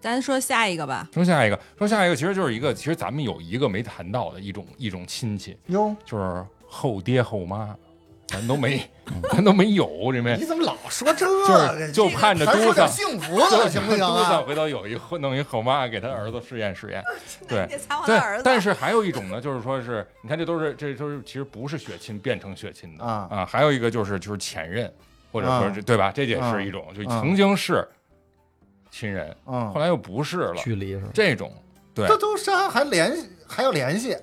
[0.00, 1.08] 咱说下一个吧。
[1.12, 7.74] 说下一个，说下一个，其实就是一个，其实咱们有一个没谈到的一种一种亲戚，哟，就是后爹后妈，
[8.28, 8.82] 咱都没，
[9.30, 10.44] 咱都没有这没你。
[10.44, 11.92] 怎么老说这就是个？
[11.92, 12.52] 就盼着嘟
[12.88, 14.44] 幸福的行不行嘟？
[14.44, 17.02] 回头有一后弄一后妈给他儿子试验试验，
[17.46, 18.42] 对别采访对他儿子。
[18.44, 24.92] 但是还有一种呢，就是说是，你看这都是这都是其实不是血亲变成血亲的啊啊，还有一个就是就是前任，
[25.30, 26.10] 或者说啊是对吧？
[26.12, 27.86] 这也是一种，就曾经是
[28.90, 31.02] 亲人，嗯后，来又不是了，距离是？
[31.14, 31.52] 这种
[31.94, 34.16] 对这，都啥还联系还要联系，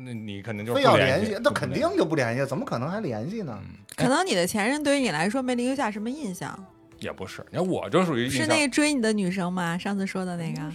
[0.00, 3.58] 那你肯定就非是不联要联系，那肯定就不联系，怎么可能还联系呢？
[3.60, 6.56] 嗯可能你的前任对于你来说没留下什么印象，
[7.00, 7.44] 也不是。
[7.50, 9.76] 你看我就属于是那个追你的女生吗？
[9.76, 10.62] 上次说的那个，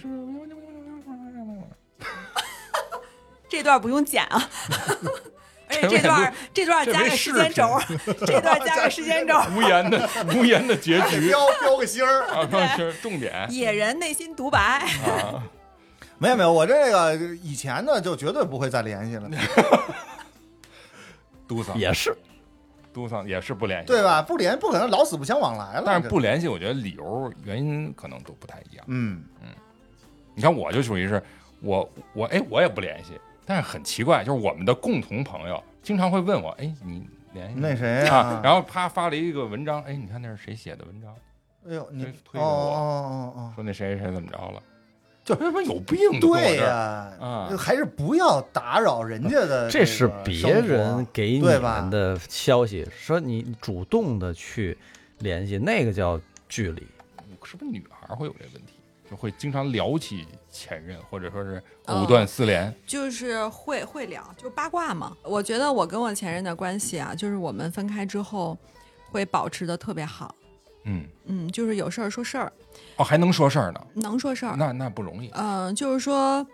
[3.48, 4.46] 这段不用剪啊。
[5.66, 7.80] 而且这段这段 加个时间轴，
[8.26, 9.40] 这段加个时间轴。
[9.56, 10.06] 无言的
[10.36, 12.26] 无言的结局标标个星儿。
[12.26, 12.46] 啊，
[13.00, 14.58] 重点野人内心独白，
[15.06, 15.42] 啊。
[16.24, 19.28] 没有没有，我这个以前的就绝对不会再联系了，
[21.46, 22.16] 嘟桑也是，
[22.94, 24.02] 嘟桑也是不联系，对？
[24.02, 24.22] 吧？
[24.22, 25.82] 不联不可能老死不相往来了。
[25.84, 28.84] 但是不联系，我觉得理由原因可能都不太一样。
[28.88, 29.48] 嗯嗯，
[30.34, 31.22] 你看我就属于是，
[31.60, 38.40] 我我哎我也不联系，但是很奇怪，就是我们的共同朋友经常会问我，哎你联系那谁啊？
[38.42, 41.14] 然后啪发了一个文章，哎你看那是谁写的文章？
[41.68, 44.62] 哎呦，你推给我哦哦说那谁谁怎么着了？
[45.26, 54.76] 就他妈有病对呀，啊还是不要打扰人家的这是别人给你们的消息，说你主动的去
[55.20, 56.86] 联系，那个叫距离。
[57.42, 58.74] 是不是女孩会有这个问题？
[59.10, 62.74] 就会经常聊起前任，或者说是哦藕断丝连。
[62.86, 65.14] 就是会会聊，就八卦嘛。
[65.22, 68.56] 我觉得我跟我前任的关系啊，就是我们分开之后
[69.10, 70.34] 会保持的特别好。
[70.84, 72.52] 嗯，嗯，就是有事儿说事儿，
[72.96, 74.54] 哦，还能说事儿呢，能说事儿。
[74.56, 75.30] 那那不容易。
[75.34, 76.46] 嗯、就是说，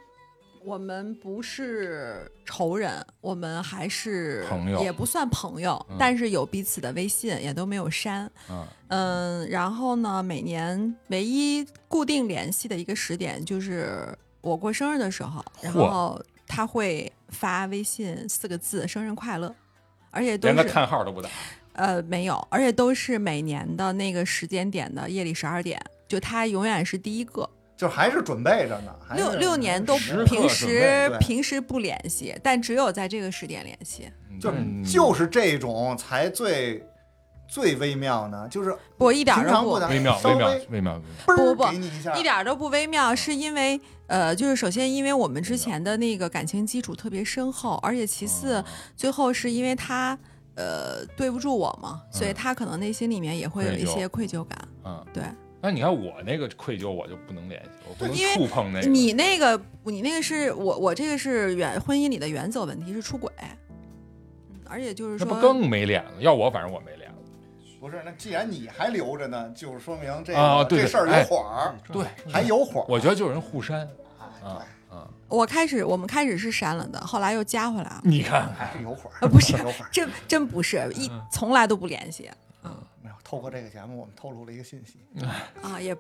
[0.65, 8.31] 我们不是仇人，我们还是朋友也不算朋友，嗯但是有彼此的微信，也都没有删。
[8.48, 19.55] 嗯嗯，然后呢，每年唯一固定联系的一个时点就是我过生日的时候，然后他会发微信四个字“生日快乐”，
[20.11, 21.28] 而且都连个是叹号都不打。
[21.72, 27.48] 呃没有，而且都是每年的那个时间点的夜里十二点，就他永远是第一个。
[27.76, 34.06] 就还是准备着呢，还是六六年都平时平时不联系，但只有在这个时点联系。
[34.38, 36.86] 就嗯就是这种才最
[37.48, 41.01] 最微妙呢，就是不，一点儿都不微妙稍微妙微微妙。
[41.24, 41.72] 不不不
[42.18, 48.64] 一点儿都不微妙，是因为呃，就是首先因为我们之前的那个感情基础特别深厚，而且其次哦
[48.94, 50.18] 最后是因为他
[50.56, 54.59] 呃对不住我嘛，所以嗯他可能内心里面也会有一些愧疚感。
[54.85, 55.22] 嗯，对
[55.62, 58.89] 那你看我那个愧疚，我就不能联系，我不能触碰那个。
[58.89, 63.31] 你那个你那个是我我这个是原婚姻里的原则问题，是出轨。
[63.68, 66.12] 嗯，而且就是说，那不更没脸了？
[66.20, 67.16] 要我，反正我没脸了。
[67.78, 72.86] 不是，那既然你还留着呢，就是说明这啊对个这事儿哎有火儿，对，还有火儿。
[72.89, 73.86] 我觉得就是人互删
[74.43, 74.64] 啊！
[75.31, 78.01] 我开始我们开始是删了的，后来又加回来了。
[78.02, 82.28] 你看看，还是有火儿，呃，不是 有火儿，真真不是一从来都不联系。
[82.65, 82.70] 嗯
[83.02, 84.98] 没有，透过这个节目，我们透露了一个信息。
[85.62, 85.97] 啊，也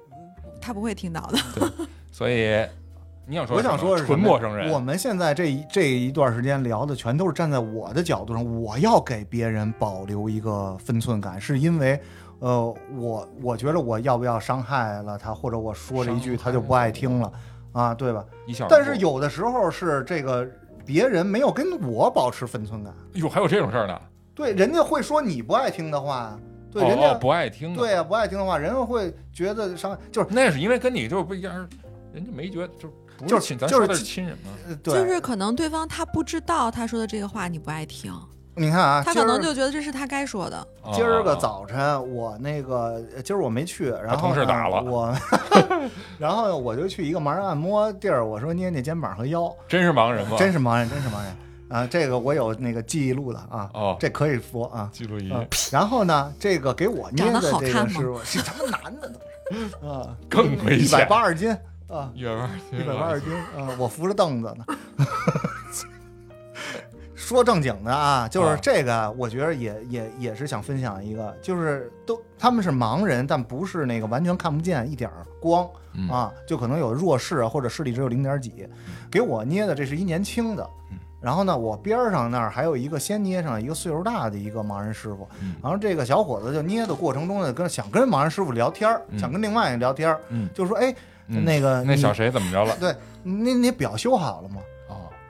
[0.60, 1.38] 他不会听到的。
[2.12, 2.66] 所以
[3.26, 12.00] 你想说我想说是纯陌生人，我们现在这一这一段时间聊的全都是站在我的角度上，我要给别人保留一个分寸感，是因为，
[12.40, 17.32] 呃，我我觉得我要不要伤害了他，或者我说了一句他就不爱听了，
[17.72, 18.24] 啊，对吧？
[18.46, 18.76] 一笑而过。
[18.76, 20.48] 但是有的时候是这个
[20.84, 24.00] 别人没有跟我保持分寸感，哟，还有这种事儿呢？
[24.34, 26.38] 对，人家会说你不爱听的话，
[26.72, 31.68] 对，哦人家哦不爱听的对啊，不爱听的话，人家会觉得伤，就是那是因为跟你就是不一样，
[32.12, 32.88] 人家没觉得就
[33.18, 34.50] 不就是亲，咱就是说的是亲人嘛。
[34.66, 38.12] 呃对，就是可能对方他不知道他说的这个话你不爱听，
[38.60, 40.68] 你看啊，他可能就觉得这是他该说的。
[40.92, 45.16] 今儿个哦早晨，我那个今儿我没去，然后同事呢打了我，
[46.20, 50.36] 然后我就去一个盲人按摩地儿，我说捏捏肩膀和腰，真是盲人吗？
[50.38, 51.34] 真是盲人，真是盲人
[51.70, 51.86] 啊！
[51.86, 54.90] 这个我有那个记录的啊，哦这可以说啊。
[54.92, 61.06] 记录仪嗯然后呢，这个给我捏的这个师傅是他妈男的都是啊，更危一百。
[61.06, 61.50] 八十斤
[61.88, 64.64] 啊，一百八一百八十斤啊，我扶着凳子呢。
[67.34, 68.58] 说正经的啊，就是啊。
[68.60, 76.08] 这个，我觉得也也也是想分享一个，就是都他们是盲人，但不是那个完全看不见一点儿光嗯。
[76.08, 78.68] 啊，就可能有弱视啊，或者视力只有零点几。
[79.10, 85.54] 给我捏的这是一年轻的嗯，然后呢，我边上那儿还有一个先捏上一个岁数大的一个盲人师傅，嗯。
[85.62, 90.16] 然后这个小伙子就捏的过程中呢，跟想跟盲人师傅聊天想跟另外一个聊天
[90.54, 90.94] 就说哎，
[91.28, 91.44] 嗯。
[91.44, 92.76] 那个你那小谁怎么着了？
[92.80, 94.60] 对，那那表修好了吗？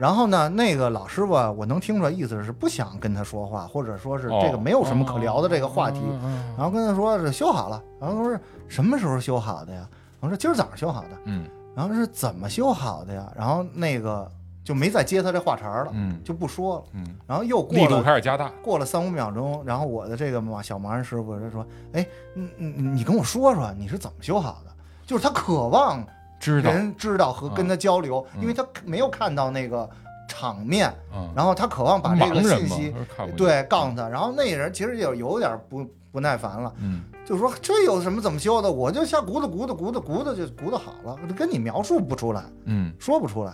[0.00, 6.00] 哦，然后呢，那个老师傅啊，我能听出来意思是不想跟他说话，或者说是这个没有什么可聊的这个话题。
[6.00, 9.86] 哦然后跟他说是修好了，然后他说什么时候修好的呀？
[10.20, 11.10] 我说今儿早上修好的。
[11.26, 13.32] 嗯然后是怎么修好的呀？
[13.36, 14.28] 然后那个
[14.64, 16.84] 就没再接他这话茬了，嗯就不说了。
[16.94, 18.50] 嗯，然后又过力度了开始加大。
[18.62, 21.64] 过了三五秒钟，然后我的这个嘛小盲人师傅就说
[21.94, 22.04] ：“哎，
[22.34, 24.70] 你你你跟我说说你是怎么修好的？”
[25.06, 26.04] 就是他渴望
[26.40, 28.40] 知道，人知道和跟他交流，嗯。
[28.40, 29.88] 因为他没有看到那个
[30.26, 32.94] 场面，嗯，然后他渴望把这个信息
[33.36, 37.02] 对告诉他，然后那人其实也有点不不耐烦了，嗯。
[37.24, 43.52] 就说这有什么怎么修的，我就瞎鼓捣鼓捣鼓捣鼓捣就鼓捣好了，跟你描述不出来，嗯，说不出来。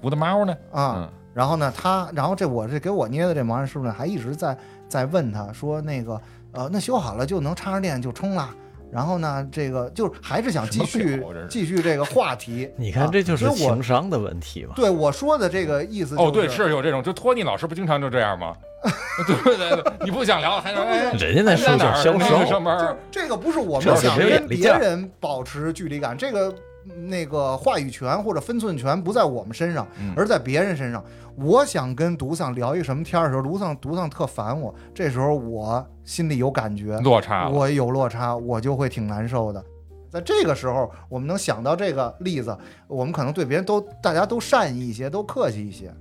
[0.00, 0.56] 鼓捣猫呢？
[0.70, 0.94] 啊。
[0.98, 1.08] 嗯。
[1.34, 4.56] 然后呢，他然后这我这给我捏的这盲人师傅呢，还一直在
[4.88, 6.18] 在问他说那个
[6.52, 8.48] 呃，那修好了就能插上电就充了。
[8.92, 12.68] 然后呢，这个就是还是想继续继续这个话题。
[12.76, 14.72] 你看啊这就是情商的问题嘛。
[14.76, 18.54] 对我说的这个意思、就是，哦，对，是有这种，就托尼老师不经常就这样吗？
[19.26, 26.54] 对对对，你不想聊，还说哎，人家在哪儿那就是销售上班就这个不是我们想跟别人保持距离感，这个
[26.94, 31.02] 那个话语权或者分寸权不在我们身上，嗯而在别人身上。
[31.36, 37.48] 我想跟独丧聊一什么天儿的时候，独丧独丧特烦我，这时候我心里有感觉，落差。
[37.50, 39.62] 我有落差，我就会挺难受的。
[40.08, 42.56] 在这个时候，我们能想到这个例子，
[42.86, 45.92] 我们可能对别人都大家都善意一些，都客气一些。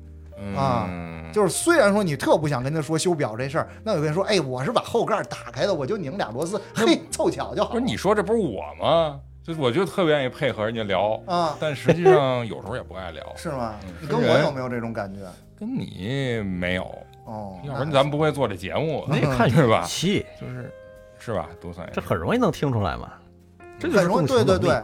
[0.56, 7.72] 啊嗯，就是虽然说你特不想跟他说修表这事儿，那我跟你说，哎，我是把后盖打开的，我就拧俩螺丝，嘿，凑巧就好。
[7.72, 9.20] 不是你说这不是我吗？
[9.46, 13.24] 就我就特别愿意配合人家聊，啊，但实际上有时候也不爱聊。
[13.38, 13.94] 是吗嗯？
[14.02, 15.20] 你跟我有没有这种感觉？
[15.58, 16.84] 跟你没有，
[17.26, 20.74] 哦，要不然咱们不会做这节目，那看 是吧气，就是
[21.20, 21.48] 是吧？
[21.62, 23.14] 独算这很容易能听出来嘛。
[23.78, 24.84] 这就是很容易，对对对，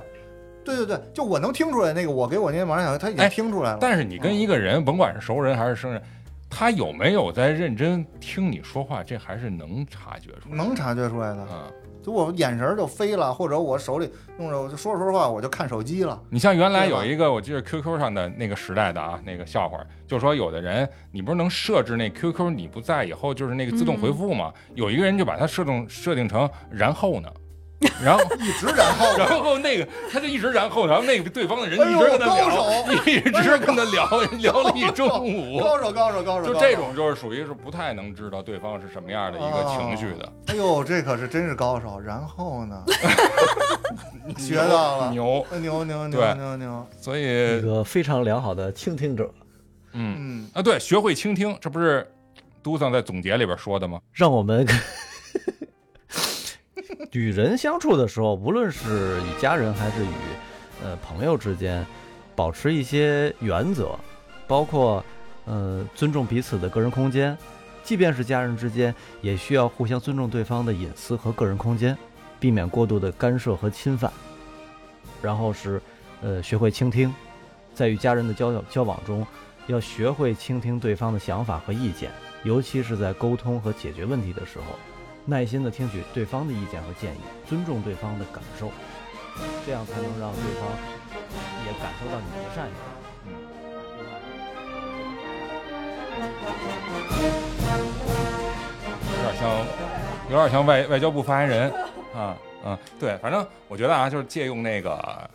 [0.63, 3.77] 对对对，就我能听出来，那个我给我那马上小他已经哎听出来了。
[3.81, 6.01] 但是你跟一个人，甭管是熟人还是生人，
[6.49, 10.55] 他有没有在认真听你说话，这还是能察觉出来。
[10.55, 11.67] 能察觉出来的，啊，
[12.03, 16.19] 就我眼神儿就飞了，或者我手里弄着，我就说着说着话，我就看手机了。
[16.29, 24.51] 你像原来有一个，我记得 QQ 上的那个时代的啊，那个笑话，就是说有的人，你不是能设置那 QQ 你不在以后就是那个自动回复吗？
[24.73, 27.31] 有一个人就把它设定设定成然后呢，
[28.03, 32.67] 然后一直然后 然后那个他就一直然后，然后那个对方的人一直跟他聊，手
[33.05, 34.07] 一直跟他聊
[34.39, 35.59] 聊了一中午。
[35.59, 41.99] 高手高手高手，就这种就是属于是不太能知道对方是什么样的一个情绪的，哎呦，这可是真是高手。
[41.99, 42.83] 然后呢，
[44.37, 45.45] 学到了，牛。
[45.59, 49.29] 牛牛牛对牛牛，所以一，个非常良好的倾听者，
[49.93, 52.07] 嗯嗯，啊，对，学会倾听，这不是
[52.63, 53.99] 都桑在总结里边说的吗？
[54.13, 54.65] 让我们
[57.11, 60.09] 与人相处的时候，无论是与家人还是与
[60.83, 61.85] 呃朋友之间，
[62.35, 63.97] 保持一些原则，
[64.47, 65.03] 包括
[65.45, 67.37] 呃尊重彼此的个人空间，
[67.83, 71.97] 即便是家人之间，也需要互相尊重对方的隐私和个人空间，
[72.39, 74.11] 避免过度的干涉和侵犯。
[75.21, 75.81] 然后是
[76.21, 77.13] 呃学会倾听，
[77.73, 79.25] 在与家人的交交往中，
[79.67, 82.11] 要学会倾听对方的想法和意见，
[82.43, 84.65] 尤其是在沟通和解决问题的时候。
[85.25, 88.71] 耐心的听取对方的意见和建议，尊重对方的感受，
[89.65, 90.69] 这样才能让对方
[91.65, 92.71] 也感受到你的善意。
[99.13, 99.65] 有点像，
[100.29, 101.71] 有点像外外交部发言人
[102.15, 102.35] 啊，
[102.65, 105.29] 嗯，对，反正我觉得啊，就是借用那个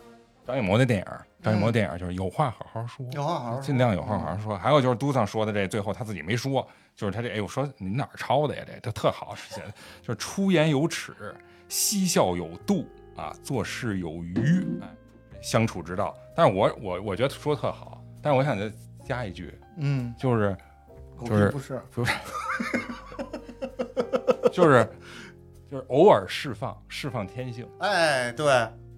[0.45, 1.05] 张艺谋的电影，
[1.47, 4.57] 张艺谋电影就是有话好好说，有话好好说尽量有话好好说。
[4.57, 8.63] 还有就是都桑说的这最后他自己没说，就是他这哎，我说你哪儿抄的呀？
[8.65, 11.13] 这这特好写的，就是出言有尺，
[11.69, 14.87] 嬉笑有度啊，做事有余，哎，
[15.41, 16.15] 相处之道。
[16.35, 18.71] 但是我我我觉得说的特好，但是我想再
[19.05, 20.55] 加一句，嗯，就是
[21.25, 22.13] 就是不是不是，
[24.53, 24.87] 就是
[25.69, 28.45] 就是偶尔释放释放天性，哎，对，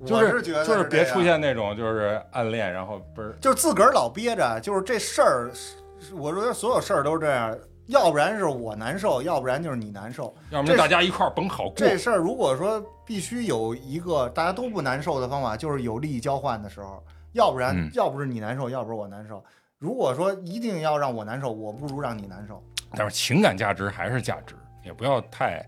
[0.06, 5.52] 就我是觉得就是别出现那种就是暗恋，然后不是就是自个儿老憋着，就是这事儿，
[6.14, 7.58] 我觉得所有事儿都是这样，
[7.88, 11.74] 要不然是我难受，要不然就是你难受，要不这然大家一块儿甭好过。
[11.76, 17.04] 这事儿如果说必须有一个大家都不难受的方法，就是有利益交换的时候，
[17.34, 19.44] 要不然、嗯要不是你难受，要不是我难受。
[19.78, 22.62] 如果说一定要让我难受，我不如让你难受。
[22.96, 25.64] 但是情感价值还是价值，也不要太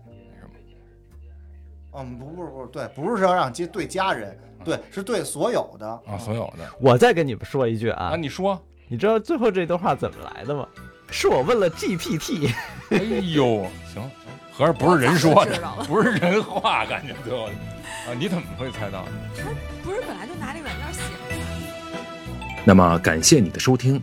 [1.94, 6.68] 嗯，不不不，对，不是说让接对家人，对，是对所有的啊，所有的。
[6.80, 10.66] 我再跟你们说一句啊，啊，你说，你知道最后这段话怎么来的吗？
[11.10, 12.50] 是我问了 GPT。
[12.90, 12.98] 哎
[13.34, 14.10] 呦，行，
[14.52, 19.04] 合着不是人说的不是人话，感觉最后啊，你怎么会猜到？
[19.36, 19.50] 他
[19.82, 21.44] 不是本来就拿这个软件写的吗？
[22.64, 23.98] 那么感谢你的收听，《